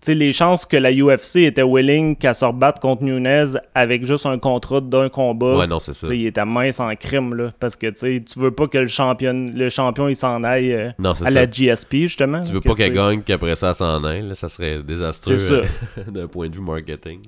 sais, 0.02 0.14
les 0.14 0.32
chances 0.32 0.66
que 0.66 0.76
la 0.76 0.90
UFC 0.92 1.37
était 1.37 1.62
willing 1.62 2.16
qu'elle 2.16 2.35
se 2.35 2.44
rebatte 2.44 2.80
contre 2.80 3.02
Nunez 3.02 3.44
avec 3.75 4.04
juste 4.04 4.26
un 4.26 4.38
contrat 4.38 4.80
d'un 4.80 5.09
combat. 5.09 5.59
Ouais, 5.59 5.66
non, 5.66 5.78
c'est 5.78 5.92
ça. 5.92 6.12
Il 6.12 6.26
était 6.26 6.44
mince 6.44 6.80
en 6.80 6.94
crime, 6.97 7.35
là. 7.35 7.52
Parce 7.59 7.76
que 7.76 7.88
tu 7.88 8.38
veux 8.38 8.50
pas 8.50 8.66
que 8.66 8.78
le 8.78 8.88
champion, 8.88 9.50
le 9.54 9.68
champion 9.68 10.09
il 10.09 10.16
s'en 10.16 10.42
aille 10.44 10.73
euh, 10.73 10.90
à 11.25 11.30
la 11.30 11.50
GSP, 11.50 11.94
justement. 12.02 12.42
Tu 12.42 12.52
veux 12.52 12.61
pas 12.61 12.75
qu'elle 12.75 12.92
gagne 12.92 13.23
qu'après 13.23 13.56
ça, 13.56 13.75
s'en 13.75 14.02
aille. 14.04 14.23
Là. 14.23 14.35
Ça 14.35 14.49
serait 14.49 14.82
désastreux 14.82 15.37
euh, 15.52 15.64
d'un 16.09 16.26
point 16.26 16.49
de 16.49 16.54
vue 16.54 16.62
marketing. 16.62 17.21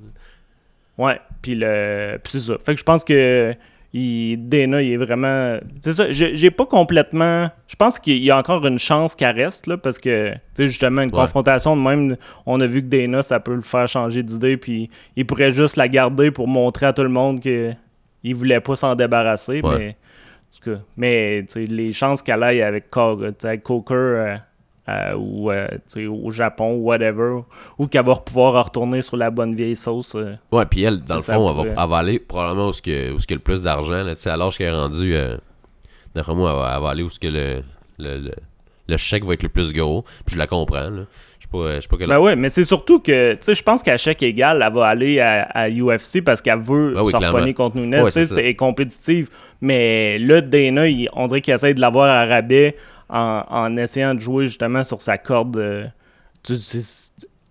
Ouais, 0.97 1.21
puis 1.43 1.55
le... 1.57 2.19
c'est 2.25 2.41
ça. 2.41 2.57
Fait 2.63 2.75
que 2.75 2.81
je 2.81 2.85
pense 2.85 3.05
que 3.05 3.55
il, 3.95 4.49
Dana, 4.49 4.83
il 4.83 4.93
est 4.93 4.97
vraiment. 4.97 5.59
C'est 5.81 5.93
ça, 5.93 6.11
j'ai 6.11 6.51
pas 6.51 6.67
complètement. 6.67 7.49
Je 7.69 7.77
pense 7.77 7.99
qu'il 7.99 8.23
y 8.23 8.31
a 8.31 8.37
encore 8.37 8.67
une 8.67 8.79
chance 8.79 9.15
qu'elle 9.15 9.37
reste, 9.37 9.67
là, 9.67 9.79
parce 9.79 9.99
que, 9.99 10.33
tu 10.33 10.39
sais, 10.55 10.67
justement, 10.67 11.03
une 11.03 11.11
confrontation 11.11 11.77
de 11.77 11.81
même, 11.81 12.17
on 12.45 12.61
a 12.61 12.67
vu 12.67 12.83
que 12.83 12.89
Dana, 12.89 13.23
ça 13.23 13.41
peut 13.41 13.55
le 13.55 13.63
faire 13.63 13.89
changer 13.89 14.23
d'idée, 14.23 14.57
puis 14.57 14.91
il 15.17 15.25
pourrait 15.25 15.53
juste 15.53 15.77
la 15.77 15.89
garder 15.89 16.31
pour 16.31 16.49
montrer 16.49 16.87
à 16.87 16.93
tout 16.93 17.05
le 17.05 17.09
monde 17.09 17.41
qu'il 17.41 18.35
voulait 18.35 18.61
pas 18.61 18.77
s'en 18.77 18.95
débarrasser, 18.95 19.63
mais 19.63 19.97
tout 20.61 20.71
cas. 20.71 20.81
Mais 20.97 21.47
les 21.55 21.93
chances 21.93 22.23
qu'elle 22.23 22.43
aille 22.43 22.63
avec, 22.63 22.87
avec 23.43 23.63
Coker 23.63 23.97
euh, 23.97 24.37
ou 24.89 25.51
euh, 25.51 25.69
au 26.09 26.31
Japon 26.31 26.75
ou 26.75 26.85
whatever, 26.85 27.41
ou 27.79 27.87
qu'elle 27.87 28.05
va 28.05 28.17
pouvoir 28.17 28.65
retourner 28.65 29.03
sur 29.03 29.17
la 29.17 29.31
bonne 29.31 29.55
vieille 29.55 29.77
sauce. 29.77 30.15
Euh, 30.15 30.35
ouais, 30.53 30.67
puis 30.67 30.83
elle, 30.83 31.01
dans 31.03 31.17
le 31.17 31.21
fond, 31.23 31.65
elle, 31.65 31.75
va, 31.75 31.97
aller 31.97 32.19
probablement 32.19 32.69
où 32.69 32.73
il 32.87 32.93
y 32.93 32.97
a 32.97 33.11
le 33.31 33.39
plus 33.39 33.63
d'argent. 33.63 33.95
À 33.95 34.37
l'âge 34.37 34.59
qu'elle 34.59 34.69
est 34.69 34.77
rendue, 34.77 35.17
d'après 36.15 36.35
moi, 36.35 36.51
elle 36.75 36.83
va, 36.83 36.89
aller 36.91 37.03
où 37.03 37.09
que 37.09 37.27
le, 37.27 37.63
le, 37.99 38.31
le, 38.89 38.97
chèque 38.97 39.25
va 39.25 39.35
être 39.35 39.43
le 39.43 39.49
plus 39.49 39.73
gros. 39.73 40.05
Puis 40.27 40.35
je 40.35 40.39
la 40.39 40.47
comprends. 40.47 40.91
Là. 40.91 41.07
Je 41.39 41.47
sais 41.47 41.49
pas, 41.51 41.81
sais 41.81 41.89
pas 41.89 42.07
Ben 42.07 42.19
ouais, 42.19 42.37
mais 42.37 42.49
c'est 42.49 42.65
surtout 42.65 43.01
que, 43.01 43.33
tu 43.33 43.39
sais, 43.41 43.55
je 43.55 43.63
pense 43.63 43.83
qu'à 43.83 43.97
chèque 43.97 44.23
égal, 44.23 44.63
elle 44.65 44.73
va 44.73 44.87
aller 44.87 45.21
à, 45.21 45.69
UFC 45.69 46.23
parce 46.25 46.41
qu'elle 46.41 46.59
veut 46.59 46.95
ben 46.95 47.03
oui, 47.03 47.55
contre 47.55 47.77
Nunes. 47.77 48.03
Ouais, 48.03 48.11
c'est 48.11 48.55
compétitive. 48.55 49.29
Mais 49.61 50.19
là, 50.19 50.41
Dana, 50.41 50.85
on 51.15 51.27
dirait 51.27 51.41
qu'il 51.41 51.55
essaie 51.55 51.75
de 51.75 51.81
l'avoir 51.81 52.09
à 52.09 52.27
rabais 52.27 52.77
en, 53.09 53.77
essayant 53.77 54.15
de 54.15 54.21
jouer 54.21 54.47
justement 54.47 54.85
sur 54.85 55.01
sa 55.01 55.19
corde. 55.19 55.57
Euh, 55.57 55.87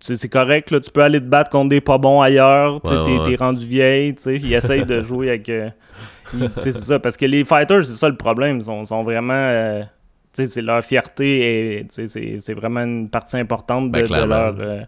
c'est 0.00 0.28
correct, 0.28 0.70
là, 0.70 0.80
tu 0.80 0.90
peux 0.90 1.02
aller 1.02 1.20
te 1.20 1.24
battre 1.24 1.50
contre 1.50 1.70
des 1.70 1.80
pas 1.80 1.98
bons 1.98 2.20
ailleurs, 2.20 2.80
tu 2.82 2.92
t'es 3.26 3.36
rendu 3.36 3.66
vieille, 3.66 4.14
il 4.26 4.52
essaye 4.52 4.84
de 4.84 5.00
jouer 5.02 5.30
avec... 5.30 5.48
Euh, 5.48 5.70
c'est 6.56 6.72
ça, 6.72 6.98
parce 6.98 7.16
que 7.16 7.26
les 7.26 7.44
fighters, 7.44 7.86
c'est 7.86 7.94
ça 7.94 8.08
le 8.08 8.16
problème, 8.16 8.58
ils 8.58 8.64
sont, 8.64 9.02
vraiment... 9.02 9.32
Euh, 9.34 9.82
c'est 10.32 10.62
leur 10.62 10.82
fierté 10.84 11.78
et 11.78 11.86
c'est 11.88 12.54
vraiment 12.54 12.80
une 12.80 13.08
partie 13.08 13.36
importante 13.36 13.92
de, 13.92 14.02
ben, 14.02 14.26
leur, 14.26 14.52
ben 14.52 14.86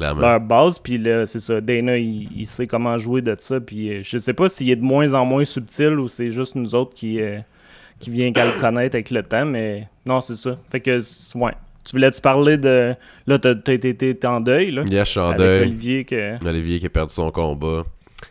leur 0.00 0.40
base. 0.40 0.80
Puis 0.80 0.98
là, 0.98 1.24
c'est 1.24 1.38
ça, 1.38 1.60
Dana, 1.60 1.96
il, 1.96 2.44
sait 2.46 2.66
comment 2.66 2.98
jouer 2.98 3.22
de 3.22 3.36
ça. 3.38 3.60
Puis 3.60 4.02
je 4.02 4.18
sais 4.18 4.34
pas 4.34 4.48
s'il 4.48 4.68
est 4.70 4.76
de 4.76 4.82
moins 4.82 5.14
en 5.14 5.24
moins 5.24 5.44
subtil 5.44 6.00
ou 6.00 6.08
c'est 6.08 6.32
juste 6.32 6.56
nous 6.56 6.74
autres 6.74 6.94
qui 6.94 7.20
qui 8.00 8.10
vient 8.10 8.32
qu'à 8.32 8.44
le 8.44 8.60
connaître 8.60 8.94
avec 8.96 9.10
le 9.10 9.22
temps, 9.22 9.44
mais 9.44 9.88
non, 10.06 10.20
c'est 10.20 10.36
ça. 10.36 10.56
Fait 10.70 10.80
que, 10.80 11.00
ouais. 11.38 11.52
Tu 11.84 11.92
voulais-tu 11.92 12.20
parler 12.20 12.58
de. 12.58 12.94
Là, 13.26 13.38
t'as 13.38 13.72
été 13.72 14.18
en 14.26 14.40
deuil, 14.40 14.72
là? 14.72 14.82
Yeah, 14.84 15.04
je 15.04 15.10
suis 15.10 15.20
en 15.20 15.34
deuil. 15.34 15.62
Olivier, 15.62 16.04
que... 16.04 16.46
Olivier 16.46 16.80
qui 16.80 16.86
a 16.86 16.90
perdu 16.90 17.14
son 17.14 17.30
combat. 17.30 17.84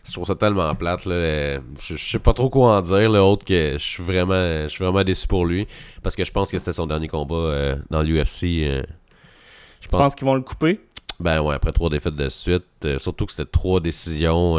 Je 0.05 0.13
trouve 0.13 0.25
ça 0.25 0.35
tellement 0.35 0.75
plate, 0.75 1.05
là. 1.05 1.59
Je, 1.79 1.95
sais 1.97 2.19
pas 2.19 2.33
trop 2.33 2.51
quoi 2.51 2.77
en 2.77 2.81
dire, 2.81 3.09
là, 3.09 3.23
autre 3.23 3.45
que 3.45 3.73
je 3.73 3.83
suis 3.83 4.03
vraiment, 4.03 4.63
je 4.63 4.67
suis 4.67 4.83
vraiment 4.83 5.03
déçu 5.03 5.27
pour 5.27 5.45
lui. 5.45 5.67
Parce 6.03 6.15
que 6.15 6.23
je 6.23 6.31
pense 6.31 6.51
que 6.51 6.59
c'était 6.59 6.73
son 6.73 6.85
dernier 6.85 7.07
combat 7.07 7.35
euh, 7.35 7.75
dans 7.89 8.03
l'UFC. 8.03 8.43
Euh, 8.43 8.83
je 9.81 9.87
pense, 9.87 10.13
qu'ils 10.13 10.27
vont 10.27 10.35
le 10.35 10.41
couper? 10.41 10.79
Ben 11.19 11.41
ouais, 11.41 11.55
après 11.55 11.71
trois 11.71 11.89
défaites 11.89 12.15
de 12.15 12.29
suite. 12.29 12.65
Euh, 12.85 12.99
surtout 12.99 13.25
que 13.25 13.31
c'était 13.31 13.49
trois 13.49 13.79
décisions. 13.79 14.57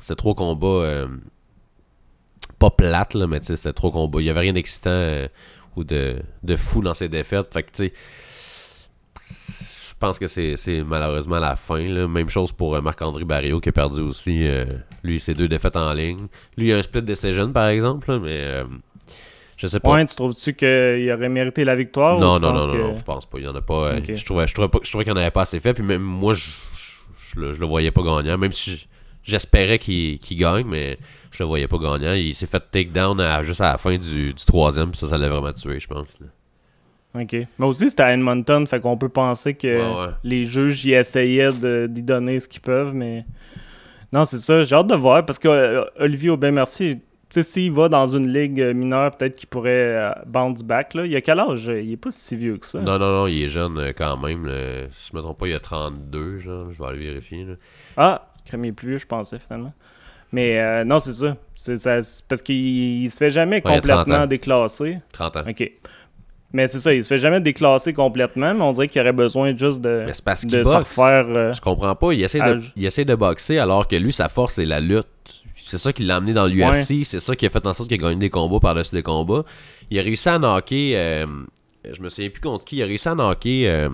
c'était 0.00 0.16
trois 0.16 0.34
combats 0.34 1.06
pas 2.64 2.70
plate, 2.70 3.14
là, 3.14 3.26
mais 3.26 3.40
c'était 3.42 3.72
trop 3.72 3.90
combat. 3.90 4.20
Il 4.20 4.24
y 4.24 4.30
avait 4.30 4.40
rien 4.40 4.52
d'excitant 4.52 4.90
euh, 4.90 5.28
ou 5.76 5.84
de, 5.84 6.16
de, 6.42 6.56
fou 6.56 6.80
dans 6.82 6.94
ses 6.94 7.08
défaites. 7.08 7.52
Fait 7.52 7.62
que, 7.62 7.70
tu 7.70 7.84
sais, 7.84 7.92
je 9.90 9.94
pense 9.98 10.18
que 10.18 10.26
c'est 10.26 10.82
malheureusement 10.86 11.38
la 11.38 11.56
fin. 11.56 11.86
Là. 11.86 12.08
Même 12.08 12.30
chose 12.30 12.52
pour 12.52 12.74
euh, 12.74 12.80
Marc-André 12.80 13.24
Barrio 13.24 13.60
qui 13.60 13.68
a 13.68 13.72
perdu 13.72 14.00
aussi, 14.00 14.46
euh, 14.46 14.64
lui, 15.02 15.20
ses 15.20 15.34
deux 15.34 15.48
défaites 15.48 15.76
en 15.76 15.92
ligne. 15.92 16.26
Lui, 16.56 16.68
il 16.68 16.72
a 16.72 16.78
un 16.78 16.82
split 16.82 17.02
decision, 17.02 17.52
par 17.52 17.68
exemple, 17.68 18.18
mais 18.20 18.62
je 19.56 19.66
sais 19.66 19.80
pas. 19.80 19.92
Ouais, 19.92 20.06
tu 20.06 20.14
trouves-tu 20.14 20.54
qu'il 20.54 21.12
aurait 21.12 21.28
mérité 21.28 21.64
la 21.64 21.76
victoire 21.76 22.18
Non, 22.18 22.38
non, 22.38 22.52
non, 22.52 22.66
non, 22.66 22.98
je 22.98 23.04
pense 23.04 23.26
pas. 23.26 23.38
Il 23.38 23.44
y 23.44 23.48
en 23.48 23.54
a 23.54 23.62
pas. 23.62 23.96
je 24.02 24.24
trouvais, 24.24 24.46
je 24.46 24.54
trouvais, 24.54 24.68
je 24.82 24.88
trouvais 24.88 25.04
qu'il 25.04 25.12
n'y 25.12 25.18
en 25.18 25.22
avait 25.22 25.30
pas 25.30 25.42
assez 25.42 25.60
fait. 25.60 25.74
Puis 25.74 25.84
même 25.84 26.02
moi, 26.02 26.34
je, 26.34 26.50
je, 27.34 27.40
le, 27.40 27.52
le, 27.52 27.66
voyais 27.66 27.90
pas 27.90 28.02
gagnant. 28.02 28.38
Même 28.38 28.52
si 28.52 28.86
j'espérais 29.24 29.78
qu'il 29.78 30.18
gagne, 30.32 30.66
mais 30.66 30.98
je 31.32 31.42
le 31.42 31.48
voyais 31.48 31.66
pas 31.66 31.78
gagnant. 31.78 32.12
Il 32.12 32.34
s'est 32.34 32.46
fait 32.46 32.62
take 32.70 32.90
down 32.90 33.20
juste 33.42 33.60
à 33.60 33.72
la 33.72 33.78
fin 33.78 33.96
du, 33.96 34.32
du 34.32 34.44
troisième, 34.44 34.90
puis 34.90 34.98
ça, 34.98 35.08
ça 35.08 35.18
l'a 35.18 35.28
vraiment 35.28 35.52
tué, 35.52 35.80
je 35.80 35.88
pense. 35.88 36.18
OK. 37.14 37.32
Mais 37.58 37.66
aussi, 37.66 37.90
c'était 37.90 38.02
à 38.02 38.12
Edmonton, 38.12 38.66
fait 38.66 38.80
qu'on 38.80 38.96
peut 38.96 39.08
penser 39.08 39.54
que 39.54 40.10
les 40.22 40.44
juges 40.44 40.84
y 40.84 40.92
essayaient 40.92 41.88
d'y 41.88 42.02
donner 42.02 42.40
ce 42.40 42.48
qu'ils 42.48 42.62
peuvent, 42.62 42.94
mais. 42.94 43.24
Non, 44.12 44.24
c'est 44.24 44.38
ça. 44.38 44.62
J'ai 44.62 44.76
hâte 44.76 44.86
de 44.86 44.94
voir 44.94 45.26
parce 45.26 45.40
que 45.40 45.48
euh, 45.48 45.84
Olivier 45.98 46.30
Aubin, 46.30 46.52
merci. 46.52 47.00
Tu 47.00 47.02
sais, 47.30 47.42
s'il 47.42 47.72
va 47.72 47.88
dans 47.88 48.06
une 48.06 48.32
ligue 48.32 48.60
mineure, 48.60 49.16
peut-être 49.16 49.34
qu'il 49.34 49.48
pourrait 49.48 49.72
euh, 49.72 50.12
bounce 50.24 50.62
back. 50.62 50.94
Là. 50.94 51.04
Il 51.04 51.16
a 51.16 51.20
quel 51.20 51.40
âge? 51.40 51.66
Il 51.66 51.90
est 51.90 51.96
pas 51.96 52.12
si 52.12 52.36
vieux 52.36 52.56
que 52.56 52.64
ça. 52.64 52.78
Non, 52.78 52.96
non, 52.96 53.10
non, 53.10 53.26
il 53.26 53.42
est 53.42 53.48
jeune 53.48 53.76
euh, 53.78 53.92
quand 53.92 54.16
même. 54.18 54.48
Si 54.92 55.10
je 55.10 55.16
me 55.16 55.20
trompe 55.20 55.40
pas, 55.40 55.48
il 55.48 55.54
a 55.54 55.58
32, 55.58 56.38
genre. 56.38 56.72
Je 56.72 56.78
vais 56.78 56.88
aller 56.88 57.06
vérifier. 57.06 57.44
Ah, 57.96 58.28
crémier 58.44 58.72
plus 58.72 58.88
vieux, 58.88 58.98
je 58.98 59.06
pensais 59.06 59.38
finalement. 59.38 59.72
Mais 60.32 60.58
euh, 60.58 60.84
non, 60.84 60.98
c'est 60.98 61.12
ça. 61.12 61.36
C'est 61.54 61.76
parce 62.28 62.42
qu'il 62.42 63.08
se 63.10 63.16
fait 63.18 63.30
jamais 63.30 63.60
complètement 63.60 64.26
déclasser. 64.26 64.98
30 65.12 65.36
ans. 65.36 65.44
OK. 65.48 65.72
Mais 66.52 66.68
c'est 66.68 66.78
ça, 66.78 66.94
il 66.94 67.02
se 67.02 67.08
fait 67.08 67.18
jamais 67.18 67.40
déclasser 67.40 67.92
complètement, 67.92 68.54
mais 68.54 68.62
on 68.62 68.72
dirait 68.72 68.86
qu'il 68.86 69.00
aurait 69.00 69.12
besoin 69.12 69.56
juste 69.56 69.80
de, 69.80 70.06
de 70.06 70.12
se 70.64 70.76
refaire. 70.76 71.26
Euh, 71.28 71.52
je 71.52 71.60
comprends 71.60 71.96
pas. 71.96 72.12
Il 72.12 72.22
essaie, 72.22 72.38
de, 72.38 72.60
il 72.76 72.84
essaie 72.84 73.04
de 73.04 73.14
boxer 73.16 73.58
alors 73.58 73.88
que 73.88 73.96
lui, 73.96 74.12
sa 74.12 74.28
force, 74.28 74.54
c'est 74.54 74.64
la 74.64 74.80
lutte. 74.80 75.06
C'est 75.56 75.78
ça 75.78 75.92
qui 75.92 76.04
l'a 76.04 76.16
amené 76.16 76.32
dans 76.32 76.46
l'UFC. 76.46 77.04
C'est 77.04 77.18
ça 77.20 77.34
qui 77.34 77.46
a 77.46 77.50
fait 77.50 77.66
en 77.66 77.72
sorte 77.72 77.88
qu'il 77.88 78.00
a 78.04 78.08
gagné 78.08 78.20
des 78.20 78.30
combats 78.30 78.60
par-dessus 78.60 78.94
des 78.94 79.02
combats. 79.02 79.44
Il 79.90 79.98
a 79.98 80.02
réussi 80.02 80.28
à 80.28 80.38
knocker. 80.38 80.92
Euh, 80.96 81.26
je 81.92 82.00
me 82.02 82.08
souviens 82.08 82.30
plus 82.30 82.40
contre 82.40 82.64
qui. 82.64 82.76
Il 82.76 82.82
a 82.82 82.86
réussi 82.86 83.08
à 83.08 83.14
knocker. 83.14 83.88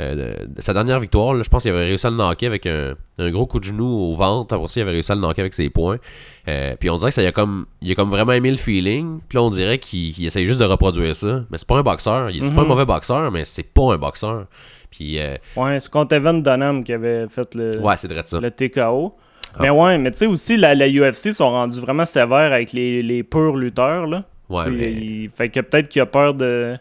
Euh, 0.00 0.32
sa 0.58 0.72
dernière 0.72 1.00
victoire, 1.00 1.42
je 1.42 1.48
pense 1.48 1.62
qu'il 1.62 1.72
avait 1.72 1.86
réussi 1.86 2.06
à 2.06 2.10
le 2.10 2.16
knocker 2.16 2.46
avec 2.46 2.66
un, 2.66 2.94
gros 3.30 3.46
coup 3.46 3.58
de 3.58 3.64
genou 3.64 3.86
au 3.86 4.14
ventre. 4.14 4.54
Après 4.54 4.68
ça, 4.68 4.80
il 4.80 4.82
avait 4.82 4.92
réussi 4.92 5.10
à 5.10 5.14
le 5.14 5.20
knocker 5.20 5.40
avec 5.40 5.54
ses 5.54 5.70
poings. 5.70 5.98
Euh, 6.46 6.76
puis 6.78 6.88
on 6.88 6.96
dirait 6.96 7.10
que 7.10 7.14
ça 7.14 7.22
a 7.22 7.32
comme, 7.32 7.66
il 7.82 7.90
a 7.90 7.94
comme 7.94 8.10
vraiment 8.10 8.32
aimé 8.32 8.50
le 8.50 8.56
feeling. 8.56 9.20
Puis 9.28 9.36
là, 9.36 9.42
on 9.42 9.50
dirait 9.50 9.78
qu'il 9.78 10.24
essaye 10.24 10.46
juste 10.46 10.60
de 10.60 10.64
reproduire 10.64 11.16
ça. 11.16 11.44
Mais 11.50 11.58
c'est 11.58 11.66
pas 11.66 11.76
un 11.76 11.82
boxeur. 11.82 12.30
Il 12.30 12.44
est 12.44 12.54
pas 12.54 12.60
un 12.60 12.62
mhm. 12.62 12.68
mauvais 12.68 12.84
boxeur, 12.84 13.30
mais 13.30 13.44
c'est 13.44 13.64
pas 13.64 13.92
un 13.92 13.98
boxeur. 13.98 14.46
Puis, 14.90 15.18
euh, 15.18 15.36
ouais, 15.56 15.80
c'est 15.80 15.90
contre 15.90 16.14
Evan 16.14 16.42
Dunham 16.42 16.82
qui 16.84 16.92
avait 16.92 17.26
fait 17.28 17.54
le, 17.54 17.78
ouais, 17.80 17.96
c'est 17.96 18.26
ça. 18.26 18.40
le 18.40 18.50
TKO. 18.50 19.14
Ah. 19.54 19.58
Mais 19.60 19.70
ouais, 19.70 19.98
mais 19.98 20.10
tu 20.12 20.18
sais 20.18 20.26
aussi, 20.26 20.56
la, 20.56 20.74
la, 20.74 20.88
UFC 20.88 21.32
sont 21.32 21.50
rendus 21.50 21.80
vraiment 21.80 22.06
sévères 22.06 22.52
avec 22.52 22.72
les, 22.72 23.02
les 23.02 23.22
purs 23.22 23.56
lutteurs. 23.56 24.06
Là. 24.06 24.24
Ouais, 24.48 24.70
mais... 24.70 25.30
fait 25.36 25.48
que 25.50 25.60
peut-être 25.60 25.88
qu'il 25.88 26.00
a 26.00 26.06
peur 26.06 26.34
de 26.34 26.78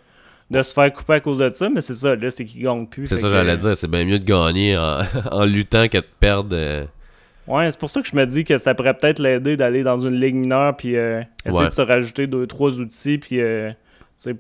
de 0.50 0.64
se 0.64 0.74
faire 0.74 0.92
couper 0.94 1.14
à 1.14 1.20
cause 1.20 1.40
de 1.40 1.50
ça, 1.50 1.70
mais 1.70 1.82
c'est 1.82 1.94
ça, 1.94 2.16
là, 2.16 2.32
c'est 2.32 2.46
qu'il 2.46 2.64
gagne 2.64 2.86
plus. 2.88 3.08
C'est 3.08 3.18
ça, 3.18 3.30
j'allais 3.30 3.58
dire, 3.58 3.76
c'est 3.76 3.90
bien 3.90 4.06
mieux 4.06 4.20
de 4.20 4.24
gagner 4.26 4.78
en, 5.32 5.46
luttant 5.46 5.88
que 5.88 5.98
de 5.98 6.06
perdre. 6.20 6.50
Euh. 6.54 6.86
Ouais, 7.48 7.70
c'est 7.72 7.80
pour 7.80 7.90
ça 7.90 8.02
que 8.02 8.08
je 8.08 8.16
me 8.16 8.26
dis 8.26 8.44
que 8.44 8.58
ça 8.58 8.74
pourrait 8.74 8.94
peut-être 8.94 9.20
l'aider 9.20 9.58
d'aller 9.58 9.84
dans 9.84 9.98
une 9.98 10.20
ligue 10.20 10.36
mineure 10.36 10.76
puis 10.76 10.96
euh, 10.96 11.22
essayer 11.46 11.68
de 11.68 11.74
se 11.74 11.82
rajouter 11.82 12.28
deux, 12.28 12.46
trois 12.46 12.80
outils 12.80 13.18
puis 13.18 13.42
euh, 13.42 13.72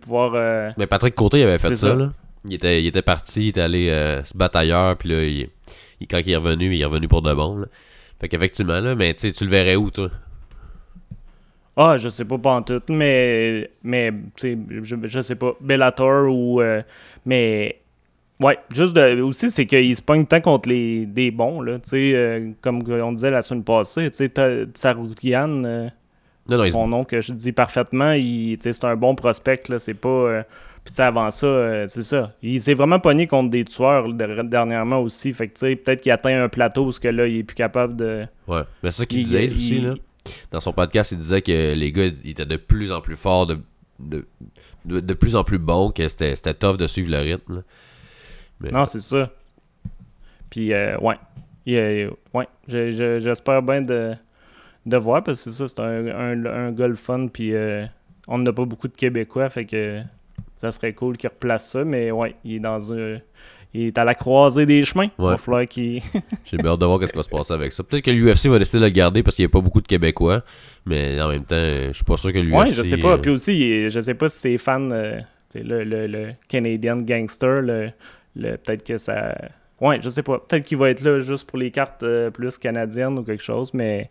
pouvoir. 0.01 0.73
Mais 0.77 0.87
Patrick 0.87 1.15
Côté 1.15 1.39
il 1.39 1.43
avait 1.43 1.57
fait 1.57 1.75
ça, 1.75 1.93
là. 1.93 2.11
Il 2.45 2.53
était, 2.53 2.81
il 2.81 2.87
était 2.87 3.01
parti, 3.01 3.45
il 3.45 3.47
était 3.49 3.61
allé 3.61 3.89
se 4.23 4.37
battre 4.37 4.57
ailleurs, 4.57 4.95
puis 4.95 5.09
là, 5.09 5.23
il, 5.23 5.49
quand 6.07 6.19
il 6.19 6.31
est 6.31 6.37
revenu, 6.37 6.73
il 6.73 6.81
est 6.81 6.85
revenu 6.85 7.07
pour 7.07 7.21
de 7.21 7.33
bon. 7.33 7.57
Là. 7.57 7.65
Fait 8.21 8.29
qu'effectivement, 8.29 8.79
là, 8.79 8.95
mais 8.95 9.13
tu 9.13 9.27
le 9.27 9.49
verrais 9.49 9.75
où, 9.75 9.91
toi? 9.91 10.09
Ah, 11.79 11.95
je 11.97 12.09
sais 12.09 12.25
pas, 12.25 12.39
pas 12.39 12.55
en 12.55 12.63
tout, 12.63 12.81
mais, 12.89 13.69
mais 13.83 14.11
je, 14.35 14.95
je 15.03 15.21
sais 15.21 15.35
pas, 15.35 15.53
Bellator 15.61 16.27
ou. 16.27 16.59
Euh, 16.59 16.81
mais. 17.25 17.79
Ouais, 18.39 18.57
juste 18.71 18.95
de, 18.95 19.21
aussi, 19.21 19.49
c'est 19.49 19.65
qu'il 19.65 19.95
se 19.95 20.01
pogne 20.01 20.25
tant 20.25 20.41
contre 20.41 20.69
les, 20.69 21.05
des 21.05 21.31
bons, 21.31 21.61
là. 21.61 21.79
Tu 21.79 21.89
sais, 21.89 22.11
euh, 22.13 22.51
comme 22.61 22.83
on 22.87 23.11
disait 23.11 23.31
la 23.31 23.41
semaine 23.43 23.63
passée, 23.63 24.09
tu 24.11 24.27
sais, 24.27 24.65
Tsaroukian, 24.73 25.63
euh, 25.65 25.89
son 26.71 26.87
nom 26.87 27.03
que 27.03 27.21
je 27.21 27.33
dis 27.33 27.51
parfaitement, 27.51 28.13
c'est 28.59 28.83
un 28.83 28.95
bon 28.95 29.13
prospect, 29.13 29.63
là. 29.69 29.77
C'est 29.77 29.95
pas. 29.95 30.45
puis 30.83 30.93
avant 30.99 31.29
ça, 31.29 31.87
c'est 31.87 32.03
ça. 32.03 32.31
Il 32.41 32.59
s'est 32.59 32.75
vraiment 32.75 32.99
pogné 32.99 33.27
contre 33.27 33.51
des 33.51 33.65
tueurs 33.65 34.11
dernièrement 34.13 34.99
aussi. 34.99 35.31
Fait 35.33 35.47
que, 35.47 35.53
tu 35.53 35.59
sais, 35.59 35.75
peut-être 35.75 36.01
qu'il 36.01 36.11
atteint 36.11 36.43
un 36.43 36.49
plateau 36.49 36.85
parce 36.85 36.99
que 36.99 37.07
là, 37.07 37.27
il 37.27 37.37
est 37.37 37.43
plus 37.43 37.55
capable 37.55 37.95
de. 37.95 38.25
Ouais, 38.47 38.61
mais 38.81 38.89
c'est 38.89 38.99
ça 38.99 39.05
qu'il 39.05 39.21
disait 39.21 39.47
aussi, 39.47 39.81
là 39.81 39.93
dans 40.51 40.59
son 40.59 40.73
podcast, 40.73 41.11
il 41.11 41.17
disait 41.17 41.41
que 41.41 41.73
les 41.73 41.91
gars 41.91 42.05
étaient 42.25 42.45
de 42.45 42.57
plus 42.57 42.91
en 42.91 43.01
plus 43.01 43.15
forts, 43.15 43.47
de, 43.47 43.57
de, 44.85 45.13
plus 45.13 45.35
en 45.35 45.43
plus 45.43 45.59
bons, 45.59 45.91
que 45.91 46.07
c'était 46.07 46.53
tough 46.53 46.77
de 46.77 46.87
suivre 46.87 47.11
le 47.11 47.17
rythme. 47.17 47.63
Non, 48.71 48.85
c'est 48.85 49.01
ça. 49.01 49.31
Puis, 50.49 50.73
euh, 50.73 50.97
ouais. 50.99 51.17
ouais. 52.33 52.47
J'espère 52.67 53.61
bien 53.61 53.81
de, 53.81 54.13
de 54.85 54.97
voir, 54.97 55.23
parce 55.23 55.43
que 55.43 55.49
c'est 55.49 55.57
ça, 55.57 55.67
c'est 55.67 55.79
un, 55.79 56.45
un, 56.45 56.71
gars 56.71 56.93
fun, 56.95 57.27
puis 57.27 57.53
euh, 57.53 57.85
on 58.27 58.37
n'a 58.39 58.53
pas 58.53 58.65
beaucoup 58.65 58.87
de 58.87 58.95
Québécois, 58.95 59.49
fait 59.49 59.65
que 59.65 60.01
ça 60.55 60.71
serait 60.71 60.93
cool 60.93 61.17
qu'il 61.17 61.29
replace 61.29 61.69
ça, 61.69 61.83
mais 61.83 62.11
ouais, 62.11 62.35
il 62.43 62.55
est 62.55 62.59
dans 62.59 62.93
un 62.93 63.19
il 63.73 63.87
est 63.87 63.97
à 63.97 64.05
la 64.05 64.15
croisée 64.15 64.65
des 64.65 64.83
chemins. 64.85 65.09
Il 65.19 65.25
va 65.25 65.37
falloir 65.37 65.67
qu'il. 65.67 66.01
J'ai 66.45 66.57
hâte 66.57 66.79
de 66.79 66.85
voir 66.85 67.01
ce 67.01 67.07
qui 67.07 67.17
va 67.17 67.23
se 67.23 67.29
passer 67.29 67.53
avec 67.53 67.71
ça. 67.71 67.83
Peut-être 67.83 68.03
que 68.03 68.11
l'UFC 68.11 68.47
va 68.47 68.59
décider 68.59 68.79
de 68.79 68.85
le 68.85 68.91
garder 68.91 69.23
parce 69.23 69.35
qu'il 69.35 69.43
n'y 69.43 69.51
a 69.51 69.53
pas 69.53 69.61
beaucoup 69.61 69.81
de 69.81 69.87
Québécois. 69.87 70.41
Mais 70.85 71.19
en 71.21 71.27
même 71.27 71.43
temps, 71.43 71.55
je 71.55 71.91
suis 71.93 72.03
pas 72.03 72.17
sûr 72.17 72.31
que 72.31 72.39
l'UFC. 72.39 72.55
Ouais, 72.55 72.71
je 72.71 72.81
sais 72.81 72.97
pas. 72.97 73.13
Euh, 73.13 73.17
Puis 73.17 73.31
aussi, 73.31 73.89
je 73.89 73.99
sais 73.99 74.13
pas 74.13 74.29
si 74.29 74.39
ses 74.39 74.57
fans, 74.57 74.89
euh, 74.91 75.19
le, 75.53 75.83
le, 75.83 76.07
le, 76.07 76.29
Canadian 76.47 76.97
Gangster, 76.97 77.61
le, 77.61 77.91
peut-être 78.35 78.83
que 78.83 78.97
ça. 78.97 79.35
Ouais, 79.81 79.99
je 80.01 80.09
sais 80.09 80.23
pas. 80.23 80.39
Peut-être 80.39 80.65
qu'il 80.65 80.77
va 80.77 80.89
être 80.89 81.01
là 81.01 81.19
juste 81.19 81.47
pour 81.47 81.57
les 81.57 81.69
cartes 81.69 82.03
euh, 82.03 82.31
plus 82.31 82.57
canadiennes 82.57 83.19
ou 83.19 83.23
quelque 83.23 83.43
chose, 83.43 83.73
mais 83.73 84.09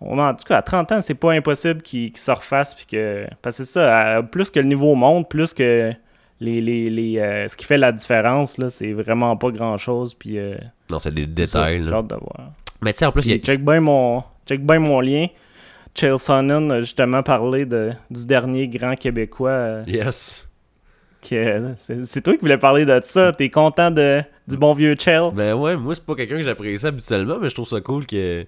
en 0.00 0.34
tout 0.34 0.44
cas, 0.46 0.58
à 0.58 0.62
30 0.62 0.92
ans, 0.92 1.00
c'est 1.00 1.14
pas 1.14 1.32
impossible 1.32 1.82
qu'il 1.82 2.16
se 2.16 2.30
refasse. 2.30 2.74
Puis 2.74 2.86
que, 2.86 3.26
parce 3.40 3.58
que 3.58 3.64
c'est 3.64 3.72
ça, 3.72 4.22
plus 4.22 4.50
que 4.50 4.58
le 4.58 4.66
niveau 4.66 4.94
monte, 4.94 5.28
plus 5.28 5.54
que 5.54 5.92
les, 6.40 6.60
les, 6.60 7.18
euh, 7.18 7.48
ce 7.48 7.56
qui 7.56 7.66
fait 7.66 7.78
la 7.78 7.92
différence, 7.92 8.58
là, 8.58 8.70
c'est 8.70 8.92
vraiment 8.92 9.36
pas 9.36 9.50
grand 9.50 9.76
chose. 9.76 10.14
Puis, 10.14 10.38
euh, 10.38 10.56
non, 10.90 10.98
c'est 10.98 11.14
des 11.14 11.26
détails. 11.26 11.82
J'ai 11.84 11.92
hâte 11.92 12.06
de 12.08 12.16
voir. 12.16 12.52
Mais 12.82 12.92
tu 12.92 13.00
sais, 13.00 13.06
en 13.06 13.12
plus, 13.12 13.26
il 13.26 13.32
y 13.32 13.34
a... 13.34 13.38
check 13.38 13.62
bien 13.62 13.80
mon, 13.80 14.22
check 14.46 14.64
bien 14.64 14.78
mon 14.78 15.00
lien. 15.00 15.26
Chael 15.94 16.18
Sonnen 16.18 16.70
a 16.72 16.80
justement 16.80 17.22
parlé 17.22 17.66
de, 17.66 17.90
du 18.10 18.24
dernier 18.24 18.68
grand 18.68 18.94
Québécois. 18.94 19.50
Euh, 19.50 19.84
yes. 19.86 20.46
C'est 21.22 22.22
toi 22.22 22.32
qui 22.32 22.40
voulais 22.40 22.56
parler 22.56 22.86
de 22.86 22.98
ça. 23.02 23.32
T'es 23.32 23.50
content 23.50 23.90
de, 23.90 24.22
du 24.48 24.56
bon 24.56 24.72
vieux 24.72 24.96
Chael? 24.98 25.30
Ben 25.34 25.52
ouais, 25.54 25.76
moi, 25.76 25.94
c'est 25.94 26.06
pas 26.06 26.14
quelqu'un 26.14 26.36
que 26.36 26.42
j'apprécie 26.42 26.86
habituellement, 26.86 27.38
mais 27.38 27.50
je 27.50 27.54
trouve 27.54 27.68
ça 27.68 27.80
cool 27.82 28.06
que 28.06 28.46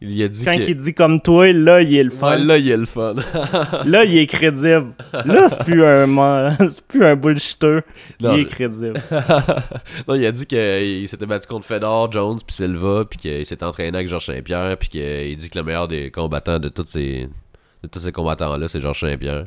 il 0.00 0.22
a 0.22 0.28
dit 0.28 0.44
Quand 0.44 0.52
il 0.52 0.76
dit 0.76 0.94
comme 0.94 1.20
toi, 1.20 1.52
là, 1.52 1.80
il 1.80 1.94
est 1.96 2.02
le 2.02 2.10
fun. 2.10 2.36
là, 2.36 2.58
il 2.58 2.68
est 2.68 2.76
le 2.76 2.86
fun. 2.86 3.14
là, 3.86 4.04
il 4.04 4.18
est 4.18 4.26
crédible. 4.26 4.92
Là, 5.12 5.48
c'est 5.48 5.64
plus 5.64 5.84
un 5.84 6.56
c'est 6.68 6.86
plus 6.86 7.04
un 7.04 7.16
bullshitter. 7.16 7.80
il 8.20 8.26
est 8.26 8.44
crédible. 8.46 9.00
non, 10.08 10.14
il 10.14 10.26
a 10.26 10.32
dit 10.32 10.46
qu'il 10.46 11.08
s'était 11.08 11.26
battu 11.26 11.46
contre 11.46 11.66
Fedor, 11.66 12.10
Jones, 12.12 12.38
puis 12.46 12.54
Silva, 12.54 13.04
puis 13.08 13.18
qu'il 13.18 13.46
s'était 13.46 13.64
entraîné 13.64 13.96
avec 13.96 14.08
Georges 14.08 14.26
Saint-Pierre, 14.26 14.76
puis 14.76 14.88
qu'il 14.88 15.36
dit 15.36 15.48
que 15.48 15.58
le 15.58 15.64
meilleur 15.64 15.88
des 15.88 16.10
combattants 16.10 16.58
de 16.58 16.68
tous 16.68 16.86
ces, 16.86 17.28
de 17.82 17.88
tous 17.88 18.00
ces 18.00 18.12
combattants-là, 18.12 18.68
c'est 18.68 18.80
Georges 18.80 19.00
Saint-Pierre. 19.00 19.44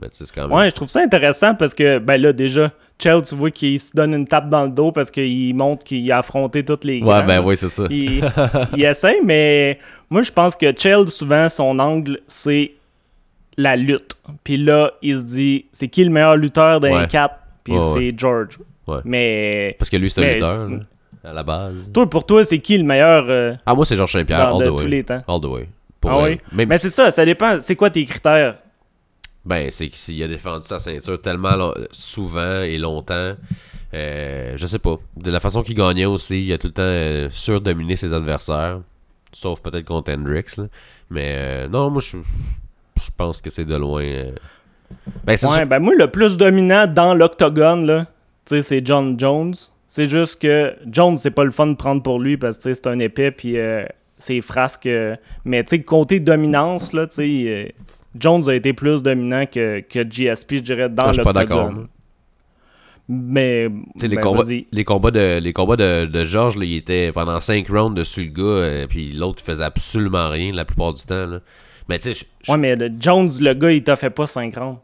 Ouais, 0.00 0.70
je 0.70 0.74
trouve 0.74 0.88
ça 0.88 1.00
intéressant 1.00 1.54
parce 1.54 1.74
que, 1.74 1.98
ben 1.98 2.20
là, 2.20 2.32
déjà, 2.32 2.72
Chell, 2.98 3.22
tu 3.22 3.34
vois 3.34 3.50
qu'il 3.50 3.78
se 3.78 3.94
donne 3.94 4.14
une 4.14 4.26
tape 4.26 4.48
dans 4.48 4.64
le 4.64 4.70
dos 4.70 4.92
parce 4.92 5.10
qu'il 5.10 5.54
montre 5.54 5.84
qu'il 5.84 6.10
a 6.12 6.18
affronté 6.18 6.64
toutes 6.64 6.84
les 6.84 7.02
Ouais, 7.02 7.22
ben 7.22 7.40
oui, 7.40 7.56
c'est 7.56 7.68
ça. 7.68 7.84
Il, 7.90 8.22
il, 8.76 8.84
essaie, 8.84 9.20
mais 9.24 9.78
moi, 10.10 10.22
je 10.22 10.32
pense 10.32 10.56
que 10.56 10.72
Chell, 10.76 11.08
souvent, 11.08 11.48
son 11.48 11.78
angle, 11.78 12.20
c'est 12.26 12.72
la 13.56 13.76
lutte. 13.76 14.16
Puis 14.44 14.56
là, 14.56 14.92
il 15.02 15.18
se 15.18 15.24
dit, 15.24 15.66
c'est 15.72 15.88
qui 15.88 16.04
le 16.04 16.10
meilleur 16.10 16.36
lutteur 16.36 16.80
d'un 16.80 17.02
ouais. 17.02 17.08
Puis 17.64 17.74
c'est 17.94 18.14
George. 18.16 18.58
Mais. 19.04 19.76
Parce 19.78 19.90
que 19.90 19.96
lui, 19.96 20.10
c'est 20.10 20.24
un 20.24 20.32
lutteur, 20.32 20.68
à 21.24 21.32
la 21.32 21.42
base. 21.42 21.74
Toi, 21.92 22.08
pour 22.10 22.26
toi, 22.26 22.44
c'est 22.44 22.58
qui 22.58 22.76
le 22.76 22.84
meilleur. 22.84 23.26
Euh, 23.28 23.54
ah, 23.64 23.74
moi, 23.74 23.84
c'est 23.84 23.96
Georges 23.96 24.12
Saint-Pierre, 24.12 24.54
all 24.54 24.66
the 24.66 24.70
way. 24.70 24.82
tous 24.82 24.88
les 24.88 25.04
temps? 25.04 25.22
All 25.28 25.40
the 25.40 25.44
way. 25.44 25.68
ah 26.04 26.18
oui? 26.22 26.40
Mais 26.52 26.78
c'est 26.78 26.90
ça, 26.90 27.10
ça 27.10 27.24
dépend. 27.24 27.60
C'est 27.60 27.76
quoi 27.76 27.90
tes 27.90 28.04
critères? 28.04 28.56
Ben, 29.44 29.70
c'est 29.70 29.88
qu'il 29.88 30.22
a 30.22 30.28
défendu 30.28 30.66
sa 30.66 30.78
ceinture 30.78 31.20
tellement 31.20 31.72
souvent 31.90 32.62
et 32.62 32.78
longtemps. 32.78 33.34
Euh, 33.94 34.54
je 34.56 34.66
sais 34.66 34.78
pas. 34.78 34.96
De 35.16 35.30
la 35.30 35.40
façon 35.40 35.62
qu'il 35.62 35.74
gagnait 35.74 36.04
aussi, 36.04 36.44
il 36.44 36.52
a 36.52 36.58
tout 36.58 36.68
le 36.68 36.72
temps 36.72 36.82
euh, 36.82 37.28
surdominé 37.30 37.96
ses 37.96 38.12
adversaires. 38.12 38.80
Sauf 39.32 39.60
peut-être 39.60 39.84
contre 39.84 40.12
Hendrix. 40.12 40.44
Mais 41.10 41.34
euh, 41.36 41.68
non, 41.68 41.90
moi, 41.90 42.00
je, 42.00 42.18
je 42.96 43.10
pense 43.16 43.40
que 43.40 43.50
c'est 43.50 43.64
de 43.64 43.76
loin. 43.76 44.04
Ben, 45.24 45.36
ouais, 45.42 45.66
ben 45.66 45.78
moi, 45.80 45.94
le 45.94 46.10
plus 46.10 46.36
dominant 46.36 46.86
dans 46.86 47.14
l'octogone, 47.14 47.86
là, 47.86 48.06
c'est 48.46 48.86
John 48.86 49.18
Jones. 49.18 49.54
C'est 49.88 50.08
juste 50.08 50.40
que 50.40 50.74
Jones, 50.90 51.18
c'est 51.18 51.30
pas 51.32 51.44
le 51.44 51.50
fun 51.50 51.66
de 51.66 51.74
prendre 51.74 52.02
pour 52.02 52.18
lui 52.18 52.36
parce 52.36 52.56
que 52.58 52.72
c'est 52.72 52.86
un 52.86 52.98
épée, 52.98 53.30
puis 53.30 53.56
c'est 54.16 54.40
frasque. 54.40 54.88
mais 55.44 55.64
tu 55.64 55.76
sais, 55.76 55.82
côté 55.82 56.20
dominance, 56.20 56.92
là, 56.92 57.06
tu 57.06 57.14
sais 57.14 57.74
Jones 58.18 58.48
a 58.48 58.54
été 58.54 58.72
plus 58.72 59.02
dominant 59.02 59.46
que, 59.46 59.80
que 59.80 60.04
GSP, 60.08 60.56
je 60.56 60.60
dirais, 60.60 60.88
dans 60.88 61.06
le 61.06 61.08
Je 61.08 61.14
suis 61.14 61.22
pas 61.22 61.32
d'accord. 61.32 61.72
Mais. 63.08 63.68
les, 64.00 64.08
ben, 64.08 64.20
combats, 64.20 64.44
les, 64.72 64.84
combats, 64.84 65.10
de, 65.10 65.38
les 65.38 65.52
combats 65.52 65.76
de, 65.76 66.06
de 66.06 66.24
George, 66.24 66.56
il 66.60 66.76
était 66.76 67.12
pendant 67.12 67.40
5 67.40 67.66
rounds 67.68 67.94
dessus 67.94 68.24
le 68.24 68.30
gars, 68.30 68.66
et 68.66 68.82
euh, 68.82 68.86
puis 68.86 69.12
l'autre 69.12 69.42
faisait 69.42 69.64
absolument 69.64 70.30
rien 70.30 70.52
la 70.52 70.64
plupart 70.64 70.94
du 70.94 71.02
temps. 71.02 71.26
Là. 71.26 71.40
Mais 71.88 71.98
tu 71.98 72.14
sais. 72.14 72.26
Ouais, 72.48 72.56
mais 72.56 72.76
Jones, 72.98 73.30
le 73.40 73.54
gars, 73.54 73.72
il 73.72 73.82
t'a 73.82 73.96
fait 73.96 74.10
pas 74.10 74.26
5 74.26 74.56
rounds. 74.56 74.78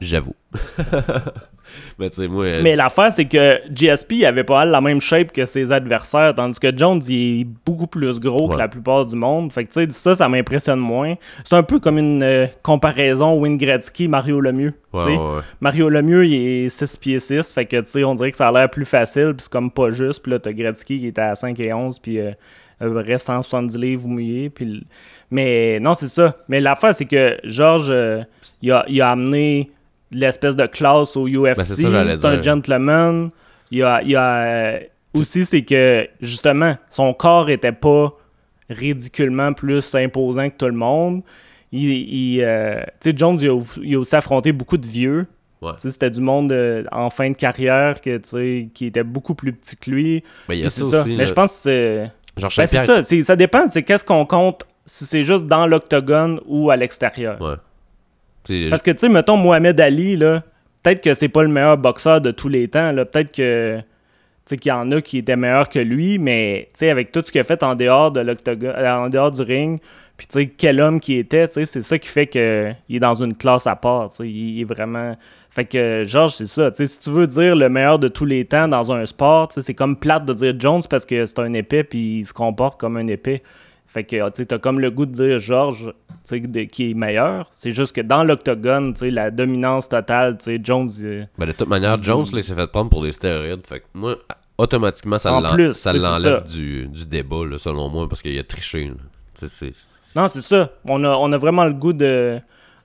J'avoue. 0.00 0.34
mais 1.98 2.10
tu 2.10 2.16
sais, 2.16 2.28
moi. 2.28 2.44
Euh, 2.44 2.60
mais 2.62 2.76
l'affaire, 2.76 3.12
c'est 3.12 3.26
que 3.26 3.60
GSP 3.72 4.24
avait 4.24 4.44
pas 4.44 4.64
la 4.64 4.80
même 4.80 5.00
shape 5.00 5.32
que 5.32 5.46
ses 5.46 5.72
adversaires, 5.72 6.34
tandis 6.34 6.58
que 6.58 6.76
Jones, 6.76 7.00
il 7.08 7.40
est 7.40 7.46
beaucoup 7.64 7.86
plus 7.86 8.20
gros 8.20 8.48
que 8.48 8.56
la 8.56 8.68
plupart 8.68 9.06
du 9.06 9.16
monde. 9.16 9.52
Fait 9.52 9.64
que 9.64 9.70
tu 9.70 9.84
sais, 9.84 9.90
ça, 9.90 10.14
ça 10.14 10.28
m'impressionne 10.28 10.80
moins. 10.80 11.14
C'est 11.44 11.56
un 11.56 11.62
peu 11.62 11.78
comme 11.80 11.98
une 11.98 12.22
euh, 12.22 12.46
comparaison 12.62 13.38
Wayne 13.38 13.56
Gretzky-Mario 13.56 14.40
Lemieux. 14.40 14.74
Ouais, 14.92 15.16
Mario 15.60 15.88
Lemieux, 15.88 16.26
il 16.26 16.66
est 16.66 16.68
6 16.68 16.96
pieds 16.96 17.20
6. 17.20 17.52
Fait 17.52 17.66
que 17.66 17.76
tu 17.76 17.90
sais, 17.90 18.04
on 18.04 18.14
dirait 18.14 18.30
que 18.30 18.36
ça 18.36 18.48
a 18.48 18.52
l'air 18.52 18.70
plus 18.70 18.86
facile, 18.86 19.34
puis 19.36 19.44
c'est 19.44 19.52
comme 19.52 19.70
pas 19.70 19.90
juste. 19.90 20.22
Puis 20.22 20.32
là, 20.32 20.38
t'as 20.38 20.52
Gretzky 20.52 20.98
qui 20.98 21.06
était 21.08 21.20
à 21.20 21.34
5 21.34 21.58
et 21.60 21.72
11, 21.72 21.98
puis 21.98 22.18
euh, 22.18 22.32
reste 22.80 23.26
170 23.26 23.76
livres 23.76 24.06
mouillés. 24.06 24.50
Puis. 24.50 24.86
Mais 25.30 25.78
non, 25.78 25.92
c'est 25.92 26.08
ça. 26.08 26.34
Mais 26.48 26.60
l'affaire, 26.60 26.94
c'est 26.94 27.04
que 27.04 27.36
Georges, 27.44 27.92
il, 28.62 28.72
a, 28.72 28.84
il 28.88 29.00
a 29.02 29.10
amené 29.10 29.70
l'espèce 30.10 30.56
de 30.56 30.66
classe 30.66 31.16
au 31.16 31.26
UFC. 31.26 31.82
Ben, 31.82 32.12
c'est 32.12 32.24
un 32.24 32.42
gentleman. 32.42 33.30
Il 33.70 33.78
y 33.78 33.82
a, 33.82 34.02
il 34.02 34.10
y 34.10 34.16
a 34.16 34.36
euh, 34.36 34.80
aussi, 35.14 35.44
c'est 35.44 35.62
que 35.62 36.08
justement, 36.20 36.76
son 36.90 37.12
corps 37.12 37.50
était 37.50 37.72
pas 37.72 38.14
ridiculement 38.70 39.52
plus 39.52 39.94
imposant 39.94 40.48
que 40.50 40.56
tout 40.56 40.66
le 40.66 40.72
monde. 40.72 41.22
Il, 41.70 42.40
euh, 42.42 42.80
tu 43.00 43.10
sais, 43.10 43.16
Jones, 43.16 43.38
il 43.40 43.94
a, 43.94 43.98
aussi 43.98 44.16
affronté 44.16 44.52
beaucoup 44.52 44.78
de 44.78 44.86
vieux. 44.86 45.26
C'était 45.76 46.10
du 46.10 46.20
monde 46.20 46.52
euh, 46.52 46.84
en 46.92 47.10
fin 47.10 47.30
de 47.30 47.36
carrière 47.36 48.00
que, 48.00 48.18
qui 48.68 48.86
était 48.86 49.02
beaucoup 49.02 49.34
plus 49.34 49.52
petit 49.52 49.76
que 49.76 49.90
lui. 49.90 50.22
Ben, 50.48 50.54
il 50.54 50.60
y 50.60 50.64
a 50.64 50.70
ça, 50.70 51.00
Aussi, 51.00 51.16
Mais 51.16 51.26
je 51.26 51.32
pense 51.32 51.52
que 51.52 51.58
c'est. 51.62 52.10
Ben, 52.40 52.66
c'est 52.66 52.66
ça. 52.66 53.02
Ça 53.02 53.36
dépend. 53.36 53.68
C'est 53.68 53.82
qu'est-ce 53.82 54.04
qu'on 54.04 54.24
compte 54.24 54.64
si 54.86 55.04
c'est 55.04 55.24
juste 55.24 55.46
dans 55.46 55.66
l'octogone 55.66 56.40
ou 56.46 56.70
à 56.70 56.76
l'extérieur. 56.76 57.40
Ouais. 57.42 57.56
Parce 58.70 58.82
que, 58.82 58.90
tu 58.90 58.98
sais, 58.98 59.08
mettons 59.08 59.36
Mohamed 59.36 59.80
Ali, 59.80 60.16
là, 60.16 60.42
peut-être 60.82 61.02
que 61.02 61.14
c'est 61.14 61.28
pas 61.28 61.42
le 61.42 61.48
meilleur 61.48 61.76
boxeur 61.78 62.20
de 62.20 62.30
tous 62.30 62.48
les 62.48 62.68
temps. 62.68 62.94
Peut-être 62.94 63.32
que 63.32 63.80
qu'il 64.56 64.70
y 64.70 64.72
en 64.72 64.90
a 64.92 65.00
qui 65.00 65.18
étaient 65.18 65.36
meilleurs 65.36 65.68
que 65.68 65.78
lui, 65.78 66.18
mais 66.18 66.70
avec 66.80 67.12
tout 67.12 67.22
ce 67.24 67.30
qu'il 67.30 67.40
a 67.40 67.44
fait 67.44 67.62
en 67.62 67.74
dehors 67.74 68.10
de 68.10 68.20
euh, 68.20 68.94
en 68.94 69.08
dehors 69.10 69.30
du 69.30 69.42
ring, 69.42 69.78
puis 70.16 70.50
quel 70.56 70.80
homme 70.80 71.00
qui 71.00 71.14
était, 71.14 71.48
c'est 71.50 71.66
ça 71.66 71.98
qui 71.98 72.08
fait 72.08 72.26
qu'il 72.26 72.40
est 72.40 72.98
dans 72.98 73.14
une 73.14 73.34
classe 73.36 73.66
à 73.66 73.76
part. 73.76 74.10
Il 74.20 74.60
est 74.60 74.64
vraiment. 74.64 75.16
Fait 75.50 75.64
que, 75.64 76.04
Georges, 76.04 76.34
c'est 76.34 76.46
ça. 76.46 76.70
Si 76.74 76.98
tu 76.98 77.10
veux 77.10 77.26
dire 77.26 77.54
le 77.54 77.68
meilleur 77.68 77.98
de 77.98 78.08
tous 78.08 78.24
les 78.24 78.44
temps 78.44 78.68
dans 78.68 78.92
un 78.92 79.06
sport, 79.06 79.48
c'est 79.50 79.74
comme 79.74 79.96
plate 79.96 80.24
de 80.24 80.34
dire 80.34 80.54
Jones 80.58 80.82
parce 80.88 81.06
que 81.06 81.24
c'est 81.24 81.38
un 81.38 81.52
épée 81.52 81.84
puis 81.84 82.18
il 82.18 82.26
se 82.26 82.32
comporte 82.32 82.80
comme 82.80 82.96
un 82.96 83.06
épée. 83.06 83.42
Fait 83.88 84.04
que 84.04 84.30
tu 84.30 84.54
as 84.54 84.58
comme 84.58 84.80
le 84.80 84.90
goût 84.90 85.06
de 85.06 85.12
dire 85.12 85.38
Georges 85.38 85.92
qui 86.70 86.90
est 86.90 86.94
meilleur. 86.94 87.48
C'est 87.50 87.70
juste 87.70 87.94
que 87.94 88.00
dans 88.00 88.22
l'octogone, 88.22 88.94
la 89.00 89.30
dominance 89.30 89.88
totale, 89.88 90.36
Jones. 90.62 90.90
Ben, 91.38 91.46
de 91.46 91.52
toute 91.52 91.68
manière, 91.68 92.02
Jones, 92.02 92.26
il 92.32 92.44
s'est 92.44 92.54
fait 92.54 92.66
prendre 92.66 92.90
pour 92.90 93.02
des 93.02 93.12
stéroïdes. 93.12 93.66
Fait 93.66 93.80
que 93.80 93.84
moi, 93.94 94.16
automatiquement, 94.58 95.18
ça 95.18 95.30
l'enlève 95.30 96.46
du, 96.46 96.86
du, 96.88 97.06
débat, 97.06 97.44
selon 97.58 97.88
moi, 97.88 98.08
parce 98.08 98.22
qu'il 98.22 98.38
a 98.38 98.44
triché. 98.44 98.92
Non, 100.14 100.28
c'est 100.28 100.40
ça. 100.40 100.70
On 100.84 101.02
a, 101.04 101.08
on 101.08 101.32
a 101.32 101.38
vraiment 101.38 101.64
le 101.64 101.74
goût 101.74 101.92
de. 101.92 102.40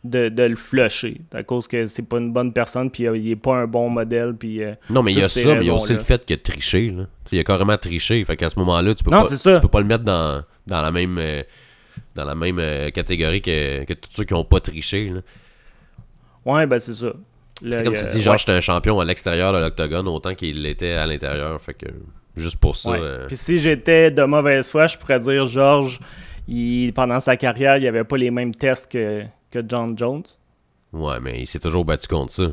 De, 0.06 0.28
le 0.28 0.58
flusher 0.58 1.22
à 1.34 1.44
cause 1.44 1.66
que 1.66 1.86
c'est 1.86 2.02
pas 2.02 2.18
une 2.18 2.34
bonne 2.34 2.52
personne 2.52 2.92
puis 2.92 3.04
il 3.04 3.32
est 3.32 3.38
pas 3.38 3.56
un 3.56 3.68
bon 3.68 3.90
modèle 3.90 4.36
puis 4.38 4.62
euh, 4.62 4.74
non 4.90 5.02
mais 5.02 5.14
il 5.14 5.20
y 5.20 5.24
a 5.24 5.30
ça 5.30 5.56
mais 5.56 5.62
il 5.62 5.68
y 5.68 5.70
a 5.70 5.74
aussi 5.74 5.94
le 5.94 6.00
fait 6.00 6.26
qu'il 6.26 6.34
a 6.34 6.40
triché 6.40 6.90
là. 6.90 7.04
il 7.32 7.40
a 7.40 7.44
carrément 7.46 7.78
triché 7.78 8.26
fait 8.26 8.36
qu'à 8.36 8.50
ce 8.50 8.60
moment 8.60 8.82
là 8.82 8.94
tu 8.94 9.02
peux 9.02 9.12
pas 9.12 9.24
tu 9.24 9.62
peux 9.62 9.68
pas 9.70 9.80
le 9.80 9.86
mettre 9.86 10.04
dans, 10.04 10.44
dans 10.68 10.82
la 10.82 10.92
même 10.92 11.18
euh, 11.18 11.44
dans 12.16 12.26
la 12.26 12.36
même 12.36 12.60
euh, 12.60 12.90
catégorie 12.90 13.42
que, 13.42 13.84
que, 13.86 13.94
tous 13.94 14.10
ceux 14.12 14.24
qui 14.24 14.34
n'ont 14.34 14.46
pas 14.46 14.60
triché. 14.60 15.10
Là. 15.10 15.22
Ouais, 16.46 16.66
ben 16.68 16.80
c'est 16.80 16.94
ça. 16.94 17.14
C'est 17.62 17.84
comme 17.84 17.96
tu 17.96 18.06
dis, 18.08 18.22
genre, 18.22 18.38
j'étais 18.38 18.52
un 18.52 18.62
champion 18.62 19.00
à 19.00 19.06
l'extérieur 19.06 19.54
de 19.54 19.60
l'octogone 19.60 20.08
autant 20.08 20.36
qu'il 20.36 20.62
l'était 20.62 20.94
à 20.94 21.06
l'intérieur. 21.06 21.62
Fait 21.62 21.74
que 21.74 21.86
juste 22.36 22.58
pour 22.58 22.76
ça. 22.76 22.92
Euh, 22.92 23.28
Puis 23.28 23.38
si 23.38 23.58
j'étais 23.60 24.12
de 24.12 24.24
mauvaise 24.24 24.70
foi, 24.70 24.88
je 24.88 24.98
pourrais 24.98 25.20
dire, 25.20 25.46
Georges, 25.46 26.00
il, 26.48 26.92
pendant 26.94 27.20
sa 27.20 27.38
carrière, 27.38 27.78
il 27.78 27.88
avait 27.88 28.04
pas 28.04 28.18
les 28.18 28.32
mêmes 28.32 28.54
tests 28.54 28.92
que, 28.92 29.24
que 29.52 29.60
John 29.68 29.98
Jones. 29.98 30.24
Ouais, 30.92 31.20
mais 31.22 31.42
il 31.42 31.48
s'est 31.48 31.60
toujours 31.60 31.86
battu 31.86 32.08
contre 32.08 32.34
ça. 32.34 32.52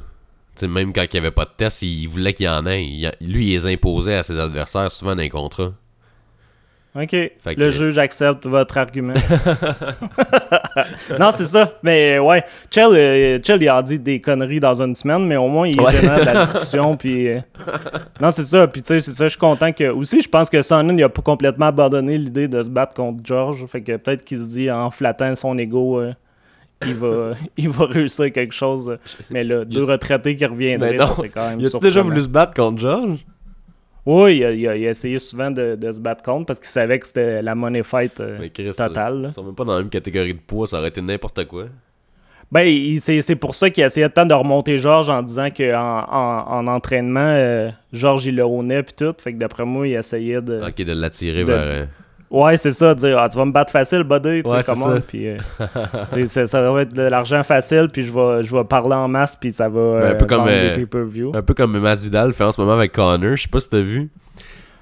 T'sais, 0.54 0.68
même 0.68 0.92
quand 0.92 1.02
il 1.02 1.10
n'y 1.12 1.18
avait 1.18 1.30
pas 1.30 1.44
de 1.44 1.52
tests, 1.56 1.82
il 1.82 2.06
voulait 2.06 2.32
qu'il 2.32 2.46
y 2.46 2.48
en 2.48 2.66
ait. 2.66 2.84
lui, 3.20 3.48
il 3.48 3.52
les 3.52 3.66
imposait 3.66 4.16
à 4.16 4.22
ses 4.22 4.38
adversaires, 4.38 4.92
souvent 4.92 5.14
dans 5.14 5.22
les 5.22 5.28
contrats. 5.28 5.72
OK. 6.94 7.16
le 7.56 7.70
juge 7.70 7.98
accepte 7.98 8.46
votre 8.46 8.76
argument. 8.76 9.14
non, 11.20 11.30
c'est 11.32 11.44
ça. 11.44 11.72
Mais 11.84 12.18
ouais, 12.18 12.42
Chell, 12.68 12.90
euh, 12.94 13.38
il 13.60 13.68
a 13.68 13.82
dit 13.82 14.00
des 14.00 14.20
conneries 14.20 14.58
dans 14.58 14.82
une 14.82 14.96
semaine, 14.96 15.24
mais 15.24 15.36
au 15.36 15.46
moins, 15.46 15.68
il 15.68 15.80
est 15.80 16.02
de 16.02 16.24
la 16.24 16.44
discussion. 16.44 16.96
Puis, 16.96 17.28
euh, 17.28 17.38
Non, 18.20 18.32
c'est 18.32 18.42
ça. 18.42 18.66
Puis, 18.66 18.82
tu 18.82 18.88
sais, 18.88 19.00
c'est 19.00 19.12
ça. 19.12 19.26
Je 19.26 19.30
suis 19.30 19.38
content 19.38 19.72
que. 19.72 19.88
Aussi, 19.90 20.20
je 20.20 20.28
pense 20.28 20.50
que 20.50 20.60
Sonnen, 20.62 20.98
il 20.98 21.04
a 21.04 21.08
pas 21.08 21.22
complètement 21.22 21.66
abandonné 21.66 22.18
l'idée 22.18 22.48
de 22.48 22.60
se 22.60 22.70
battre 22.70 22.94
contre 22.94 23.20
George. 23.24 23.64
Fait 23.66 23.82
que 23.82 23.96
peut-être 23.96 24.24
qu'il 24.24 24.38
se 24.38 24.48
dit, 24.48 24.68
en 24.68 24.90
flattant 24.90 25.36
son 25.36 25.56
ego, 25.58 26.00
euh, 26.00 26.12
il, 26.84 26.94
va, 26.94 27.34
il 27.56 27.68
va 27.68 27.86
réussir 27.86 28.32
quelque 28.32 28.54
chose. 28.54 28.98
Mais 29.30 29.44
là, 29.44 29.64
deux 29.64 29.84
retraités 29.84 30.34
qui 30.34 30.44
reviendraient, 30.44 30.98
c'est 31.14 31.28
quand 31.28 31.50
même. 31.50 31.60
Il 31.60 31.66
a 31.66 31.78
déjà 31.78 32.02
voulu 32.02 32.20
se 32.20 32.28
battre 32.28 32.54
contre 32.54 32.80
George? 32.80 33.24
Oui, 34.06 34.38
il 34.38 34.66
a, 34.66 34.76
essayé 34.76 35.18
souvent 35.18 35.50
de, 35.50 35.76
se 35.92 36.00
battre 36.00 36.22
contre 36.22 36.46
parce 36.46 36.58
qu'il 36.58 36.68
savait 36.68 36.98
que 36.98 37.06
c'était 37.06 37.42
la 37.42 37.54
money 37.54 37.82
fight 37.82 38.18
euh, 38.20 38.48
totale. 38.48 39.26
Ils 39.28 39.34
sont 39.34 39.44
même 39.44 39.54
pas 39.54 39.64
dans 39.64 39.74
la 39.74 39.80
même 39.80 39.90
catégorie 39.90 40.34
de 40.34 40.40
poids, 40.40 40.66
ça 40.66 40.78
aurait 40.78 40.88
été 40.88 41.02
n'importe 41.02 41.44
quoi. 41.46 41.66
Ben, 42.52 42.98
c'est 42.98 43.36
pour 43.36 43.54
ça 43.54 43.70
qu'il 43.70 43.84
a 43.84 43.86
essayé 43.86 44.08
de 44.08 44.12
temps 44.12 44.26
de 44.26 44.34
remonter 44.34 44.76
Georges 44.76 45.08
en 45.08 45.22
disant 45.22 45.50
qu'en 45.50 46.04
en, 46.10 46.66
entraînement, 46.66 47.20
euh, 47.20 47.70
Georges 47.92 48.26
il 48.26 48.34
le 48.34 48.44
haut 48.44 48.62
puis 48.62 48.94
tout. 48.96 49.14
Fait 49.18 49.32
que 49.32 49.38
d'après 49.38 49.64
moi, 49.64 49.86
il 49.86 49.94
essayait 49.94 50.42
de. 50.42 50.60
Ok, 50.66 50.82
de 50.82 50.92
l'attirer 50.92 51.44
vers. 51.44 51.86
Euh, 52.32 52.36
ouais, 52.36 52.56
c'est 52.56 52.70
ça, 52.70 52.94
dire 52.94 53.18
ah, 53.18 53.28
tu 53.28 53.38
vas 53.38 53.44
me 53.44 53.52
battre 53.52 53.72
facile, 53.72 54.02
buddy, 54.02 54.42
tu 54.42 54.50
sais 54.50 54.62
comment. 54.64 55.00
Puis 55.00 55.28
euh, 55.28 55.38
ça 56.26 56.70
va 56.72 56.82
être 56.82 56.94
de 56.94 57.02
l'argent 57.02 57.42
facile, 57.42 57.88
puis 57.92 58.02
je 58.02 58.12
vais, 58.12 58.44
je 58.44 58.54
vais 58.54 58.64
parler 58.64 58.94
en 58.94 59.08
masse, 59.08 59.36
puis 59.36 59.52
ça 59.52 59.68
va. 59.68 60.00
Ben, 60.00 60.12
un 60.12 60.14
peu 60.14 60.26
comme 60.26 60.48
Un 60.48 61.42
peu 61.42 61.54
comme 61.54 61.78
Masvidal 61.78 62.32
fait 62.32 62.44
en 62.44 62.52
ce 62.52 62.60
moment 62.60 62.74
avec 62.74 62.92
Connor, 62.92 63.36
je 63.36 63.42
sais 63.42 63.48
pas 63.48 63.60
si 63.60 63.68
t'as 63.68 63.80
vu. 63.80 64.10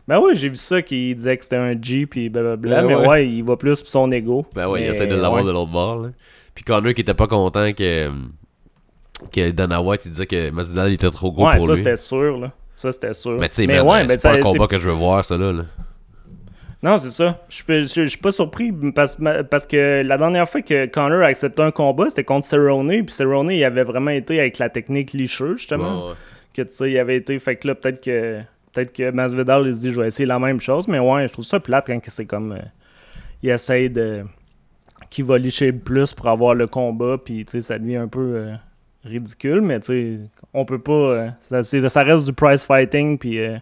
Ben 0.07 0.19
oui, 0.19 0.31
j'ai 0.35 0.49
vu 0.49 0.57
ça 0.57 0.81
qu'il 0.81 1.15
disait 1.15 1.37
que 1.37 1.45
c'était 1.45 1.57
un 1.57 1.75
G 1.81 2.07
puis 2.07 2.31
blablabla, 2.31 2.81
ben 2.81 2.87
mais 2.89 3.07
ouais. 3.07 3.29
il 3.29 3.45
va 3.45 3.57
plus 3.57 3.81
pour 3.83 3.91
son 3.91 4.11
ego. 4.11 4.47
Ben 4.55 4.67
ouais, 4.67 4.83
il 4.83 4.89
essaie 4.89 5.07
de 5.07 5.15
l'avoir 5.15 5.45
de 5.45 5.51
l'autre 5.51 5.71
bord. 5.71 6.01
Là. 6.01 6.09
Puis 6.55 6.65
Connor 6.65 6.95
qui 6.95 7.03
était 7.03 7.13
pas 7.13 7.27
content 7.27 7.73
que, 7.73 8.11
que 9.31 9.51
Dana 9.51 9.83
White 9.83 10.07
il 10.07 10.13
disait 10.13 10.27
que 10.27 10.51
Masvidal 10.51 10.93
était 10.93 11.11
trop 11.11 11.31
gros 11.31 11.45
pour 11.45 11.53
lui. 11.53 11.61
Ouais, 11.61 11.67
ça 11.67 11.77
c'était 11.77 11.97
sûr, 11.97 12.39
là. 12.39 12.53
Ça 12.75 12.91
c'était 12.91 13.13
sûr. 13.13 13.39
Mais 13.39 13.51
tu 13.51 13.57
sais, 13.57 13.67
mais 13.67 13.81
ouais, 13.81 14.07
c'est 14.09 14.23
pas 14.23 14.35
un 14.35 14.41
combat 14.41 14.67
que 14.67 14.79
je 14.79 14.89
veux 14.89 14.95
voir, 14.95 15.25
ça 15.25 15.37
là. 15.37 15.53
Non, 16.83 16.99
c'est 16.99 17.11
ça. 17.11 17.45
Je 17.49 18.07
suis 18.07 18.19
pas 18.19 18.31
surpris 18.31 18.73
parce, 18.95 19.21
parce, 19.51 19.67
que 19.67 20.03
la 20.03 20.17
dernière 20.17 20.49
fois 20.49 20.63
que 20.63 20.87
Connor 20.87 21.23
a 21.23 21.27
accepté 21.27 21.63
un 21.63 21.73
combat, 21.73 22.09
c'était 22.09 22.25
contre 22.25 22.47
Cerrone. 22.47 22.89
Puis 23.05 23.15
Cerrone, 23.15 23.51
il 23.51 23.65
avait 23.65 23.83
vraiment 23.83 24.13
été 24.13 24.39
avec 24.39 24.59
la 24.59 24.69
technique 24.69 25.13
licheuse, 25.13 25.59
justement. 25.59 26.13
Que 26.55 26.63
tu 26.63 26.73
sais, 26.73 26.91
il 26.93 26.99
avait 26.99 27.17
été. 27.17 27.39
Fait 27.41 27.57
que 27.57 27.67
là, 27.67 27.75
peut-être 27.75 28.01
que 28.03 28.41
peut-être 28.73 28.93
que 28.93 29.11
Masvidal, 29.11 29.67
il 29.67 29.75
se 29.75 29.81
dit, 29.81 29.91
je 29.91 30.01
vais 30.01 30.07
essayer 30.07 30.27
la 30.27 30.39
même 30.39 30.61
chose. 30.61 30.87
Mais 30.87 31.01
ouais, 31.01 31.27
je 31.27 31.33
trouve 31.33 31.45
ça 31.45 31.59
plate 31.59 31.87
quand 31.87 32.01
c'est 32.07 32.27
comme. 32.27 32.53
Euh, 32.53 32.63
il 33.43 33.51
essaye 33.51 33.91
de 33.91 34.25
qui 35.11 35.23
va 35.23 35.39
licher 35.39 35.73
le 35.73 35.79
plus 35.79 36.13
pour 36.13 36.29
avoir 36.29 36.55
le 36.55 36.67
combat, 36.67 37.17
puis 37.23 37.45
ça 37.49 37.79
devient 37.79 37.97
un 37.97 38.09
peu 38.09 38.35
euh, 38.35 38.55
ridicule, 39.05 39.61
mais 39.61 39.81
on 40.53 40.65
peut 40.65 40.81
pas. 40.81 41.33
Euh, 41.53 41.61
ça, 41.63 42.03
reste 42.03 42.25
du 42.25 42.33
price 42.33 42.65
fighting, 42.65 43.19
puis 43.19 43.41
euh, 43.41 43.57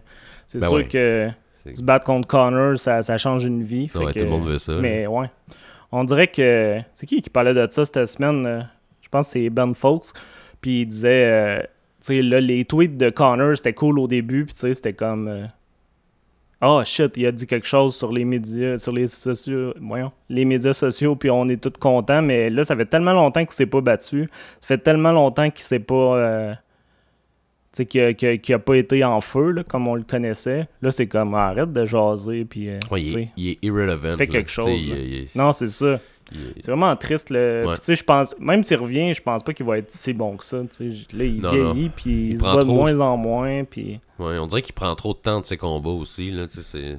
c'est 0.45 0.59
ben 0.59 0.67
sûr 0.67 0.87
que 0.87 1.29
se 1.75 1.83
battre 1.83 2.05
contre 2.05 2.27
Connor, 2.27 2.77
ça, 2.77 3.17
change 3.17 3.45
une 3.45 3.63
vie. 3.63 3.89
tout 3.89 3.99
le 3.99 4.25
monde 4.25 4.47
veut 4.47 4.59
ça. 4.59 4.73
Mais 4.73 5.07
ouais. 5.07 5.29
On 5.91 6.03
dirait 6.03 6.27
que. 6.27 6.79
C'est 6.93 7.05
qui 7.05 7.21
qui 7.21 7.29
parlait 7.29 7.53
de 7.53 7.67
ça 7.69 7.85
cette 7.85 8.05
semaine 8.05 8.69
Je 9.01 9.09
pense 9.09 9.27
que 9.27 9.31
c'est 9.33 9.49
Ben 9.49 9.73
Folks, 9.73 10.07
puis 10.61 10.81
il 10.81 10.85
disait. 10.85 11.67
tu 12.01 12.07
sais, 12.07 12.21
là, 12.21 12.39
les 12.39 12.65
tweets 12.65 12.97
de 12.97 13.09
Connor, 13.09 13.57
c'était 13.57 13.73
cool 13.73 13.99
au 13.99 14.07
début, 14.07 14.45
puis 14.45 14.55
c'était 14.55 14.93
comme 14.93 15.47
ah 16.59 16.71
oh, 16.71 16.83
shit, 16.83 17.15
il 17.17 17.25
a 17.27 17.31
dit 17.31 17.45
quelque 17.45 17.67
chose 17.67 17.95
sur 17.95 18.11
les 18.11 18.25
médias, 18.25 18.79
sur 18.79 18.91
les 18.91 19.05
sociaux, 19.05 19.75
voyons, 19.79 20.11
les 20.27 20.43
médias 20.43 20.73
sociaux, 20.73 21.15
puis 21.15 21.29
on 21.29 21.47
est 21.49 21.61
tous 21.61 21.79
contents, 21.79 22.23
mais 22.23 22.49
là, 22.49 22.63
ça 22.63 22.75
fait 22.75 22.87
tellement 22.87 23.13
longtemps 23.13 23.45
qu'il 23.45 23.53
s'est 23.53 23.67
pas 23.67 23.81
battu, 23.81 24.27
ça 24.59 24.67
fait 24.67 24.79
tellement 24.79 25.11
longtemps 25.11 25.51
qu'il 25.51 25.63
s'est 25.63 25.79
pas, 25.79 25.93
euh, 25.93 26.53
tu 27.85 27.89
sais, 27.91 28.37
qu'il 28.37 28.55
a, 28.55 28.59
pas 28.59 28.75
été 28.75 29.03
en 29.03 29.21
feu, 29.21 29.51
là, 29.51 29.63
comme 29.63 29.87
on 29.87 29.95
le 29.95 30.03
connaissait. 30.03 30.67
Là, 30.81 30.91
c'est 30.91 31.07
comme, 31.07 31.35
arrête 31.35 31.71
de 31.71 31.85
jaser, 31.85 32.45
puis, 32.45 32.69
euh, 32.69 32.79
il, 32.95 33.17
est, 33.17 33.29
il, 33.37 33.49
est, 33.49 33.57
irrelevant. 33.61 34.17
Fait 34.17 34.27
quelque 34.27 34.49
chose. 34.49 34.81
Non, 35.35 35.51
c'est 35.51 35.67
ça. 35.67 35.99
C'est 36.59 36.71
vraiment 36.71 36.95
triste. 36.95 37.29
Le... 37.29 37.63
tu 37.75 37.81
sais, 37.81 37.95
je 37.95 38.03
pense, 38.03 38.35
même 38.39 38.63
s'il 38.63 38.77
revient, 38.77 39.13
je 39.13 39.21
pense 39.21 39.43
pas 39.43 39.53
qu'il 39.53 39.65
va 39.65 39.77
être 39.77 39.91
si 39.91 40.13
bon 40.13 40.35
que 40.35 40.43
ça. 40.43 40.57
Là, 40.57 40.65
il 41.25 41.41
vieillit, 41.41 41.89
puis 41.89 42.31
il, 42.31 42.37
se 42.37 42.43
bat 42.43 42.63
de 42.63 42.69
moins 42.69 42.99
en 42.99 43.15
moins. 43.15 43.63
Puis... 43.63 43.99
Ouais, 44.19 44.37
on 44.37 44.47
dirait 44.47 44.61
qu'il 44.61 44.75
prend 44.75 44.93
trop 44.95 45.13
de 45.13 45.19
temps 45.19 45.39
de 45.39 45.45
ses 45.45 45.57
combats 45.57 45.91
aussi. 45.91 46.31
Là, 46.31 46.45
c'est... 46.49 46.97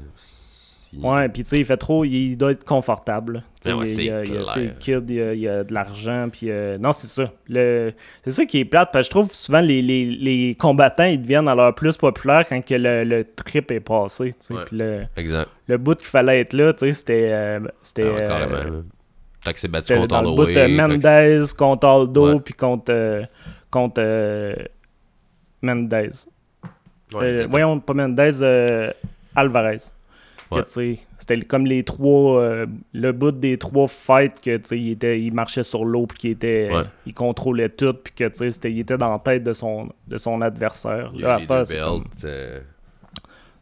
Ouais, 0.96 1.28
puis 1.28 1.44
tu 1.44 1.50
sais, 1.50 1.60
il 1.60 1.64
fait 1.64 1.76
trop, 1.76 2.04
il 2.04 2.36
doit 2.36 2.52
être 2.52 2.64
confortable. 2.64 3.42
Ben 3.64 3.82
il, 3.84 4.04
y 4.04 4.10
a, 4.10 4.24
il, 4.24 4.34
y 4.34 4.36
a, 4.38 4.44
ses 4.46 4.70
kids, 4.78 5.02
il 5.08 5.40
y 5.40 5.48
a, 5.48 5.64
de 5.64 5.74
l'argent, 5.74 6.28
puis 6.32 6.50
euh, 6.50 6.78
non, 6.78 6.92
c'est 6.92 7.08
ça. 7.08 7.30
Le... 7.48 7.92
C'est 8.24 8.30
ça 8.30 8.46
qui 8.46 8.60
est 8.60 8.64
plate, 8.64 8.90
parce 8.92 9.08
que 9.08 9.14
je 9.14 9.20
trouve 9.20 9.32
souvent 9.34 9.60
les, 9.60 9.82
les, 9.82 10.06
les 10.06 10.54
combattants, 10.54 11.04
ils 11.04 11.20
deviennent 11.20 11.48
alors 11.48 11.74
plus 11.74 11.96
populaires 11.96 12.46
quand 12.48 12.64
que 12.64 12.74
le, 12.74 13.04
le 13.04 13.24
trip 13.24 13.70
est 13.70 13.80
passé. 13.80 14.34
Ouais, 14.50 14.56
le, 14.72 15.04
exact. 15.16 15.50
Le 15.66 15.76
bout 15.76 15.96
qu'il 15.96 16.06
fallait 16.06 16.40
être 16.40 16.52
là, 16.54 16.72
tu 16.72 16.86
sais, 16.86 16.92
c'était... 16.92 17.32
Euh, 17.34 17.60
c'était 17.82 18.04
ah 18.04 18.40
euh, 18.40 18.82
fait 19.40 19.54
que 19.54 19.60
c'est 19.60 19.68
battu 19.68 19.94
contre 19.94 20.08
dans 20.08 20.22
le 20.22 20.30
bout 20.34 20.46
de 20.46 20.66
Mendez 20.66 21.44
contre 21.56 21.86
Aldo, 21.86 22.40
puis 22.40 22.54
contre, 22.54 22.92
euh, 22.92 23.24
contre 23.70 24.00
euh, 24.00 24.54
Mendez. 25.62 26.08
Voyons, 27.10 27.80
pas 27.80 27.94
Mendez, 27.94 28.92
Alvarez. 29.34 29.78
C'était 31.18 31.40
comme 31.42 31.66
les 31.66 31.84
trois, 31.84 32.64
le 32.92 33.12
bout 33.12 33.32
des 33.32 33.58
trois 33.58 33.88
fights 33.88 34.40
que 34.40 34.74
il, 34.74 34.90
était, 34.90 35.20
il 35.20 35.32
marchait 35.32 35.62
sur 35.62 35.84
l'eau 35.84 36.06
puis 36.06 36.18
qu'il 36.18 36.30
était, 36.30 36.70
il 37.06 37.14
contrôlait 37.14 37.68
tout 37.68 37.94
puis 37.94 38.12
que 38.14 38.68
il 38.68 38.78
était 38.78 38.96
dans 38.96 39.10
la 39.10 39.18
tête 39.18 39.44
de 39.44 39.52
son, 39.52 39.88
de 40.06 40.16
son 40.16 40.40
adversaire. 40.40 41.10
Il 41.14 41.22
Là, 41.22 41.38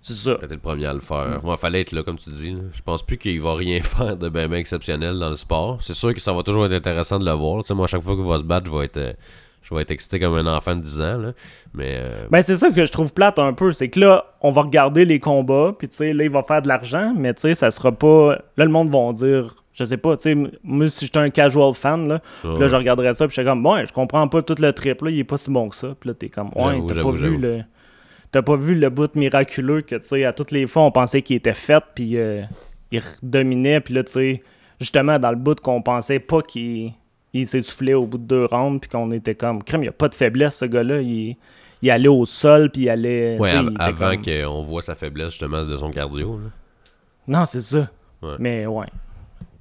c'est 0.07 0.13
ça. 0.15 0.39
C'était 0.41 0.55
le 0.55 0.61
premier 0.61 0.87
à 0.87 0.95
le 0.95 1.01
faire. 1.01 1.41
Moi, 1.43 1.57
il 1.57 1.61
fallait 1.61 1.81
être 1.81 1.91
là, 1.91 2.05
comme 2.05 2.17
tu 2.17 2.31
dis. 2.31 2.57
Je 2.73 2.81
pense 2.81 3.03
plus 3.03 3.19
qu'il 3.19 3.41
va 3.41 3.57
rien 3.57 3.83
faire 3.83 4.17
de 4.17 4.29
bien 4.29 4.53
exceptionnel 4.53 5.19
dans 5.19 5.31
le 5.31 5.35
sport. 5.35 5.79
C'est 5.83 5.95
sûr 5.95 6.15
que 6.15 6.21
ça 6.21 6.33
va 6.33 6.45
toujours 6.45 6.65
être 6.65 6.75
intéressant 6.75 7.19
de 7.19 7.25
le 7.25 7.33
voir. 7.33 7.65
moi, 7.71 7.85
à 7.85 7.89
chaque 7.89 8.03
fois 8.03 8.15
qu'il 8.15 8.25
va 8.25 8.39
se 8.39 8.45
battre, 8.45 8.71
je 8.71 8.77
vais 8.77 8.85
être. 8.85 8.97
Euh, 8.99 9.13
je 9.69 9.75
vais 9.75 9.83
être 9.83 9.91
excité 9.91 10.21
comme 10.21 10.35
un 10.35 10.47
enfant 10.47 10.77
de 10.77 10.81
10 10.81 11.01
ans. 11.01 11.19
Là. 11.19 11.33
Mais. 11.75 11.97
Euh, 11.99 12.27
ben, 12.31 12.41
c'est 12.41 12.57
ça 12.57 12.71
que 12.71 12.87
je 12.87 12.93
trouve 12.93 13.13
plate 13.13 13.39
un 13.39 13.53
peu. 13.53 13.73
C'est 13.73 13.89
que 13.89 13.99
là, 13.99 14.25
on 14.41 14.51
va 14.51 14.63
regarder 14.63 15.05
les 15.05 15.19
combats, 15.19 15.75
puis 15.77 15.89
tu 15.89 15.97
sais, 15.97 16.13
là, 16.13 16.25
il 16.25 16.31
va 16.31 16.43
faire 16.45 16.63
de 16.63 16.69
l'argent, 16.69 17.13
mais 17.17 17.35
tu 17.35 17.43
sais, 17.43 17.55
ça 17.55 17.71
sera 17.71 17.91
pas. 17.91 18.39
Là, 18.57 18.65
le 18.65 18.71
monde 18.71 18.91
va 18.91 19.13
dire. 19.13 19.57
Je 19.73 19.85
sais 19.85 19.99
pas, 19.99 20.17
tu 20.17 20.23
sais, 20.23 20.35
moi, 20.65 20.89
si 20.89 21.05
j'étais 21.05 21.19
un 21.19 21.29
casual 21.29 21.75
fan, 21.75 22.09
là, 22.09 22.23
là, 22.45 22.67
je 22.67 22.75
regarderais 22.75 23.13
ça, 23.13 23.29
puis 23.29 23.37
je 23.37 23.43
comme, 23.43 23.63
bon, 23.63 23.85
je 23.85 23.93
comprends 23.93 24.27
pas 24.27 24.41
tout 24.41 24.55
le 24.59 24.73
trip, 24.73 25.03
là, 25.03 25.11
il 25.11 25.19
est 25.19 25.25
pas 25.25 25.37
si 25.37 25.51
bon 25.51 25.69
que 25.69 25.77
ça. 25.77 25.95
Puis 26.01 26.09
là, 26.09 26.15
t'es 26.15 26.31
comme, 26.31 26.49
ouais, 26.55 26.81
t'as 26.89 27.03
pas 27.03 27.11
vu 27.11 27.37
le 27.37 27.61
t'as 28.31 28.41
pas 28.43 28.57
vu 28.57 28.75
le 28.75 28.89
bout 28.89 29.15
miraculeux 29.17 29.83
que, 29.83 29.97
tu 29.97 30.07
sais, 30.07 30.25
à 30.25 30.33
toutes 30.33 30.51
les 30.51 30.67
fois, 30.67 30.83
on 30.83 30.91
pensait 30.91 31.21
qu'il 31.21 31.37
était 31.37 31.53
fait, 31.53 31.85
puis 31.95 32.17
euh, 32.17 32.43
il 32.91 33.03
dominait, 33.23 33.81
puis 33.81 33.93
là, 33.93 34.03
tu 34.03 34.13
sais, 34.13 34.43
justement, 34.81 35.19
dans 35.19 35.31
le 35.31 35.37
bout 35.37 35.61
qu'on 35.61 35.83
pensait 35.83 36.21
pas 36.21 36.41
qu'il 36.41 36.93
il 37.41 37.47
s'essoufflait 37.47 37.95
au 37.95 38.07
bout 38.07 38.19
de 38.19 38.25
deux 38.25 38.45
rounds, 38.45 38.81
puis 38.81 38.91
qu'on 38.91 39.11
était 39.11 39.35
comme, 39.35 39.63
crème, 39.63 39.85
il 39.85 39.89
a 39.89 39.93
pas 39.93 40.09
de 40.09 40.15
faiblesse, 40.15 40.59
ce 40.59 40.65
gars-là, 40.65 41.01
il, 41.01 41.37
il 41.83 41.91
allait 41.91 42.09
au 42.09 42.25
sol, 42.25 42.71
puis 42.71 42.83
il 42.83 42.91
allait... 42.91 43.39
Ouais, 43.39 43.53
avant 43.79 44.17
qu'on 44.17 44.63
voit 44.63 44.83
sa 44.83 44.95
faiblesse, 44.95 45.31
justement, 45.31 45.65
de 45.65 45.77
son 45.77 45.91
cardio. 45.91 46.41
Non, 47.29 47.45
c'est 47.45 47.61
ça. 47.61 47.89
Mais 48.39 48.67
ouais. 48.67 48.87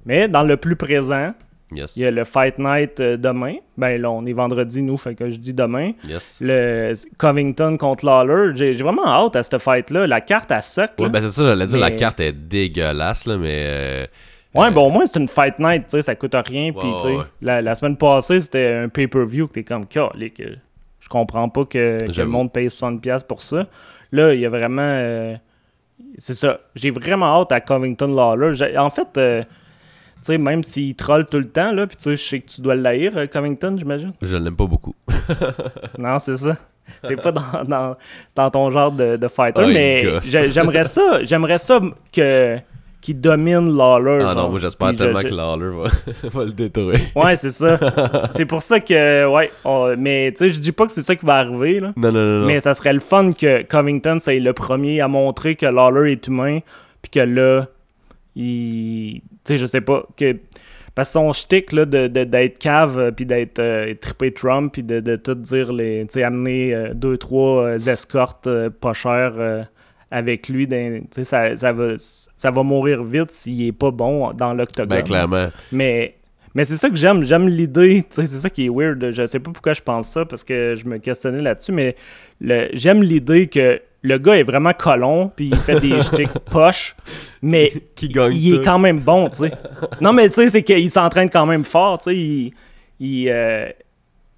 Mais 0.04 0.28
dans 0.28 0.42
le 0.42 0.56
plus 0.56 0.76
présent, 0.76 1.34
il 1.72 1.84
y 1.96 2.04
a 2.04 2.12
le 2.12 2.24
Fight 2.24 2.58
Night 2.58 3.00
euh, 3.00 3.16
demain. 3.16 3.56
Ben 3.76 4.00
là, 4.00 4.10
on 4.10 4.24
est 4.24 4.32
vendredi, 4.32 4.82
nous, 4.82 4.96
fait 4.96 5.16
que 5.16 5.30
je 5.30 5.36
dis 5.36 5.52
demain. 5.52 5.92
Le 6.40 6.94
Covington 7.18 7.76
contre 7.76 8.06
Lawler. 8.06 8.52
J'ai 8.54 8.72
vraiment 8.74 9.06
hâte 9.06 9.34
à 9.34 9.42
cette 9.42 9.58
fight-là. 9.60 10.06
La 10.06 10.20
carte, 10.20 10.52
elle 10.52 10.62
suck. 10.62 10.92
Ouais, 10.98 11.08
ben 11.08 11.20
c'est 11.22 11.32
ça, 11.32 11.42
j'allais 11.42 11.66
dire, 11.66 11.78
la 11.78 11.90
carte 11.90 12.20
est 12.20 12.32
dégueulasse, 12.32 13.26
là, 13.26 13.36
mais. 13.36 14.08
Euh, 14.56 14.60
ouais, 14.60 14.70
bon, 14.70 14.86
au 14.86 14.90
moins, 14.90 15.06
c'est 15.06 15.18
une 15.18 15.28
Fight 15.28 15.58
Night, 15.58 15.84
tu 15.84 15.90
sais, 15.90 16.02
ça 16.02 16.14
coûte 16.14 16.34
rien. 16.34 16.72
Puis, 16.72 16.88
tu 17.00 17.08
sais, 17.08 17.16
la, 17.40 17.74
semaine 17.74 17.96
passée, 17.96 18.40
c'était 18.40 18.72
un 18.84 18.88
pay-per-view 18.88 19.48
que 19.48 19.54
t'es 19.54 19.64
comme, 19.64 19.86
que 19.86 20.00
je 20.18 21.08
comprends 21.08 21.48
pas 21.48 21.64
que, 21.64 21.98
le 22.00 22.24
monde 22.24 22.52
paye 22.52 22.68
60$ 22.68 23.26
pour 23.26 23.42
ça. 23.42 23.66
Là, 24.12 24.34
il 24.34 24.40
y 24.40 24.46
a 24.46 24.50
vraiment. 24.50 24.82
Euh, 24.82 25.36
c'est 26.18 26.34
ça. 26.34 26.60
J'ai 26.74 26.90
vraiment 26.90 27.40
hâte 27.40 27.52
à 27.52 27.60
Covington 27.60 28.08
Lawler. 28.08 28.76
En 28.76 28.90
fait 28.90 29.18
sais, 30.26 30.38
même 30.38 30.62
s'il 30.62 30.94
troll 30.94 31.26
tout 31.26 31.38
le 31.38 31.48
temps, 31.48 31.72
là, 31.72 31.86
puis 31.86 31.96
tu 31.96 32.02
sais, 32.04 32.16
je 32.16 32.28
sais 32.28 32.40
que 32.40 32.48
tu 32.48 32.60
dois 32.60 32.74
l'haïr, 32.74 33.12
euh, 33.16 33.26
Covington, 33.26 33.76
j'imagine. 33.78 34.12
Je 34.20 34.36
l'aime 34.36 34.56
pas 34.56 34.66
beaucoup. 34.66 34.94
non, 35.98 36.18
c'est 36.18 36.36
ça. 36.36 36.56
C'est 37.02 37.16
pas 37.16 37.32
dans, 37.32 37.96
dans, 38.34 38.50
ton 38.50 38.70
genre 38.70 38.92
de, 38.92 39.16
de 39.16 39.28
fighter, 39.28 39.62
oh, 39.64 39.68
mais 39.68 40.04
j'aimerais 40.22 40.84
ça, 40.84 41.24
j'aimerais 41.24 41.58
ça 41.58 41.80
que 42.12 42.58
qu'il 43.06 43.20
domine 43.20 43.76
Lawler. 43.76 44.24
Ah 44.26 44.34
non, 44.34 44.48
moi 44.50 44.58
j'espère 44.58 44.96
tellement 44.96 45.20
que 45.20 45.32
Lawler 45.32 45.70
va, 45.76 46.28
va, 46.28 46.44
le 46.44 46.50
détruire. 46.50 47.00
Ouais, 47.14 47.36
c'est 47.36 47.50
ça. 47.50 47.78
c'est 48.30 48.46
pour 48.46 48.62
ça 48.62 48.80
que, 48.80 49.26
ouais, 49.26 49.96
mais 49.96 50.32
tu 50.32 50.38
sais, 50.38 50.50
je 50.50 50.58
dis 50.58 50.72
pas 50.72 50.86
que 50.86 50.92
c'est 50.92 51.02
ça 51.02 51.14
qui 51.14 51.24
va 51.24 51.36
arriver, 51.36 51.78
là. 51.78 51.92
Non, 51.96 52.10
non, 52.10 52.40
non, 52.40 52.46
Mais 52.46 52.58
ça 52.58 52.74
serait 52.74 52.92
le 52.92 52.98
fun 52.98 53.30
que 53.30 53.62
Covington 53.62 54.18
soit 54.18 54.40
le 54.40 54.52
premier 54.52 55.00
à 55.00 55.06
montrer 55.06 55.54
que 55.54 55.66
Lawler 55.66 56.12
est 56.12 56.26
humain, 56.26 56.58
puis 57.00 57.12
que 57.12 57.20
là, 57.20 57.66
il. 58.34 59.20
Tu 59.44 59.52
sais, 59.52 59.56
je 59.56 59.66
sais 59.66 59.82
pas. 59.82 60.04
que 60.16 60.36
Parce 60.96 61.10
que 61.10 61.12
son 61.12 61.32
shtick, 61.32 61.70
là, 61.70 61.84
d'être 61.84 62.12
de, 62.12 62.58
cave, 62.58 62.98
euh, 62.98 63.10
puis 63.12 63.24
d'être 63.24 63.60
euh, 63.60 63.94
trippé 63.94 64.32
Trump, 64.32 64.72
puis 64.72 64.82
de, 64.82 64.98
de, 64.98 65.14
tout 65.14 65.36
dire, 65.36 65.72
les, 65.72 66.04
tu 66.06 66.14
sais, 66.14 66.24
amener 66.24 66.74
euh, 66.74 66.92
deux, 66.92 67.18
trois 67.18 67.76
escortes 67.86 68.48
pas 68.80 68.94
chères 68.94 69.68
avec 70.10 70.48
lui, 70.48 70.68
ça, 71.22 71.56
ça, 71.56 71.72
va, 71.72 71.94
ça 71.98 72.50
va 72.50 72.62
mourir 72.62 73.02
vite 73.04 73.32
s'il 73.32 73.66
est 73.66 73.72
pas 73.72 73.90
bon 73.90 74.32
dans 74.32 74.54
l'octogone. 74.54 74.98
Ben, 74.98 75.02
clairement. 75.02 75.48
Mais, 75.72 76.14
mais 76.54 76.64
c'est 76.64 76.76
ça 76.76 76.88
que 76.88 76.96
j'aime. 76.96 77.22
J'aime 77.24 77.48
l'idée. 77.48 78.04
C'est 78.10 78.26
ça 78.26 78.48
qui 78.48 78.66
est 78.66 78.70
weird. 78.70 79.12
Je 79.12 79.26
sais 79.26 79.40
pas 79.40 79.50
pourquoi 79.50 79.72
je 79.72 79.82
pense 79.82 80.08
ça, 80.08 80.24
parce 80.24 80.44
que 80.44 80.74
je 80.76 80.88
me 80.88 80.98
questionnais 80.98 81.42
là-dessus, 81.42 81.72
mais 81.72 81.96
j'aime 82.72 83.02
l'idée 83.02 83.48
que 83.48 83.80
le 84.02 84.18
gars 84.18 84.36
est 84.36 84.44
vraiment 84.44 84.72
colon, 84.72 85.32
puis 85.34 85.48
il 85.48 85.56
fait 85.56 85.80
des 85.80 86.00
sticks 86.02 86.38
poches, 86.50 86.94
mais 87.42 87.72
Qui 87.96 88.06
il 88.06 88.54
est 88.54 88.64
quand 88.64 88.78
même 88.78 89.00
bon, 89.00 89.28
tu 89.28 89.38
sais. 89.38 89.52
Non, 90.00 90.12
mais 90.12 90.28
tu 90.28 90.36
sais, 90.36 90.50
c'est 90.50 90.62
qu'il 90.62 90.90
s'entraîne 90.90 91.28
quand 91.28 91.46
même 91.46 91.64
fort, 91.64 91.98
tu 91.98 92.10
sais. 92.10 92.16
Il. 92.16 92.52
il, 93.00 93.28
euh, 93.28 93.68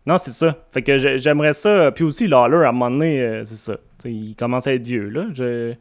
Non, 0.09 0.17
c'est 0.17 0.31
ça. 0.31 0.57
Fait 0.71 0.83
que 0.83 0.97
j'ai- 0.99 1.19
j'aimerais 1.19 1.53
ça. 1.53 1.93
Puis 1.93 2.03
aussi, 2.05 2.27
Lawler, 2.27 2.65
à 2.65 2.69
un 2.71 2.73
moment 2.73 2.91
donné, 2.91 3.21
euh, 3.21 3.45
c'est 3.45 3.57
ça. 3.57 3.77
Il 4.07 4.35
commence 4.35 4.67
à 4.67 4.73
être 4.75 4.87
vieux, 4.87 5.09
là. 5.11 5.27
Je, 5.35 5.75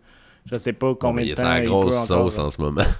je 0.51 0.57
sais 0.59 0.73
pas 0.73 0.93
combien 0.99 1.25
de 1.25 1.33
temps. 1.33 1.55
il 1.55 1.65
grosse 1.67 2.07
peut 2.07 2.13
encore- 2.13 2.31
sauce 2.33 2.39
en 2.39 2.49
ce 2.49 2.61
moment. 2.61 2.83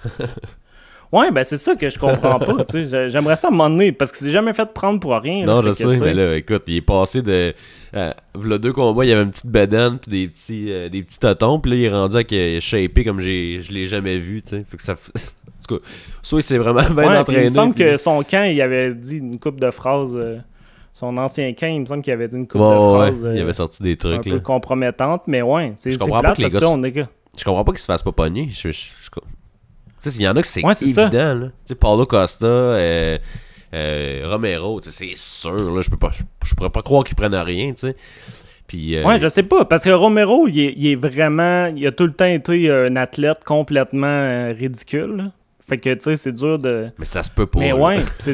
Ouais, 1.10 1.32
ben 1.32 1.42
c'est 1.46 1.56
ça 1.58 1.76
que 1.78 1.90
je 1.90 1.98
comprends 1.98 2.38
pas, 2.38 2.66
J'aimerais 3.08 3.38
ça 3.38 3.48
à 3.48 3.52
un 3.52 3.54
moment 3.56 3.70
donné, 3.70 3.94
parce 3.94 4.12
que 4.12 4.18
c'est 4.18 4.30
jamais 4.30 4.52
fait 4.54 4.68
prendre 4.74 5.00
pour 5.00 5.14
rien. 5.16 5.46
non, 5.46 5.62
je 5.62 5.72
sais, 5.72 5.86
mais 6.02 6.14
là, 6.14 6.36
écoute, 6.36 6.64
il 6.68 6.76
est 6.76 6.82
passé 6.82 7.22
de. 7.22 7.54
Euh, 7.96 8.12
le 8.44 8.60
deux 8.60 8.74
combats, 8.74 9.06
il 9.06 9.08
y 9.08 9.12
avait 9.14 9.24
une 9.24 9.32
petite 9.32 9.46
bedaine 9.48 10.00
puis 10.00 10.12
des 10.12 10.28
petits, 10.28 10.66
euh, 10.70 10.90
des 10.90 11.04
petits 11.04 11.18
totons, 11.18 11.62
puis 11.62 11.72
là, 11.72 11.78
il 11.78 11.84
est 11.86 11.90
rendu 11.90 12.16
avec 12.16 12.34
euh, 12.34 12.60
shapé 12.60 13.06
comme 13.06 13.22
je 13.22 13.72
l'ai 13.72 13.88
jamais 13.88 14.18
vu, 14.18 14.42
tu 14.42 14.50
sais. 14.50 14.66
Fait 14.70 14.76
que 14.76 14.84
ça. 14.84 14.94
en 15.16 15.66
tout 15.66 15.78
cas, 15.78 15.86
soit 16.22 16.40
il 16.42 16.44
s'est 16.44 16.58
vraiment 16.58 16.82
bien 16.82 17.10
Ouais, 17.10 17.18
entraîné. 17.20 17.40
il 17.40 17.46
me 17.46 17.50
semble 17.52 17.74
puis- 17.74 17.86
que 17.86 17.96
son 17.96 18.22
camp, 18.24 18.44
il 18.44 18.62
avait 18.62 18.94
dit 18.94 19.20
une 19.20 19.40
coupe 19.40 19.62
de 19.62 19.72
phrases. 19.72 20.14
euh, 20.14 20.40
son 20.98 21.16
ancien 21.18 21.54
camp, 21.54 21.68
il 21.68 21.82
me 21.82 21.86
semble 21.86 22.02
qu'il 22.02 22.12
avait 22.14 22.28
dit 22.28 22.36
une 22.38 22.48
coupe 22.48 22.60
Ouais, 22.60 22.68
de 22.70 22.80
ouais, 22.80 23.12
phrases. 23.12 23.20
il 23.34 23.40
euh, 23.40 23.42
avait 23.44 23.54
sorti 23.54 23.84
des 23.84 23.92
un 23.94 23.96
trucs, 23.98 24.26
là. 24.26 24.32
peu 24.32 24.40
compromettantes, 24.40 25.22
mais 25.28 25.44
ouais, 25.44 25.74
c'est 25.78 25.96
comprends 25.98 26.22
pas 26.22 26.34
que 26.34 26.42
les 26.42 26.50
gars 26.50 26.70
on 26.70 26.82
est 26.84 26.92
que- 26.92 27.06
Je 27.38 27.44
comprends 27.44 27.64
pas 27.64 27.72
qu'il 27.72 27.80
se 27.82 27.86
fasse 27.86 28.02
pas 28.02 28.12
pogner. 28.12 28.48
Je, 28.50 28.70
je, 28.70 28.72
je- 28.72 29.10
Tu 30.02 30.10
sais, 30.10 30.18
il 30.18 30.24
y 30.24 30.28
en 30.28 30.36
a 30.36 30.42
que 30.42 30.48
c'est 30.48 30.66
Ouais, 30.66 30.74
évident, 30.82 31.36
là. 31.36 31.46
Tu 31.48 31.52
sais, 31.66 31.76
Paulo 31.76 32.06
Costa, 32.08 32.46
euh, 32.48 33.18
euh, 33.76 34.24
Romero, 34.26 34.82
tu 34.82 34.90
sais, 34.90 35.06
c'est 35.10 35.16
sûr, 35.16 35.54
là. 35.76 35.82
Je 35.82 35.90
peux 35.92 35.98
pas, 35.98 36.10
je, 36.12 36.24
je 36.48 36.56
pourrais 36.56 36.72
pas 36.72 36.82
croire 36.82 37.04
qu'ils 37.04 37.16
prennent 37.16 37.36
rien, 37.36 37.72
tu 37.74 37.82
sais. 37.88 37.96
Puis, 38.66 38.96
euh, 38.98 39.04
Ouais, 39.06 39.20
je 39.20 39.28
sais 39.28 39.44
pas, 39.44 39.66
parce 39.66 39.84
que 39.84 39.92
Romero, 39.92 40.48
il 40.48 40.60
est, 40.60 40.74
il 40.76 40.88
est 40.88 40.96
vraiment. 40.96 41.68
Il 41.76 41.86
a 41.86 41.92
tout 41.92 42.06
le 42.06 42.14
temps 42.14 42.26
été 42.26 42.72
un 42.72 42.96
athlète 42.96 43.44
complètement 43.46 44.08
euh, 44.08 44.52
ridicule. 44.58 45.16
là. 45.18 45.32
Fait 45.68 45.78
que, 45.78 45.94
tu 45.94 46.02
sais, 46.02 46.16
c'est 46.18 46.32
dur 46.34 46.58
de. 46.60 46.88
mais 46.98 47.06
ça 47.06 47.22
se 47.24 47.30
peut 47.30 47.46
pas. 47.46 47.60
Mais 47.60 47.72
ouais, 47.72 47.98
c'est. 48.18 48.34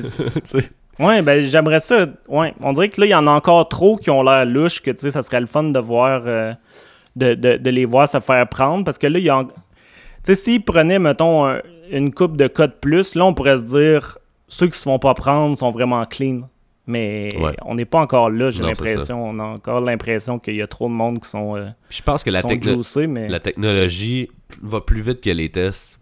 Ouais, 1.00 1.22
ben 1.22 1.42
j'aimerais 1.48 1.80
ça. 1.80 2.06
Ouais, 2.28 2.54
on 2.62 2.72
dirait 2.74 2.90
que 2.90 3.00
là, 3.02 3.08
il 3.08 3.10
y 3.10 3.16
en 3.16 3.26
a 3.28 3.32
encore 3.32 3.68
trop 3.68 3.96
qui 3.96 4.10
ont 4.12 4.22
l'air 4.24 4.46
louches, 4.46 4.82
que 4.82 4.92
tu 4.92 5.00
sais, 5.00 5.12
ça 5.12 5.24
serait 5.24 5.40
le 5.42 5.48
fun 5.48 5.64
de 5.64 5.80
voir. 5.80 6.24
euh, 6.26 6.54
de, 7.16 7.36
de- 7.36 7.58
de 7.58 7.70
les 7.70 7.86
voir 7.86 8.08
se 8.10 8.20
faire 8.20 8.48
prendre, 8.50 8.84
parce 8.84 8.98
que 8.98 9.06
là, 9.08 9.20
il 9.20 9.26
y 9.26 9.30
a. 9.30 9.38
en- 9.38 9.46
Tu 9.46 9.54
sais, 10.24 10.36
s'ils 10.36 10.64
prenaient, 10.64 10.98
mettons, 11.00 11.46
un- 11.46 11.62
une 11.92 12.12
coupe 12.14 12.38
de 12.38 12.48
code 12.48 12.80
plus, 12.80 13.14
là, 13.14 13.26
on 13.26 13.34
pourrait 13.36 13.58
se 13.60 13.64
dire, 13.64 14.18
ceux 14.48 14.68
qui 14.68 14.78
se 14.78 14.84
font 14.84 14.98
pas 14.98 15.14
prendre 15.14 15.56
sont 15.58 15.70
vraiment 15.70 16.04
clean. 16.06 16.42
Mais 16.88 17.30
Ouais. 17.40 17.56
on 17.66 17.76
n'est 17.76 17.86
pas 17.86 18.00
encore 18.00 18.30
là, 18.30 18.50
j'ai 18.50 18.64
l'impression. 18.64 19.24
On 19.24 19.38
a 19.40 19.44
encore 19.44 19.80
l'impression 19.82 20.40
qu'il 20.40 20.56
y 20.56 20.62
a 20.62 20.68
trop 20.68 20.88
de 20.88 20.94
monde 20.94 21.20
qui 21.20 21.30
sont, 21.30 21.56
euh, 21.56 21.68
Je 21.90 22.02
pense 22.02 22.24
que 22.24 22.30
la, 22.30 22.42
juicés, 22.42 23.06
mais... 23.08 23.28
la 23.30 23.40
technologie 23.40 24.30
va 24.62 24.82
plus 24.82 25.02
vite 25.02 25.22
que 25.22 25.30
les 25.30 25.50
tests. 25.50 26.00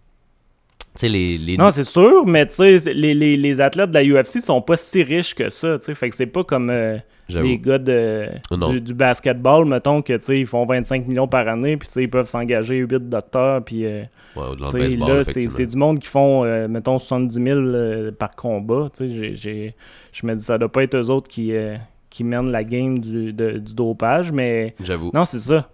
Les. 1.01 1.37
les... 1.37 1.57
Non, 1.57 1.71
c'est 1.71 1.83
sûr, 1.83 2.25
mais 2.25 2.47
les, 2.59 3.13
les, 3.13 3.37
les 3.37 3.61
athlètes 3.61 3.91
de 3.91 3.95
la 3.99 4.03
UFC 4.03 4.39
sont 4.41 4.61
pas 4.61 4.75
si 4.75 5.03
riches 5.03 5.33
que 5.33 5.49
ça, 5.49 5.79
tu 5.79 5.85
sais. 5.85 5.95
Fait 5.95 6.09
que 6.09 6.15
c'est 6.15 6.25
pas 6.25 6.43
comme 6.43 6.69
euh, 6.69 6.97
les 7.41 7.57
gars 7.59 7.77
de, 7.79 8.27
du, 8.71 8.81
du 8.81 8.93
basketball, 8.93 9.65
mettons, 9.65 10.01
que 10.01 10.19
ils 10.33 10.45
font 10.45 10.65
25 10.65 11.07
millions 11.07 11.27
par 11.27 11.47
année, 11.47 11.77
puis 11.77 11.87
ils 11.95 12.09
peuvent 12.09 12.27
s'engager 12.27 12.77
8 12.77 13.09
docteurs, 13.09 13.63
puis 13.63 13.85
euh, 13.85 14.03
Ouais, 14.35 14.43
baseball, 14.81 15.07
là, 15.09 15.23
c'est 15.23 15.65
du 15.65 15.77
monde 15.77 15.99
qui 15.99 16.07
font, 16.07 16.43
euh, 16.45 16.67
mettons, 16.67 16.97
70 16.99 17.33
000 17.33 17.59
euh, 17.59 18.11
par 18.11 18.31
combat, 18.31 18.89
Je 18.99 20.25
me 20.25 20.35
dis, 20.35 20.43
ça 20.43 20.57
doit 20.57 20.71
pas 20.71 20.83
être 20.83 20.95
eux 20.95 21.09
autres 21.09 21.29
qui, 21.29 21.53
euh, 21.55 21.75
qui 22.09 22.23
mènent 22.25 22.51
la 22.51 22.63
game 22.65 22.99
du, 22.99 23.31
de- 23.33 23.57
du 23.59 23.73
dopage, 23.73 24.31
mais 24.31 24.75
J'avoue. 24.83 25.11
non, 25.13 25.23
c'est 25.25 25.39
ça. 25.39 25.69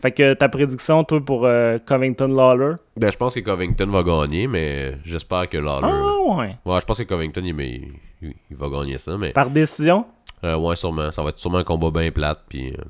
Fait 0.00 0.12
que 0.12 0.32
ta 0.34 0.48
prédiction, 0.48 1.04
toi, 1.04 1.20
pour 1.24 1.44
euh, 1.44 1.78
Covington 1.84 2.28
Lawler? 2.28 2.76
Ben, 2.96 3.12
je 3.12 3.16
pense 3.18 3.34
que 3.34 3.40
Covington 3.40 3.86
va 3.86 4.02
gagner, 4.02 4.46
mais 4.46 4.94
j'espère 5.04 5.48
que 5.48 5.58
Lawler. 5.58 5.88
Ah, 5.92 6.34
ouais. 6.36 6.56
Ouais, 6.64 6.80
je 6.80 6.86
pense 6.86 6.98
que 6.98 7.02
Covington, 7.04 7.42
il, 7.44 7.54
mais 7.54 7.82
il, 8.22 8.32
il 8.50 8.56
va 8.56 8.68
gagner 8.70 8.96
ça, 8.98 9.16
mais. 9.18 9.30
Par 9.32 9.50
décision? 9.50 10.06
Euh, 10.42 10.56
ouais, 10.56 10.74
sûrement. 10.76 11.10
Ça 11.12 11.22
va 11.22 11.28
être 11.28 11.38
sûrement 11.38 11.58
un 11.58 11.64
combat 11.64 11.90
bien 11.90 12.10
plate, 12.10 12.40
puis. 12.48 12.70
euh, 12.72 12.82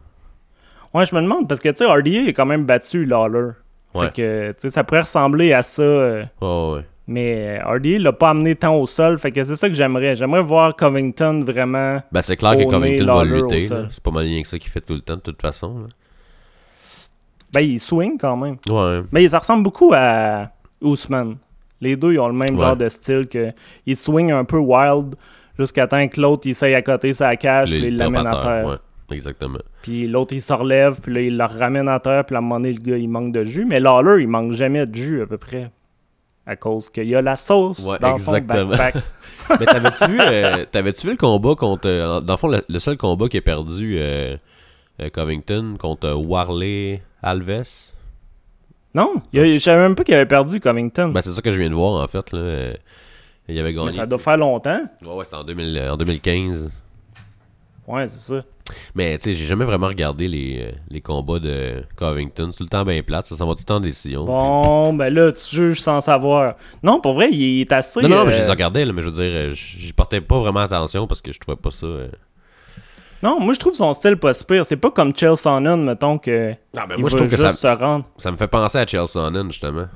Ouais, 0.94 1.04
je 1.06 1.14
me 1.14 1.20
demande, 1.20 1.48
parce 1.48 1.60
que, 1.60 1.68
tu 1.68 1.76
sais, 1.78 1.86
RDA 1.86 2.28
a 2.28 2.32
quand 2.32 2.46
même 2.46 2.64
battu 2.64 3.04
Lawler. 3.04 3.50
Ouais. 3.94 4.06
Fait 4.06 4.12
que, 4.14 4.48
tu 4.52 4.54
sais, 4.58 4.70
ça 4.70 4.84
pourrait 4.84 5.00
ressembler 5.02 5.52
à 5.52 5.62
ça, 5.62 5.82
euh, 5.82 6.24
Ouais, 6.40 6.74
ouais. 6.78 6.84
mais 7.08 7.60
RDA 7.60 7.98
l'a 7.98 8.12
pas 8.12 8.30
amené 8.30 8.54
tant 8.56 8.76
au 8.76 8.86
sol, 8.86 9.18
fait 9.18 9.30
que 9.32 9.42
c'est 9.42 9.56
ça 9.56 9.68
que 9.68 9.74
j'aimerais. 9.74 10.14
J'aimerais 10.16 10.42
voir 10.42 10.74
Covington 10.76 11.42
vraiment... 11.44 12.00
Ben, 12.12 12.22
c'est 12.22 12.36
clair 12.36 12.56
que 12.56 12.68
Covington 12.70 13.04
va 13.06 13.24
lutter. 13.24 13.60
C'est 13.60 14.00
pas 14.02 14.10
mal 14.12 14.24
rien 14.24 14.42
que 14.42 14.48
ça 14.48 14.58
qu'il 14.58 14.70
fait 14.70 14.80
tout 14.80 14.94
le 14.94 15.00
temps, 15.00 15.16
de 15.16 15.20
toute 15.20 15.40
façon. 15.40 15.78
là. 15.80 15.86
Ben, 17.52 17.60
il 17.62 17.80
swing 17.80 18.16
quand 18.18 18.36
même. 18.36 18.56
Ouais. 18.68 19.00
Mais 19.12 19.28
ça 19.28 19.38
ressemble 19.40 19.62
beaucoup 19.64 19.92
à 19.94 20.50
Ousmane. 20.80 21.36
Les 21.80 21.96
deux, 21.96 22.12
ils 22.12 22.18
ont 22.20 22.28
le 22.28 22.34
même 22.34 22.54
Ouais. 22.56 22.60
genre 22.60 22.76
de 22.76 22.88
style 22.88 23.26
que... 23.26 23.52
Ils 23.86 23.96
swing 23.96 24.30
un 24.30 24.44
peu 24.44 24.58
wild 24.58 25.14
jusqu'à 25.58 25.86
temps 25.86 26.06
que 26.08 26.20
l'autre, 26.20 26.42
il 26.46 26.50
essaye 26.50 26.74
à 26.74 26.82
côté 26.82 27.12
sa 27.12 27.34
cage, 27.36 27.70
puis 27.70 27.86
il 27.86 27.96
l'amène 27.96 28.26
à 28.26 28.40
terre. 28.40 28.66
Ouais, 28.66 29.16
exactement. 29.16 29.58
Puis 29.82 30.06
l'autre, 30.06 30.34
il 30.34 30.42
se 30.42 30.52
relève, 30.52 31.00
puis 31.00 31.12
là, 31.14 31.20
il 31.22 31.36
le 31.38 31.44
ramène 31.44 31.88
à 31.88 31.98
terre, 31.98 32.24
puis 32.26 32.36
à 32.36 32.38
un 32.38 32.42
moment 32.42 32.60
donné, 32.60 32.72
le 32.74 32.80
gars, 32.80 32.96
il 32.98 33.08
manque 33.08 33.32
de 33.32 33.44
jus. 33.44 33.64
Mais 33.64 33.80
Lawler, 33.80 34.22
il 34.22 34.28
manque 34.28 34.52
jamais 34.52 34.84
de 34.86 34.94
jus, 34.94 35.22
à 35.22 35.26
peu 35.26 35.38
près. 35.38 35.70
À 36.46 36.56
cause 36.56 36.90
qu'il 36.90 37.10
y 37.10 37.14
a 37.14 37.22
la 37.22 37.36
sauce 37.36 37.86
Ouais, 37.86 37.98
dans 37.98 38.12
exactement. 38.14 38.62
son 38.62 38.68
backpack. 38.76 38.94
Mais 39.60 39.66
t'avais-tu 39.66 40.06
vu, 40.06 40.18
euh, 40.20 40.64
t'avais-tu 40.70 41.06
vu 41.06 41.12
le 41.12 41.18
combat 41.18 41.54
contre. 41.54 41.86
euh, 41.88 42.20
dans 42.20 42.32
le 42.34 42.38
fond, 42.38 42.48
le, 42.48 42.62
le 42.68 42.78
seul 42.78 42.96
combat 42.96 43.28
qui 43.28 43.36
a 43.38 43.40
perdu 43.42 43.96
euh, 43.98 44.36
Covington 45.12 45.76
contre 45.78 46.12
Warley? 46.12 47.02
Alves 47.22 47.64
Non, 48.94 49.14
il 49.32 49.40
a- 49.40 49.44
je 49.54 49.58
savais 49.58 49.80
même 49.82 49.94
pas 49.94 50.04
qu'il 50.04 50.14
avait 50.14 50.26
perdu 50.26 50.60
Covington. 50.60 51.08
Ben, 51.08 51.20
c'est 51.22 51.30
ça 51.32 51.42
que 51.42 51.50
je 51.50 51.58
viens 51.60 51.70
de 51.70 51.74
voir, 51.74 52.02
en 52.02 52.08
fait. 52.08 52.32
Là. 52.32 52.72
Il 53.48 53.58
avait 53.58 53.72
gagné. 53.72 53.86
mais 53.86 53.92
ça 53.92 54.06
doit 54.06 54.18
faire 54.18 54.36
longtemps. 54.36 54.80
Ouais, 55.02 55.12
ouais, 55.14 55.24
c'était 55.24 55.36
en, 55.36 55.44
2000 55.44 55.76
euh, 55.76 55.92
en 55.92 55.96
2015. 55.96 56.70
Ouais, 57.88 58.06
c'est 58.06 58.34
ça. 58.34 58.44
Mais, 58.94 59.18
tu 59.18 59.24
sais, 59.30 59.34
j'ai 59.34 59.46
jamais 59.46 59.64
vraiment 59.64 59.88
regardé 59.88 60.28
les, 60.28 60.60
euh, 60.62 60.70
les 60.90 61.00
combats 61.00 61.40
de 61.40 61.82
Covington. 61.96 62.50
C'est 62.52 62.58
tout 62.58 62.62
le 62.64 62.68
temps 62.68 62.84
bien 62.84 63.02
plate. 63.02 63.26
Ça 63.26 63.34
s'en 63.36 63.46
va 63.48 63.54
tout 63.54 63.60
le 63.62 63.64
temps 63.64 63.76
en 63.76 63.80
décision. 63.80 64.24
Bon, 64.24 64.92
ben 64.92 65.12
là, 65.12 65.32
tu 65.32 65.56
juges 65.56 65.80
sans 65.80 66.00
savoir. 66.00 66.54
Non, 66.84 67.00
pour 67.00 67.14
vrai, 67.14 67.30
il 67.32 67.62
est 67.62 67.72
assez... 67.72 68.00
Non, 68.02 68.08
non, 68.08 68.24
mais 68.24 68.32
je 68.32 68.38
euh, 68.38 68.44
les 68.44 68.50
regardais, 68.50 68.84
là, 68.84 68.92
mais 68.92 69.02
je 69.02 69.08
veux 69.08 69.14
dire, 69.14 69.22
euh, 69.32 69.50
j'y 69.52 69.92
portais 69.92 70.20
pas 70.20 70.38
vraiment 70.38 70.60
attention 70.60 71.08
parce 71.08 71.20
que 71.20 71.32
je 71.32 71.40
trouvais 71.40 71.56
pas 71.56 71.72
ça. 71.72 71.86
euh, 71.86 72.08
Non, 73.22 73.38
moi, 73.40 73.52
je 73.54 73.58
trouve 73.58 73.74
son 73.74 73.92
style 73.92 74.16
pas 74.16 74.32
si 74.32 74.44
pire. 74.44 74.64
C'est 74.64 74.76
pas 74.76 74.90
comme 74.90 75.14
Chael 75.14 75.36
Sonnen, 75.36 75.82
mettons, 75.84 76.16
que... 76.18 76.52
Ah, 76.76 76.86
ben, 76.88 76.94
il 76.96 77.00
moi, 77.00 77.10
je 77.10 77.16
trouve 77.16 77.28
que 77.28 77.36
ça, 77.36 77.48
se 77.50 77.66
rendre. 77.78 78.04
ça 78.16 78.30
me 78.30 78.36
fait 78.36 78.46
penser 78.48 78.78
à 78.78 78.86
Chelsea 78.86 79.06
Sonnen, 79.06 79.46
justement. 79.50 79.86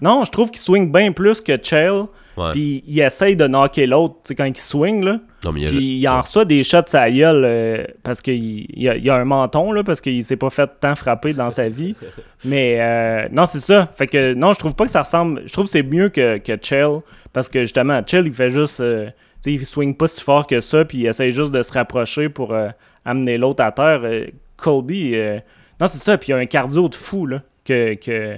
Non, 0.00 0.24
je 0.24 0.30
trouve 0.32 0.50
qu'il 0.50 0.60
swing 0.60 0.90
bien 0.90 1.12
plus 1.12 1.40
que 1.40 1.52
Chael. 1.62 2.04
Puis 2.52 2.82
il 2.86 2.98
essaye 2.98 3.36
de 3.36 3.46
knocker 3.46 3.86
l'autre, 3.86 4.14
tu 4.24 4.28
sais, 4.28 4.34
quand 4.34 4.46
il 4.46 4.56
swing, 4.56 5.04
là. 5.04 5.18
non, 5.44 5.52
mais 5.52 5.60
il 5.60 5.66
a. 5.66 5.70
Il 5.70 6.08
en 6.08 6.20
reçoit 6.22 6.44
des 6.46 6.64
shots 6.64 6.94
à 6.94 7.10
gueule 7.10 7.42
euh, 7.44 7.84
parce 8.02 8.20
qu'il 8.22 8.66
il 8.74 8.88
a, 8.88 8.96
il 8.96 9.08
a 9.10 9.16
un 9.16 9.24
menton, 9.26 9.70
là, 9.70 9.84
parce 9.84 10.00
qu'il 10.00 10.24
s'est 10.24 10.36
pas 10.38 10.48
fait 10.50 10.68
tant 10.80 10.96
frapper 10.96 11.34
dans 11.34 11.50
sa 11.50 11.68
vie. 11.68 11.94
Mais 12.44 12.78
euh, 12.80 13.28
non, 13.30 13.44
c'est 13.46 13.58
ça. 13.58 13.86
Fait 13.94 14.06
que 14.06 14.32
non, 14.32 14.54
je 14.54 14.58
trouve 14.58 14.74
pas 14.74 14.86
que 14.86 14.90
ça 14.90 15.02
ressemble. 15.02 15.42
Je 15.46 15.52
trouve 15.52 15.66
que 15.66 15.70
c'est 15.70 15.82
mieux 15.82 16.08
que, 16.08 16.38
que 16.38 16.56
Chell. 16.60 17.00
Parce 17.34 17.48
que 17.50 17.60
justement, 17.60 18.00
Chell, 18.04 18.26
il 18.26 18.32
fait 18.32 18.50
juste. 18.50 18.80
euh, 18.80 19.10
sais, 19.42 19.52
il 19.52 19.66
swing 19.66 19.96
pas 19.96 20.06
si 20.06 20.22
fort 20.22 20.46
que 20.46 20.60
ça, 20.60 20.84
puis 20.84 20.98
il 20.98 21.06
essaye 21.06 21.32
juste 21.32 21.52
de 21.52 21.62
se 21.62 21.72
rapprocher 21.72 22.28
pour 22.28 22.52
euh, 22.52 22.68
amener 23.04 23.38
l'autre 23.38 23.62
à 23.64 23.72
terre. 23.72 24.00
Euh, 24.04 24.26
Colby, 24.56 25.14
euh, 25.14 25.38
non, 25.80 25.86
c'est 25.86 25.98
ça. 25.98 26.16
Puis 26.16 26.28
il 26.28 26.30
y 26.32 26.34
a 26.34 26.38
un 26.38 26.46
cardio 26.46 26.88
de 26.88 26.94
fou, 26.94 27.26
là, 27.26 27.42
que, 27.64 27.94
que, 27.94 28.36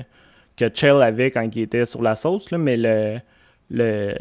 que 0.57 0.71
Chell 0.73 1.03
avait 1.03 1.31
quand 1.31 1.49
il 1.55 1.63
était 1.63 1.85
sur 1.85 2.03
la 2.03 2.15
sauce, 2.15 2.51
là, 2.51 2.59
mais 2.59 2.77
le. 2.77 3.19
le 3.71 4.15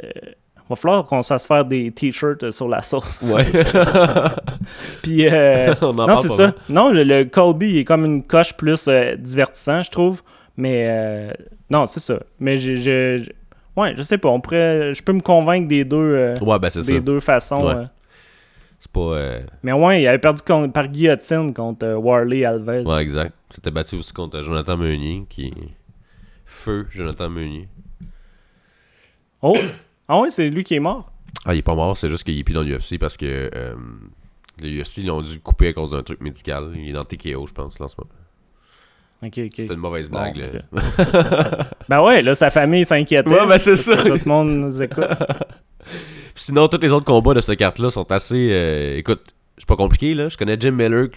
va 0.69 0.77
falloir 0.77 1.05
qu'on 1.05 1.21
se 1.21 1.27
fasse 1.27 1.45
faire 1.45 1.65
des 1.65 1.91
t-shirts 1.91 2.51
sur 2.51 2.69
la 2.69 2.81
sauce. 2.81 3.23
Ouais. 3.23 3.45
Puis, 5.03 5.27
euh, 5.27 5.73
On 5.81 5.97
en 5.99 6.07
non, 6.07 6.15
c'est 6.15 6.29
ça. 6.29 6.53
Non, 6.69 6.89
le, 6.89 7.03
le 7.03 7.25
Colby 7.25 7.69
il 7.71 7.77
est 7.79 7.83
comme 7.83 8.05
une 8.05 8.23
coche 8.23 8.53
plus 8.53 8.89
divertissant, 9.17 9.83
je 9.83 9.91
trouve. 9.91 10.21
Mais, 10.55 10.85
euh, 10.87 11.31
non, 11.69 11.85
c'est 11.85 11.99
ça. 11.99 12.19
Mais 12.39 12.57
j'ai. 12.57 13.23
Ouais, 13.75 13.93
je 13.97 14.01
sais 14.03 14.17
pas. 14.17 14.29
On 14.29 14.39
pourrait. 14.39 14.93
Je 14.93 15.01
peux 15.03 15.13
me 15.13 15.19
convaincre 15.21 15.67
des 15.67 15.83
deux, 15.85 15.97
euh, 15.97 16.33
Ouais, 16.41 16.59
ben, 16.59 16.69
c'est 16.69 16.83
ça. 16.83 16.91
des 16.91 17.01
deux 17.01 17.19
façons. 17.19 17.65
Ouais. 17.65 17.73
euh. 17.75 17.85
C'est 18.79 18.91
pas. 18.91 18.99
euh, 18.99 19.41
Mais 19.63 19.71
ouais, 19.71 20.01
il 20.03 20.07
avait 20.07 20.19
perdu 20.19 20.41
par 20.73 20.87
guillotine 20.87 21.53
contre 21.53 21.93
Warley 21.93 22.43
Alves. 22.45 22.85
Ouais, 22.85 23.01
exact. 23.01 23.33
C'était 23.49 23.71
battu 23.71 23.95
aussi 23.95 24.13
contre 24.13 24.41
Jonathan 24.43 24.77
Meunier, 24.77 25.25
qui. 25.29 25.53
Feu, 26.45 26.85
Jonathan 26.91 27.29
Meunier. 27.29 27.67
Oh! 29.41 29.53
Ah 30.07 30.19
ouais, 30.19 30.29
c'est 30.31 30.49
lui 30.49 30.63
qui 30.63 30.75
est 30.75 30.79
mort? 30.79 31.11
Ah, 31.45 31.53
il 31.53 31.59
est 31.59 31.63
pas 31.63 31.75
mort, 31.75 31.97
c'est 31.97 32.09
juste 32.09 32.23
qu'il 32.23 32.37
est 32.37 32.43
plus 32.43 32.53
dans 32.53 32.61
l'UFC 32.63 32.97
parce 32.99 33.17
que. 33.17 33.49
Euh, 33.55 33.75
L'UFC, 34.61 34.97
ils 34.99 35.07
l'ont 35.07 35.21
dû 35.23 35.39
couper 35.39 35.69
à 35.69 35.73
cause 35.73 35.91
d'un 35.91 36.03
truc 36.03 36.21
médical. 36.21 36.71
Il 36.75 36.87
est 36.89 36.93
dans 36.93 37.03
TKO, 37.05 37.47
je 37.47 37.53
pense, 37.53 37.79
là, 37.79 37.87
en 37.87 37.89
ce 37.89 37.95
moment. 37.97 38.11
Ok, 39.23 39.37
ok. 39.37 39.53
C'était 39.55 39.73
une 39.73 39.79
mauvaise 39.79 40.09
blague, 40.09 40.35
Bon, 40.71 40.79
là. 40.79 41.57
Ben 41.89 42.01
ouais, 42.01 42.21
là, 42.21 42.35
sa 42.35 42.49
famille 42.49 42.85
s'inquiétait. 42.85 43.29
Ouais, 43.29 43.47
ben, 43.47 43.57
c'est 43.57 43.77
ça. 43.77 43.95
Tout 43.97 44.07
le 44.13 44.27
monde 44.27 44.49
nous 44.49 44.81
écoute. 44.81 45.05
Sinon, 46.35 46.67
tous 46.67 46.81
les 46.81 46.91
autres 46.91 47.05
combats 47.05 47.33
de 47.33 47.41
cette 47.41 47.57
carte-là 47.57 47.91
sont 47.91 48.11
assez. 48.11 48.49
euh, 48.51 48.97
écoute, 48.97 49.33
c'est 49.57 49.67
pas 49.67 49.75
compliqué, 49.75 50.13
là. 50.13 50.29
Je 50.29 50.37
connais 50.37 50.57
Jim 50.59 50.71
Miller, 50.71 51.07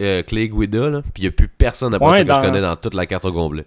euh, 0.00 0.22
Clay 0.22 0.48
Guida, 0.48 0.88
là. 0.88 1.02
Puis 1.02 1.12
il 1.18 1.22
n'y 1.22 1.28
a 1.28 1.30
plus 1.32 1.48
personne 1.48 1.94
après 1.94 2.18
ça 2.18 2.24
que 2.24 2.34
je 2.34 2.40
connais 2.48 2.60
dans 2.60 2.76
toute 2.76 2.94
la 2.94 3.06
carte 3.06 3.24
au 3.26 3.32
complet. 3.32 3.66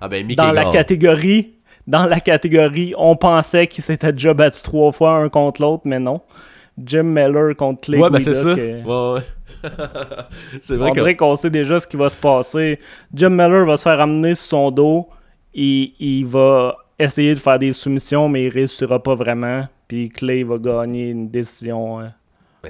Ah 0.00 0.08
ben, 0.08 0.24
Mickey 0.26 0.36
Dans 0.42 0.52
la 0.52 0.66
catégorie, 0.66 1.54
dans 1.86 2.06
la 2.06 2.20
catégorie, 2.20 2.94
on 2.96 3.16
pensait 3.16 3.66
qu'ils 3.66 3.82
s'étaient 3.84 4.12
déjà 4.12 4.34
battus 4.34 4.62
trois 4.62 4.92
fois 4.92 5.16
un 5.16 5.28
contre 5.28 5.62
l'autre, 5.62 5.82
mais 5.84 5.98
non. 5.98 6.20
Jim 6.82 7.04
Miller 7.04 7.56
contre 7.56 7.82
Clay 7.82 7.98
ouais, 7.98 8.10
ben 8.10 8.18
c'est 8.20 8.34
ça. 8.34 8.52
Ouais, 8.54 8.84
ouais. 8.86 9.20
c'est 10.60 10.76
vrai 10.76 10.90
on 10.90 10.94
dirait 10.94 11.16
qu'on 11.16 11.36
sait 11.36 11.50
déjà 11.50 11.78
ce 11.78 11.86
qui 11.86 11.96
va 11.96 12.08
se 12.08 12.16
passer. 12.16 12.78
Jim 13.14 13.30
Miller 13.30 13.66
va 13.66 13.76
se 13.76 13.82
faire 13.82 14.00
amener 14.00 14.34
sur 14.34 14.46
son 14.46 14.70
dos. 14.70 15.08
et 15.54 15.94
il 15.98 16.26
va 16.26 16.76
essayer 16.98 17.34
de 17.34 17.40
faire 17.40 17.58
des 17.58 17.72
soumissions, 17.72 18.28
mais 18.28 18.44
il 18.44 18.48
réussira 18.48 19.02
pas 19.02 19.14
vraiment. 19.14 19.66
Puis 19.88 20.08
Clay 20.08 20.42
va 20.42 20.58
gagner 20.58 21.10
une 21.10 21.28
décision 21.28 22.00
euh, 22.00 22.06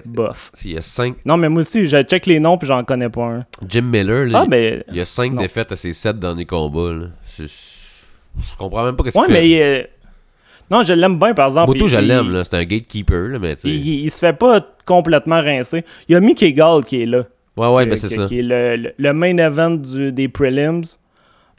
bof. 0.05 0.51
Il 0.64 0.72
y 0.72 0.76
a 0.76 0.82
cinq... 0.82 1.16
Non, 1.24 1.37
mais 1.37 1.49
moi 1.49 1.61
aussi, 1.61 1.87
je 1.87 2.03
check 2.03 2.26
les 2.26 2.41
noms 2.41 2.59
puis 2.59 2.68
j'en 2.68 2.84
connais 2.84 3.09
pas 3.09 3.24
un. 3.24 3.47
Jim 3.66 3.82
Miller, 3.82 4.28
ah, 4.34 4.45
ben, 4.47 4.82
il 4.89 4.97
y 4.97 5.01
a 5.01 5.05
cinq 5.05 5.37
défaites 5.37 5.72
à 5.72 5.76
ses 5.76 5.93
sept 5.93 6.18
derniers 6.18 6.45
combats. 6.45 7.09
Je, 7.39 7.47
je, 7.47 8.57
comprends 8.59 8.84
même 8.84 8.97
pas 8.97 9.05
ce 9.05 9.11
qu'il 9.11 9.20
ouais, 9.20 9.28
mais 9.28 9.62
euh, 9.62 9.82
Non, 10.71 10.83
je 10.83 10.93
l'aime 10.93 11.19
bien, 11.19 11.35
par 11.35 11.47
exemple. 11.47 11.73
Moto, 11.73 11.89
je 11.89 11.97
l'aime, 11.97 12.43
c'est 12.45 12.57
un 12.57 12.64
gatekeeper, 12.64 13.39
mais 13.41 13.55
il, 13.64 14.05
il, 14.05 14.11
se 14.11 14.19
fait 14.19 14.33
pas 14.33 14.61
complètement 14.85 15.41
rincer. 15.41 15.85
Il 16.09 16.12
y 16.12 16.17
a 16.17 16.21
Mickey 16.21 16.53
Gall 16.53 16.85
qui 16.85 17.03
est 17.03 17.07
là. 17.07 17.25
Ouais, 17.57 17.69
ouais, 17.69 17.87
ben 17.87 17.97
c'est 17.97 18.09
ça. 18.09 18.27
Qui 18.27 18.41
est 18.41 18.43
le, 18.43 18.93
le, 18.97 19.12
main 19.12 19.37
event 19.39 19.71
du, 19.71 20.12
des 20.12 20.29
prelims. 20.29 20.83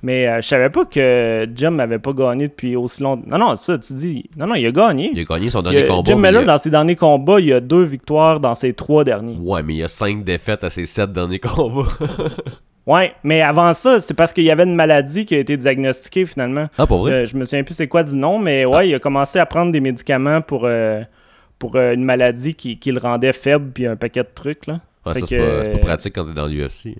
Mais 0.03 0.27
euh, 0.27 0.41
je 0.41 0.47
savais 0.47 0.69
pas 0.69 0.85
que 0.85 1.47
Jim 1.55 1.71
n'avait 1.71 1.97
pas 1.97 2.13
gagné 2.13 2.49
depuis 2.49 2.75
aussi 2.75 3.01
longtemps. 3.01 3.23
Non, 3.25 3.39
non, 3.39 3.55
ça, 3.55 3.79
tu 3.79 3.93
dis. 3.93 4.29
Non, 4.37 4.45
non, 4.45 4.53
il 4.53 4.67
a 4.67 4.71
gagné. 4.71 5.09
Il 5.11 5.19
a 5.19 5.23
gagné 5.23 5.49
son 5.49 5.63
dernier 5.63 5.85
combat. 5.85 6.03
Jim 6.05 6.17
Miller, 6.17 6.45
dans 6.45 6.57
ses 6.59 6.69
derniers 6.69 6.95
combats, 6.95 7.39
il 7.39 7.51
a 7.51 7.59
deux 7.59 7.83
victoires 7.83 8.39
dans 8.39 8.53
ses 8.53 8.73
trois 8.73 9.03
derniers. 9.03 9.35
Ouais, 9.39 9.63
mais 9.63 9.75
il 9.75 9.83
a 9.83 9.87
cinq 9.87 10.23
défaites 10.23 10.63
à 10.63 10.69
ses 10.69 10.85
sept 10.85 11.11
derniers 11.11 11.39
combats. 11.39 11.87
ouais, 12.87 13.13
mais 13.23 13.41
avant 13.41 13.73
ça, 13.73 13.99
c'est 13.99 14.15
parce 14.15 14.33
qu'il 14.33 14.45
y 14.45 14.51
avait 14.51 14.63
une 14.63 14.75
maladie 14.75 15.25
qui 15.25 15.35
a 15.35 15.39
été 15.39 15.55
diagnostiquée 15.55 16.25
finalement. 16.25 16.67
Ah, 16.77 16.87
pour 16.87 16.99
vrai? 16.99 17.11
Euh, 17.11 17.25
je 17.25 17.37
me 17.37 17.45
souviens 17.45 17.63
plus 17.63 17.75
c'est 17.75 17.87
quoi 17.87 18.03
du 18.03 18.15
nom, 18.15 18.39
mais 18.39 18.65
ouais, 18.65 18.77
ah. 18.77 18.83
il 18.85 18.95
a 18.95 18.99
commencé 18.99 19.37
à 19.37 19.45
prendre 19.45 19.71
des 19.71 19.79
médicaments 19.79 20.41
pour, 20.41 20.61
euh, 20.63 21.03
pour 21.59 21.75
une 21.75 22.03
maladie 22.03 22.55
qui, 22.55 22.79
qui, 22.79 22.91
le 22.91 22.99
rendait 22.99 23.33
faible, 23.33 23.71
puis 23.71 23.85
un 23.85 23.95
paquet 23.95 24.23
de 24.23 24.29
trucs, 24.33 24.65
là. 24.65 24.79
Ouais, 25.05 25.13
ça, 25.13 25.25
c'est 25.25 25.71
pas, 25.71 25.77
pratique 25.77 26.15
quand 26.15 26.25
t'es 26.25 26.33
dans 26.33 26.47
l'UFC. 26.47 26.95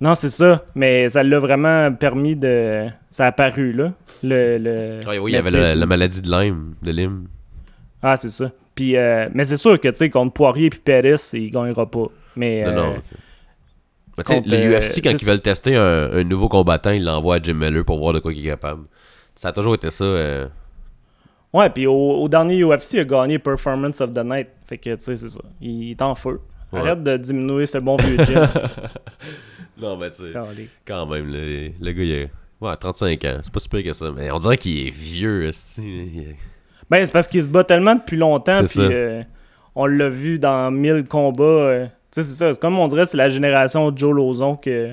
Non, 0.00 0.14
c'est 0.14 0.28
ça. 0.28 0.64
Mais 0.74 1.08
ça 1.08 1.22
l'a 1.22 1.38
vraiment 1.38 1.92
permis 1.92 2.36
de. 2.36 2.86
Ça 3.10 3.24
a 3.24 3.28
apparu, 3.28 3.72
là. 3.72 3.94
Le, 4.22 4.58
le 4.58 5.00
oui, 5.20 5.32
il 5.32 5.34
y 5.34 5.36
avait 5.38 5.74
la, 5.74 5.86
maladie 5.86 6.20
de 6.20 6.30
Lyme, 6.30 6.74
de 6.82 6.90
Lyme. 6.90 7.26
Ah, 8.02 8.16
c'est 8.16 8.28
ça. 8.28 8.50
Puis, 8.74 8.96
euh, 8.96 9.28
mais 9.32 9.46
c'est 9.46 9.56
sûr 9.56 9.80
que, 9.80 9.88
tu 9.88 9.96
sais, 9.96 10.10
contre 10.10 10.34
Poirier 10.34 10.66
et 10.66 10.70
Pérez, 10.70 11.14
il 11.32 11.50
gagnera 11.50 11.90
pas. 11.90 12.06
Mais. 12.36 12.64
Non, 12.64 12.74
non. 12.74 12.94
Euh, 14.18 14.22
contre, 14.22 14.48
le 14.48 14.78
UFC, 14.78 15.02
quand 15.02 15.10
ils 15.10 15.26
veulent 15.26 15.40
tester 15.40 15.76
un, 15.76 16.24
nouveau 16.24 16.48
combattant, 16.48 16.90
ils 16.90 17.04
l'envoient 17.04 17.36
à 17.36 17.42
Jim 17.42 17.54
Miller 17.54 17.84
pour 17.84 17.98
voir 17.98 18.12
de 18.12 18.18
quoi 18.18 18.32
il 18.32 18.40
est 18.40 18.50
capable. 18.50 18.84
Ça 19.34 19.48
a 19.48 19.52
toujours 19.52 19.74
été 19.74 19.90
ça. 19.90 20.04
Euh... 20.04 20.46
Ouais, 21.52 21.68
puis 21.70 21.86
au, 21.86 22.28
dernier 22.28 22.62
UFC, 22.62 22.94
il 22.94 23.00
a 23.00 23.04
gagné 23.04 23.38
Performance 23.38 24.00
of 24.00 24.12
the 24.12 24.24
Night. 24.24 24.48
Fait 24.66 24.78
que, 24.78 24.94
tu 24.94 25.02
sais, 25.02 25.16
c'est 25.16 25.28
ça. 25.28 25.40
Il 25.60 25.90
est 25.90 26.02
en 26.02 26.14
feu. 26.14 26.40
Arrête 26.72 27.02
de 27.02 27.16
diminuer 27.16 27.66
ce 27.66 27.78
bon 27.78 27.96
vieux 27.96 28.18
Jim. 28.24 28.48
Non, 29.78 29.96
mais 29.96 30.10
tu 30.10 30.22
sais, 30.22 30.32
quand 30.86 31.06
même, 31.06 31.30
le, 31.30 31.70
le, 31.78 31.92
gars, 31.92 32.02
il 32.02 32.22
a 32.24 32.66
ouais, 32.66 32.76
35 32.76 33.24
ans. 33.24 33.38
C'est 33.42 33.52
pas 33.52 33.60
super 33.60 33.84
que 33.84 33.92
ça, 33.92 34.10
mais 34.10 34.30
on 34.30 34.38
dirait 34.38 34.56
qu'il 34.56 34.86
est 34.86 34.90
vieux. 34.90 35.50
Ben, 36.88 37.04
c'est 37.04 37.12
parce 37.12 37.28
qu'il 37.28 37.42
se 37.42 37.48
bat 37.48 37.64
tellement 37.64 37.94
depuis 37.94 38.16
longtemps, 38.16 38.64
puis 38.64 38.80
euh, 38.80 39.22
on 39.74 39.86
l'a 39.86 40.08
vu 40.08 40.38
dans 40.38 40.70
1000 40.70 41.04
combats. 41.04 41.88
Euh, 42.16 42.22
c'est 42.22 42.34
ça. 42.34 42.52
Comme 42.54 42.78
on 42.78 42.86
dirait, 42.88 43.06
c'est 43.06 43.16
la 43.16 43.28
génération 43.28 43.92
Joe 43.94 44.14
Lozon 44.14 44.56
que 44.56 44.92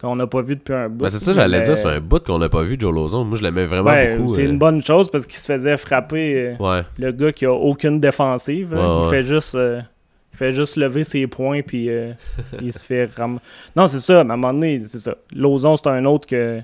qu'on 0.00 0.16
n'a 0.16 0.26
pas 0.26 0.42
vu 0.42 0.56
depuis 0.56 0.74
un 0.74 0.88
bout. 0.88 1.04
Ben, 1.04 1.10
c'est 1.10 1.20
ça, 1.20 1.32
j'allais 1.32 1.60
dire, 1.60 1.76
c'est 1.76 1.86
un 1.86 2.00
bout 2.00 2.24
qu'on 2.24 2.38
n'a 2.38 2.48
pas 2.48 2.62
vu, 2.62 2.76
Joe 2.78 2.92
Lozon. 2.92 3.24
Moi, 3.24 3.38
je 3.38 3.42
l'aimais 3.44 3.66
vraiment 3.66 3.90
ouais, 3.90 4.16
beaucoup. 4.16 4.34
C'est 4.34 4.42
euh. 4.42 4.50
une 4.50 4.58
bonne 4.58 4.82
chose 4.82 5.10
parce 5.10 5.26
qu'il 5.26 5.38
se 5.38 5.46
faisait 5.46 5.76
frapper. 5.76 6.56
Le 6.98 7.12
gars 7.12 7.32
qui 7.32 7.46
a 7.46 7.52
aucune 7.52 8.00
défensive. 8.00 8.76
il 8.76 9.10
fait 9.10 9.22
juste 9.22 9.56
il 10.32 10.38
fait 10.38 10.52
juste 10.52 10.76
lever 10.76 11.04
ses 11.04 11.26
poings, 11.26 11.62
puis 11.62 11.90
euh, 11.90 12.12
il 12.62 12.72
se 12.72 12.84
fait 12.84 13.10
ram... 13.16 13.38
Non, 13.76 13.86
c'est 13.86 14.00
ça, 14.00 14.18
à 14.18 14.20
un 14.22 14.24
moment 14.24 14.52
donné, 14.52 14.80
c'est 14.80 14.98
ça. 14.98 15.14
L'ozon, 15.34 15.76
c'est 15.76 15.88
un 15.88 16.04
autre 16.06 16.26
que. 16.26 16.60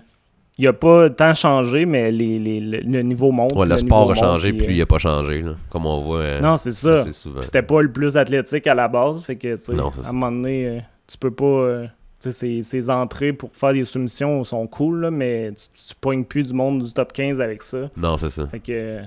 Il 0.59 0.67
a 0.67 0.73
pas 0.73 1.09
tant 1.09 1.35
changé, 1.35 1.87
mais 1.87 2.11
les, 2.11 2.39
les, 2.39 2.61
le 2.61 3.03
niveau 3.03 3.31
monte. 3.31 3.55
Ouais, 3.55 3.67
le, 3.67 3.79
sport 3.79 4.11
a 4.11 4.15
changé, 4.15 4.53
puis 4.53 4.75
il 4.75 4.83
a 4.83 4.87
pas 4.87 4.99
changé, 4.99 5.41
là, 5.41 5.53
comme 5.71 5.87
on 5.87 6.03
voit. 6.03 6.19
Euh, 6.19 6.41
non, 6.41 6.57
c'est 6.57 6.73
ça. 6.73 7.05
C'était 7.41 7.63
pas 7.63 7.81
le 7.81 7.93
plus 7.93 8.17
athlétique 8.17 8.67
à 8.67 8.75
la 8.75 8.89
base, 8.89 9.25
fait 9.25 9.37
que, 9.37 9.57
tu 9.57 9.71
à 9.73 10.09
un 10.09 10.13
moment 10.13 10.33
donné, 10.33 10.67
euh, 10.67 10.79
tu 11.07 11.17
peux 11.17 11.31
pas. 11.31 11.89
tu 12.21 12.33
sais, 12.33 12.63
ses, 12.63 12.91
entrées 12.91 13.33
pour 13.33 13.53
faire 13.53 13.73
des 13.73 13.85
soumissions 13.85 14.43
sont 14.43 14.67
cool, 14.67 15.03
là, 15.03 15.11
mais 15.11 15.53
tu, 15.53 15.89
tu 15.89 15.95
pognes 16.01 16.25
plus 16.25 16.43
du 16.43 16.55
monde 16.55 16.83
du 16.83 16.93
top 16.93 17.13
15 17.13 17.41
avec 17.41 17.63
ça. 17.63 17.89
Non, 17.97 18.19
c'est 18.19 18.31
ça. 18.31 18.47
Fait 18.49 18.61
que. 18.61 19.01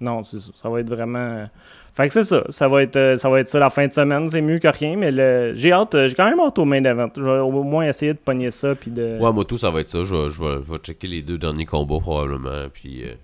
Non, 0.00 0.22
c'est 0.22 0.40
ça. 0.40 0.50
Ça 0.56 0.68
va 0.68 0.80
être 0.80 0.88
vraiment. 0.88 1.48
Fait 1.94 2.08
que 2.08 2.12
c'est 2.12 2.24
ça. 2.24 2.42
Ça 2.48 2.68
va, 2.68 2.82
être, 2.82 2.96
euh, 2.96 3.16
ça 3.16 3.30
va 3.30 3.40
être 3.40 3.48
ça 3.48 3.58
la 3.60 3.70
fin 3.70 3.86
de 3.86 3.92
semaine. 3.92 4.28
C'est 4.28 4.40
mieux 4.40 4.58
que 4.58 4.68
rien. 4.68 4.96
Mais 4.96 5.12
le... 5.12 5.52
j'ai 5.54 5.72
hâte. 5.72 5.94
Euh, 5.94 6.08
j'ai 6.08 6.14
quand 6.14 6.28
même 6.28 6.40
hâte 6.40 6.58
au 6.58 6.64
main 6.64 6.82
event. 6.82 7.10
Je 7.16 7.22
vais 7.22 7.38
au 7.38 7.62
moins 7.62 7.86
essayer 7.86 8.12
de 8.12 8.18
pogner 8.18 8.50
ça. 8.50 8.74
Puis 8.74 8.90
de... 8.90 9.18
Ouais, 9.20 9.32
moi 9.32 9.44
tout, 9.44 9.56
ça 9.56 9.70
va 9.70 9.80
être 9.80 9.88
ça. 9.88 10.04
Je 10.04 10.14
vais, 10.14 10.30
je 10.32 10.72
vais, 10.72 10.78
checker 10.78 11.06
les 11.06 11.22
deux 11.22 11.38
derniers 11.38 11.66
combats 11.66 12.00
probablement. 12.00 12.68
Puis. 12.72 13.04
Euh, 13.04 13.14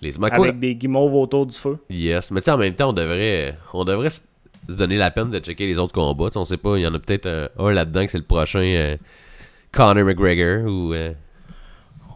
les... 0.00 0.14
Avec 0.22 0.58
des 0.58 0.76
guimauves 0.76 1.14
autour 1.14 1.44
du 1.46 1.56
feu. 1.56 1.78
Yes. 1.90 2.30
Mais 2.30 2.40
tu 2.40 2.46
sais, 2.46 2.52
en 2.52 2.58
même 2.58 2.74
temps, 2.74 2.90
on 2.90 2.92
devrait, 2.94 3.58
on 3.74 3.84
devrait 3.84 4.08
se 4.08 4.20
donner 4.66 4.96
la 4.96 5.10
peine 5.10 5.30
de 5.30 5.40
checker 5.40 5.66
les 5.66 5.78
autres 5.78 5.92
combats. 5.92 6.30
on 6.36 6.44
sait 6.44 6.56
pas, 6.56 6.78
il 6.78 6.82
y 6.82 6.86
en 6.86 6.94
a 6.94 6.98
peut-être 6.98 7.50
un 7.58 7.72
là-dedans 7.72 8.06
que 8.06 8.10
c'est 8.10 8.18
le 8.18 8.24
prochain 8.24 8.96
Conor 9.72 10.04
McGregor 10.04 10.64
ou 10.64 10.94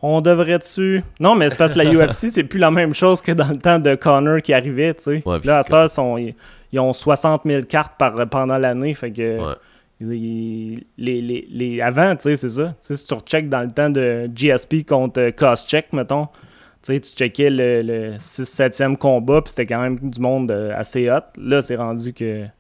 on 0.07 0.21
devrait-tu? 0.21 1.03
Non, 1.19 1.35
mais 1.35 1.49
c'est 1.49 1.57
parce 1.57 1.73
que 1.73 1.79
la 1.79 1.91
UFC, 2.07 2.29
c'est 2.29 2.45
plus 2.45 2.59
la 2.59 2.71
même 2.71 2.95
chose 2.95 3.23
que 3.23 3.33
dans 3.33 3.49
le 3.49 3.59
temps 3.59 3.79
de 3.79 3.95
Connor 3.95 4.43
qui 4.43 4.53
arrivait, 4.53 4.93
tu 4.95 5.23
sais. 5.23 5.23
là, 5.45 5.59
à 5.59 5.63
ce 5.63 5.95
sont, 5.95 6.19
ils, 6.19 6.79
ont 6.79 6.93
60 6.93 7.43
000 7.47 7.63
cartes 7.63 7.95
par, 7.99 8.15
pendant 8.29 8.59
l'année, 8.59 8.95
fait 8.95 9.11
que. 9.11 9.55
Les, 10.01 10.87
les, 10.99 11.47
les, 11.49 11.81
avant, 11.81 12.15
tu 12.17 12.25
sais, 12.25 12.37
c'est 12.37 12.49
ça. 12.51 12.75
Tu 12.81 12.89
sais, 12.89 12.97
si 12.97 13.07
tu 13.07 13.15
recheckes 13.15 13.49
dans 13.49 13.63
le 13.63 13.71
temps 13.71 13.89
de 13.89 14.29
GSP 14.35 14.85
contre 14.87 15.31
Check, 15.67 15.93
mettons, 15.95 16.27
tu 16.27 16.93
sais, 16.93 17.01
tu 17.01 17.13
checkais 17.13 17.49
le, 17.49 18.17
6-7e 18.19 18.99
combat, 18.99 19.41
puis 19.41 19.53
c'était 19.53 19.67
quand 19.67 19.81
même 19.81 19.99
du 19.99 20.21
monde 20.21 20.51
euh, 20.51 20.75
assez 20.77 21.09
hot. 21.09 21.21
Là, 21.39 21.63
c'est 21.63 21.77
rendu 21.77 22.13
que. 22.13 22.45
Tu 22.45 22.51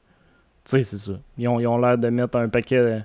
sais, 0.65 0.83
c'est 0.85 0.97
ça. 0.97 1.13
Ils 1.37 1.49
ont, 1.49 1.61
ils 1.61 1.67
ont 1.67 1.77
l'air 1.77 1.99
de 1.99 2.09
mettre 2.09 2.39
un 2.39 2.49
paquet 2.49 3.05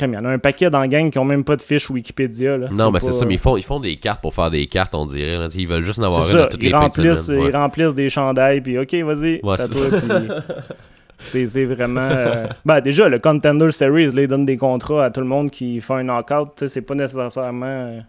il 0.00 0.12
y 0.12 0.16
en 0.16 0.24
a 0.24 0.28
un 0.30 0.38
paquet 0.38 0.70
dans 0.70 0.80
la 0.80 0.88
gang 0.88 1.10
qui 1.10 1.18
ont 1.18 1.24
même 1.24 1.44
pas 1.44 1.56
de 1.56 1.62
fiche 1.62 1.90
Wikipédia. 1.90 2.56
Là. 2.56 2.68
Non, 2.72 2.90
mais 2.90 3.00
c'est 3.00 3.12
ça, 3.12 3.24
mais 3.24 3.34
ils 3.34 3.40
font, 3.40 3.56
ils 3.56 3.64
font 3.64 3.80
des 3.80 3.96
cartes 3.96 4.22
pour 4.22 4.34
faire 4.34 4.50
des 4.50 4.66
cartes, 4.66 4.94
on 4.94 5.06
dirait. 5.06 5.48
Ils 5.54 5.68
veulent 5.68 5.84
juste 5.84 5.98
en 5.98 6.04
avoir 6.04 6.28
une 6.30 6.38
à 6.38 6.46
toutes 6.46 6.62
les 6.62 6.72
remplissent, 6.72 7.28
Ils 7.28 7.54
remplissent 7.54 7.94
des 7.94 8.08
chandails, 8.08 8.60
puis 8.60 8.78
OK, 8.78 8.94
vas-y, 8.94 9.40
c'est 11.20 11.46
c'est 11.46 11.64
vraiment. 11.66 12.08
Euh, 12.10 12.46
ben, 12.64 12.80
déjà, 12.80 13.08
le 13.08 13.18
Contender 13.18 13.70
Series, 13.72 14.12
là, 14.12 14.22
ils 14.22 14.28
donnent 14.28 14.46
des 14.46 14.56
contrats 14.56 15.04
à 15.04 15.10
tout 15.10 15.20
le 15.20 15.26
monde 15.26 15.50
qui 15.50 15.80
fait 15.80 15.94
un 15.94 16.02
knockout. 16.02 16.66
C'est 16.66 16.82
pas 16.82 16.94
nécessairement. 16.94 17.66
Euh, 17.66 18.00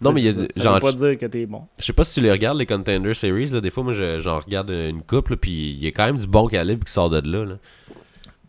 non, 0.00 0.12
mais 0.12 0.22
il 0.22 0.26
y 0.26 0.28
a. 0.28 0.32
Ça, 0.32 0.62
genre, 0.62 0.74
veut 0.74 0.80
pas 0.80 0.92
dire 0.92 1.18
que 1.18 1.26
t'es 1.26 1.44
bon. 1.44 1.62
Je 1.78 1.84
sais 1.84 1.92
pas 1.92 2.04
si 2.04 2.14
tu 2.14 2.20
les 2.20 2.30
regardes, 2.30 2.58
les 2.58 2.66
Contender 2.66 3.14
Series. 3.14 3.48
Là, 3.48 3.60
des 3.60 3.70
fois, 3.70 3.82
moi, 3.82 3.92
j'en 3.92 4.38
regarde 4.38 4.70
une 4.70 5.02
couple, 5.02 5.36
puis 5.36 5.72
il 5.72 5.84
y 5.84 5.88
a 5.88 5.90
quand 5.90 6.06
même 6.06 6.18
du 6.18 6.26
bon 6.26 6.46
calibre 6.46 6.84
qui 6.84 6.92
sort 6.92 7.10
de 7.10 7.20
là. 7.20 7.44
là. 7.44 7.54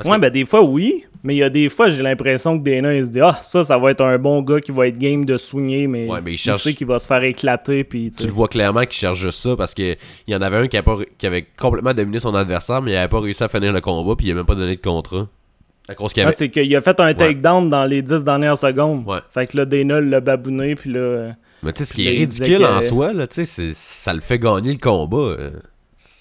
Ouais, 0.06 0.20
ben, 0.20 0.30
des 0.30 0.46
fois, 0.46 0.64
oui. 0.64 1.06
Mais 1.24 1.36
il 1.36 1.38
y 1.38 1.44
a 1.44 1.50
des 1.50 1.70
fois, 1.70 1.90
j'ai 1.90 2.04
l'impression 2.04 2.60
que 2.60 2.64
Dana, 2.64 2.94
il 2.94 3.06
se 3.06 3.12
dit 3.12 3.22
Ah, 3.22 3.40
ça, 3.42 3.64
ça 3.64 3.78
va 3.78 3.92
être 3.92 4.02
un 4.02 4.18
bon 4.18 4.42
gars 4.42 4.60
qui 4.60 4.72
va 4.72 4.88
être 4.88 4.98
game 4.98 5.24
de 5.24 5.38
soigner, 5.38 5.88
mais, 5.88 6.08
il, 6.28 6.38
sait 6.38 6.74
qu'il 6.74 6.88
va 6.88 7.00
se 7.00 7.08
faire 7.08 7.24
éclater. 7.24 7.86
Puis, 7.86 8.12
tu 8.12 8.28
le 8.28 8.34
vois 8.34 8.50
clairement 8.50 8.82
qu'il 8.82 8.94
cherche 8.94 9.20
juste 9.20 9.40
ça 9.40 9.56
parce 9.56 9.74
qu'il 9.74 9.98
y 10.28 10.36
en 10.36 10.42
avait 10.42 10.58
un 10.58 10.68
qui, 10.68 10.78
avait 11.26 11.48
complètement 11.58 11.94
dominé 11.94 12.20
son 12.20 12.36
adversaire, 12.36 12.82
mais 12.82 12.92
il 12.92 12.96
n'avait 12.96 13.08
pas 13.08 13.22
réussi 13.22 13.42
à 13.44 13.48
finir 13.48 13.72
le 13.72 13.80
combat, 13.80 14.16
puis 14.18 14.28
il 14.28 14.30
n'a 14.30 14.36
même 14.36 14.46
pas 14.46 14.56
donné 14.56 14.76
de 14.76 14.82
contrat. 14.82 15.28
À 15.88 15.96
cause 15.96 16.14
qu'il 16.14 16.24
avait... 16.24 16.32
c'est 16.32 16.50
qu'il 16.50 16.74
a 16.76 16.82
fait 16.82 16.98
un 17.00 17.14
takedown 17.14 17.70
dans 17.70 17.86
les 17.86 18.02
10 18.02 18.24
dernières 18.24 18.58
secondes. 18.58 19.06
Fait 19.32 19.48
que 19.48 19.58
là, 19.58 19.66
Dana 19.66 20.02
l'a 20.02 20.20
babouné, 20.20 20.76
puis 20.76 20.92
là. 20.92 21.34
Mais 21.62 21.72
tu 21.72 21.80
sais, 21.80 21.86
ce 21.86 21.94
qui 21.94 22.08
est 22.08 22.12
ridicule 22.12 22.66
en 22.66 22.82
soi, 22.82 23.14
là, 23.14 23.28
tu 23.28 23.46
sais, 23.46 23.72
ça 23.74 24.14
le 24.14 24.20
fait 24.20 24.40
gagner 24.40 24.74
le 24.74 24.78
combat. 24.78 25.18
Euh, 25.18 25.52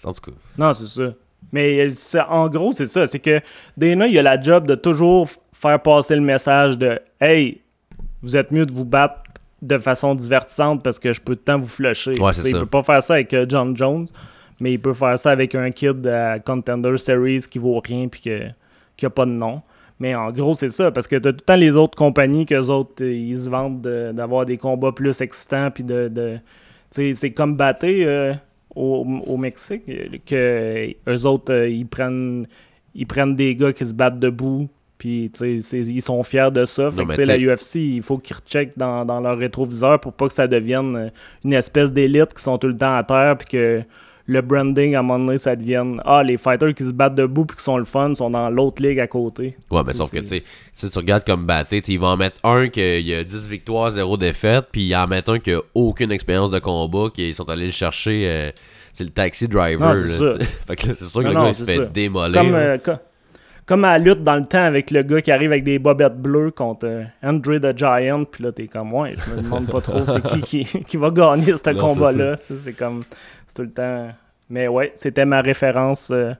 en 0.05 0.13
tout 0.13 0.31
cas. 0.31 0.37
Non, 0.59 0.73
c'est 0.75 0.87
ça. 0.87 1.15
Mais 1.53 1.87
en 2.29 2.49
gros, 2.49 2.73
c'est 2.73 2.87
ça. 2.87 3.07
C'est 3.07 3.19
que 3.19 3.41
Dana, 3.77 4.07
il 4.07 4.19
a 4.19 4.23
la 4.23 4.41
job 4.41 4.67
de 4.67 4.75
toujours 4.75 5.29
faire 5.53 5.81
passer 5.81 6.15
le 6.15 6.23
message 6.23 6.79
de 6.79 6.99
Hey, 7.21 7.61
vous 8.23 8.37
êtes 8.37 8.51
mieux 8.51 8.67
de 8.67 8.73
vous 8.73 8.85
battre 8.85 9.23
de 9.61 9.79
façon 9.79 10.15
divertissante 10.15 10.83
parce 10.83 10.99
que 10.99 11.13
je 11.13 11.21
peux 11.21 11.37
tout 11.37 11.41
le 11.41 11.45
temps 11.45 11.59
vous 11.59 11.69
flusher. 11.69 12.19
Ouais, 12.21 12.33
il 12.45 12.53
peut 12.53 12.67
pas 12.67 12.83
faire 12.83 13.03
ça 13.03 13.15
avec 13.15 13.33
euh, 13.33 13.47
John 13.49 13.77
Jones, 13.77 14.07
mais 14.61 14.73
il 14.73 14.81
peut 14.81 14.95
faire 14.95 15.19
ça 15.19 15.31
avec 15.31 15.55
un 15.55 15.71
kid 15.71 16.07
à 16.07 16.39
Contender 16.41 16.97
Series 16.97 17.45
qui 17.49 17.59
vaut 17.59 17.81
rien 17.81 18.09
puis 18.09 18.21
qui 18.97 19.07
a 19.07 19.11
pas 19.11 19.27
de 19.27 19.31
nom. 19.31 19.63
Mais 20.01 20.17
en 20.17 20.33
gros, 20.33 20.55
c'est 20.55 20.69
ça, 20.69 20.91
parce 20.91 21.07
que 21.07 21.15
de 21.15 21.31
tout 21.31 21.37
le 21.39 21.45
temps 21.45 21.55
les 21.55 21.77
autres 21.77 21.97
compagnies 21.97 22.45
qu'eux 22.45 22.67
autres, 22.67 23.05
euh, 23.05 23.13
ils 23.13 23.39
se 23.39 23.49
vendent 23.49 23.83
d'avoir 23.83 24.45
des 24.45 24.57
combats 24.57 24.91
plus 24.91 25.21
excitants, 25.21 25.71
puis 25.71 25.85
de. 25.85 26.09
de 26.09 26.39
c'est 26.91 27.31
comme 27.31 27.57
battre. 27.57 27.87
Euh, 27.89 28.35
au, 28.75 29.37
Mexique, 29.37 29.83
que 30.27 30.95
eux 31.09 31.27
autres, 31.27 31.53
euh, 31.53 31.69
ils 31.69 31.87
prennent 31.87 32.47
ils 32.95 33.07
prennent 33.07 33.35
des 33.35 33.57
gars 33.57 33.73
qui 33.73 33.87
se 33.87 33.95
battent 33.95 34.19
debout, 34.19 34.69
puis 34.99 35.31
ils 35.41 36.03
sont 36.03 36.23
fiers 36.23 36.51
de 36.53 36.65
ça. 36.65 36.91
Fait 36.91 37.05
que, 37.05 37.23
la 37.23 37.39
UFC, 37.39 37.77
il 37.77 38.03
faut 38.03 38.19
qu'ils 38.19 38.37
recheckent 38.37 38.77
dans, 38.77 39.05
dans, 39.05 39.21
leur 39.21 39.39
rétroviseur 39.39 39.99
pour 39.99 40.13
pas 40.13 40.29
que 40.29 40.35
ça 40.35 40.47
devienne 40.47 40.97
euh, 40.97 41.09
une 41.45 41.55
espèce 41.55 41.91
d'élite 41.91 42.35
qui 42.35 42.43
sont 42.43 42.59
tout 42.59 42.69
le 42.69 42.77
temps 42.77 42.95
à 42.95 43.03
terre, 43.03 43.37
puis 43.39 43.49
que 43.49 43.83
le 44.27 44.41
branding, 44.41 44.95
à 44.95 45.01
un 45.01 45.03
moment 45.03 45.25
donné, 45.25 45.39
ça 45.39 45.57
devienne 45.57 46.01
Ah, 46.05 46.23
les 46.23 46.37
fighters 46.37 46.75
qui 46.75 46.85
se 46.85 46.93
battent 46.93 47.15
debout 47.15 47.45
puis 47.45 47.57
qui 47.57 47.63
sont 47.63 47.77
le 47.77 47.85
fun 47.85 48.15
sont 48.15 48.31
dans 48.31 48.51
l'autre 48.51 48.83
ligue 48.83 49.01
à 49.01 49.07
côté. 49.07 49.57
Ouais, 49.71 49.83
mais 49.87 49.93
sauf 49.93 50.11
que, 50.11 50.19
tu 50.19 50.27
sais, 50.27 50.43
si 50.73 50.91
tu 50.91 50.99
regardes 50.99 51.25
comme 51.25 51.47
batté, 51.47 51.83
ils 51.89 51.99
vont 51.99 52.09
en 52.09 52.17
mettre 52.17 52.37
un 52.45 52.69
qui 52.69 52.81
a 53.15 53.25
10 53.25 53.49
victoires, 53.49 53.91
0 53.91 54.17
défaites, 54.17 54.67
puis 54.71 54.89
ils 54.89 54.97
en 54.97 55.07
mettent 55.07 55.29
un 55.29 55.39
qui 55.39 55.53
a 55.53 55.61
aucune 55.75 56.13
expérience 56.13 56.51
de 56.51 56.59
combat, 56.59 57.09
qui 57.13 57.35
sont 57.35 57.49
allés 57.49 57.67
le 57.67 57.73
chercher. 57.73 58.25
Euh, 58.27 58.51
c'est 58.93 59.05
le 59.05 59.11
taxi 59.11 59.49
driver. 59.49 59.97
C'est 59.97 60.43
fait 60.67 60.77
que 60.77 60.95
c'est 60.95 61.09
sûr 61.09 61.23
que 61.23 61.29
le 61.29 61.35
gars, 61.35 61.49
il 61.49 61.55
se 61.55 61.65
fait 61.65 61.93
démolir. 61.93 62.33
Comme, 62.33 62.55
euh, 62.55 62.79
comme, 63.67 63.85
à 63.85 63.99
la 63.99 64.05
lutte 64.05 64.23
dans 64.23 64.37
le 64.37 64.45
temps 64.45 64.65
avec 64.65 64.91
le 64.91 65.03
gars 65.03 65.21
qui 65.21 65.31
arrive 65.31 65.53
avec 65.53 65.65
des 65.65 65.79
bobettes 65.79 66.17
bleues 66.17 66.51
contre 66.51 66.87
euh, 66.87 67.05
Andre 67.23 67.59
the 67.59 67.77
Giant, 67.77 68.25
puis 68.25 68.45
là, 68.45 68.53
t'es 68.53 68.67
comme, 68.67 68.93
ouais, 68.93 69.15
je 69.17 69.35
me 69.35 69.43
demande 69.43 69.71
pas 69.71 69.81
trop 69.81 70.05
c'est 70.07 70.23
qui, 70.43 70.65
qui, 70.65 70.97
va 70.97 71.11
gagner 71.11 71.53
ce 71.53 71.79
combat-là. 71.79 72.37
C'est 72.37 72.73
comme, 72.73 73.03
c'est 73.47 73.57
tout 73.57 73.63
le 73.63 73.71
temps. 73.71 74.09
Mais 74.51 74.69
ouais, 74.69 74.93
c'était 74.97 75.25
ma 75.25 75.41
référence 75.41 76.11
euh, 76.11 76.33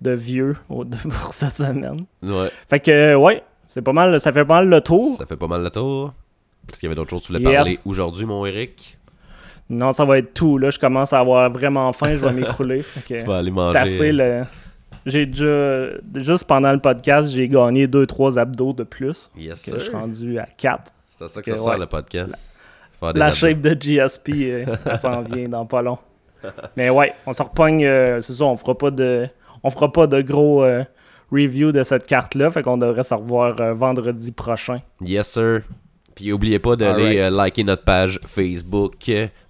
de 0.00 0.12
vieux 0.12 0.56
pour 0.68 0.86
cette 1.32 1.56
semaine. 1.56 2.06
Ouais. 2.22 2.50
Fait 2.68 2.80
que, 2.80 3.14
ouais, 3.14 3.42
c'est 3.68 3.82
pas 3.82 3.92
mal, 3.92 4.18
ça 4.20 4.32
fait 4.32 4.44
pas 4.44 4.56
mal 4.56 4.68
le 4.68 4.80
tour. 4.80 5.16
Ça 5.18 5.26
fait 5.26 5.36
pas 5.36 5.46
mal 5.46 5.62
le 5.62 5.70
tour. 5.70 6.12
Est-ce 6.68 6.80
qu'il 6.80 6.86
y 6.86 6.88
avait 6.88 6.96
d'autres 6.96 7.10
choses 7.10 7.22
que 7.22 7.26
tu 7.28 7.32
voulais 7.32 7.54
parler 7.54 7.76
aujourd'hui, 7.84 8.24
mon 8.24 8.46
Eric? 8.46 8.98
Non, 9.68 9.92
ça 9.92 10.04
va 10.04 10.18
être 10.18 10.34
tout. 10.34 10.58
Là, 10.58 10.70
je 10.70 10.78
commence 10.78 11.12
à 11.12 11.20
avoir 11.20 11.50
vraiment 11.50 11.92
faim, 11.92 12.16
je 12.16 12.26
vais 12.26 12.32
m'écrouler. 12.32 12.84
tu 13.06 13.16
vas 13.24 13.38
aller 13.38 13.50
manger. 13.50 13.72
C'est 13.72 13.78
assez 13.78 14.12
le. 14.12 14.44
J'ai 15.06 15.26
déjà. 15.26 15.90
Juste 16.14 16.46
pendant 16.46 16.72
le 16.72 16.78
podcast, 16.78 17.28
j'ai 17.30 17.48
gagné 17.48 17.86
2-3 17.86 18.38
abdos 18.38 18.72
de 18.72 18.84
plus. 18.84 19.30
Yes, 19.36 19.68
Je 19.70 19.78
suis 19.78 19.90
rendu 19.90 20.38
à 20.38 20.46
4. 20.46 20.92
C'est 21.10 21.24
à 21.24 21.28
ça 21.28 21.42
que, 21.42 21.50
ça 21.50 21.56
sert 21.56 21.78
le 21.78 21.86
podcast. 21.86 22.34
La, 23.14 23.32
shape 23.32 23.60
de 23.60 23.74
GSP, 23.74 24.30
euh, 24.30 24.76
ça 24.84 24.96
s'en 24.96 25.22
vient 25.22 25.48
dans 25.48 25.66
pas 25.66 25.82
long. 25.82 25.98
Mais 26.76 26.88
ouais, 26.88 27.12
on 27.26 27.32
se 27.32 27.42
repogne. 27.42 27.84
Euh, 27.84 28.20
c'est 28.20 28.32
ça, 28.32 28.44
on 28.44 28.56
fera 28.56 28.76
pas 28.76 28.90
de. 28.90 29.28
On 29.64 29.70
fera 29.70 29.92
pas 29.92 30.06
de 30.06 30.22
gros 30.22 30.62
euh, 30.64 30.84
review 31.30 31.72
de 31.72 31.82
cette 31.82 32.06
carte-là. 32.06 32.50
Fait 32.50 32.62
qu'on 32.62 32.78
devrait 32.78 33.02
se 33.02 33.14
revoir 33.14 33.74
vendredi 33.74 34.30
prochain. 34.32 34.78
Yes, 35.00 35.28
sir. 35.28 35.62
Puis 36.14 36.28
n'oubliez 36.28 36.58
pas 36.58 36.76
d'aller 36.76 37.18
euh, 37.18 37.30
liker 37.30 37.64
notre 37.64 37.84
page 37.84 38.20
Facebook, 38.26 38.92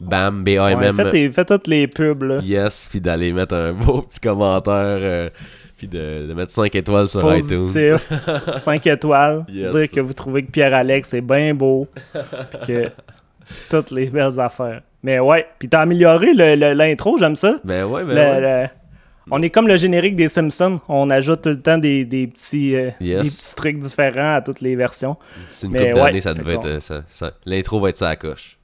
BAM, 0.00 0.44
B-A-M-M. 0.44 0.96
Ouais, 0.96 1.30
faites, 1.30 1.48
toutes 1.48 1.66
les 1.66 1.86
pubs, 1.88 2.22
là. 2.22 2.38
Yes, 2.42 2.88
puis 2.90 3.00
d'aller 3.00 3.32
mettre 3.32 3.54
un 3.54 3.72
beau 3.72 4.02
petit 4.02 4.20
commentaire, 4.20 4.98
euh, 5.00 5.30
puis 5.76 5.88
de, 5.88 6.32
mettre 6.34 6.52
5 6.52 6.74
étoiles 6.74 7.08
sur 7.08 7.20
Positif, 7.20 7.76
iTunes. 7.76 7.98
5 8.56 8.86
étoiles. 8.86 9.44
Dire 9.48 9.90
que 9.92 10.00
vous 10.00 10.12
trouvez 10.12 10.44
que 10.44 10.50
Pierre-Alex 10.50 11.14
est 11.14 11.20
bien 11.20 11.54
beau, 11.54 11.88
puis 12.12 12.66
que 12.66 12.88
toutes 13.70 13.90
les 13.90 14.06
belles 14.06 14.38
affaires. 14.38 14.82
Mais 15.02 15.18
ouais, 15.18 15.46
puis 15.58 15.68
t'as 15.68 15.80
amélioré 15.80 16.32
l'intro, 16.74 17.18
j'aime 17.18 17.36
ça. 17.36 17.56
Ben 17.64 17.84
ouais, 17.84 18.04
ben 18.04 18.42
ouais. 18.42 18.70
On 19.30 19.40
est 19.42 19.50
comme 19.50 19.68
le 19.68 19.76
générique 19.76 20.16
des 20.16 20.28
Simpsons. 20.28 20.80
On 20.88 21.10
ajoute 21.10 21.42
tout 21.42 21.50
le 21.50 21.60
temps 21.60 21.78
des, 21.78 22.04
des 22.04 22.26
petits, 22.26 22.74
euh, 22.74 22.90
des 23.00 23.18
petits 23.18 23.54
trucs 23.54 23.78
différents 23.78 24.34
à 24.34 24.40
toutes 24.40 24.60
les 24.60 24.76
versions. 24.76 25.16
C'est 25.48 25.66
une 25.66 25.74
couple 25.74 25.94
d'années, 25.94 26.20
ça 26.20 26.34
devait 26.34 26.54
être. 26.54 26.80
Ça, 26.80 27.32
L'intro 27.46 27.80
va 27.80 27.90
être 27.90 27.98
ça 27.98 28.08
à 28.08 28.16
coche. 28.16 28.58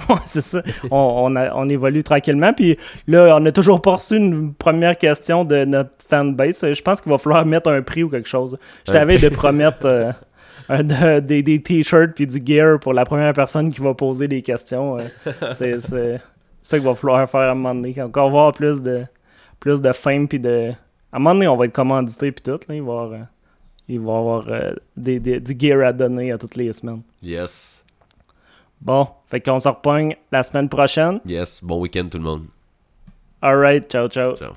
ouais, 0.08 0.16
c'est 0.24 0.40
ça. 0.40 0.62
on, 0.90 1.34
on, 1.36 1.68
évolue 1.68 2.02
tranquillement. 2.02 2.52
Puis 2.52 2.78
là, 3.06 3.36
on 3.38 3.44
a 3.44 3.52
toujours 3.52 3.82
pas 3.82 3.96
reçu 3.96 4.16
une 4.16 4.54
première 4.54 4.96
question 4.96 5.44
de 5.44 5.64
notre 5.64 5.90
fanbase. 6.08 6.72
Je 6.72 6.82
pense 6.82 7.00
qu'il 7.00 7.12
va 7.12 7.18
falloir 7.18 7.44
mettre 7.44 7.70
un 7.70 7.82
prix 7.82 8.02
ou 8.02 8.08
quelque 8.08 8.28
chose. 8.28 8.58
Je 8.86 8.92
t'avais 8.92 9.18
de 9.18 9.28
promettre 9.28 10.14
euh, 10.70 11.20
des, 11.20 11.42
des 11.42 11.60
t-shirts 11.60 12.12
puis 12.14 12.26
du 12.26 12.40
gear 12.44 12.78
pour 12.80 12.94
la 12.94 13.04
première 13.04 13.32
personne 13.32 13.70
qui 13.70 13.80
va 13.80 13.94
poser 13.94 14.26
des 14.28 14.42
questions. 14.42 14.98
Euh. 14.98 15.02
c'est 15.54 15.80
ça 16.62 16.78
qu'il 16.78 16.86
va 16.86 16.94
falloir 16.94 17.28
faire 17.28 17.40
à 17.40 17.50
un 17.50 17.54
moment 17.54 17.74
donné. 17.74 18.00
Encore 18.00 18.30
voir 18.30 18.52
plus 18.52 18.82
de 18.82 19.02
plus 19.60 19.80
de 19.80 19.92
fame 19.92 20.26
puis 20.26 20.40
de. 20.40 20.72
À 21.12 21.16
un 21.16 21.18
moment 21.18 21.34
donné, 21.34 21.48
on 21.48 21.56
va 21.56 21.66
être 21.66 21.72
commandité 21.72 22.32
puis 22.32 22.42
tout. 22.42 22.58
Là, 22.68 22.74
il 22.74 22.82
va 22.82 22.92
y 22.92 22.96
avoir, 22.96 23.12
euh, 23.12 23.24
il 23.88 24.00
va 24.00 24.16
avoir 24.18 24.48
euh, 24.48 24.72
des, 24.96 25.20
des, 25.20 25.40
du 25.40 25.54
gear 25.58 25.86
à 25.86 25.92
donner 25.92 26.32
à 26.32 26.38
toutes 26.38 26.56
les 26.56 26.72
semaines. 26.72 27.02
Yes. 27.22 27.84
Bon, 28.80 29.06
fait 29.28 29.40
qu'on 29.40 29.58
se 29.58 29.68
repogne 29.68 30.16
la 30.32 30.42
semaine 30.42 30.68
prochaine. 30.68 31.20
Yes, 31.26 31.62
bon 31.62 31.80
week-end 31.80 32.08
tout 32.10 32.18
le 32.18 32.24
monde. 32.24 32.46
Alright, 33.42 33.90
ciao, 33.90 34.08
ciao. 34.08 34.34
Ciao. 34.36 34.54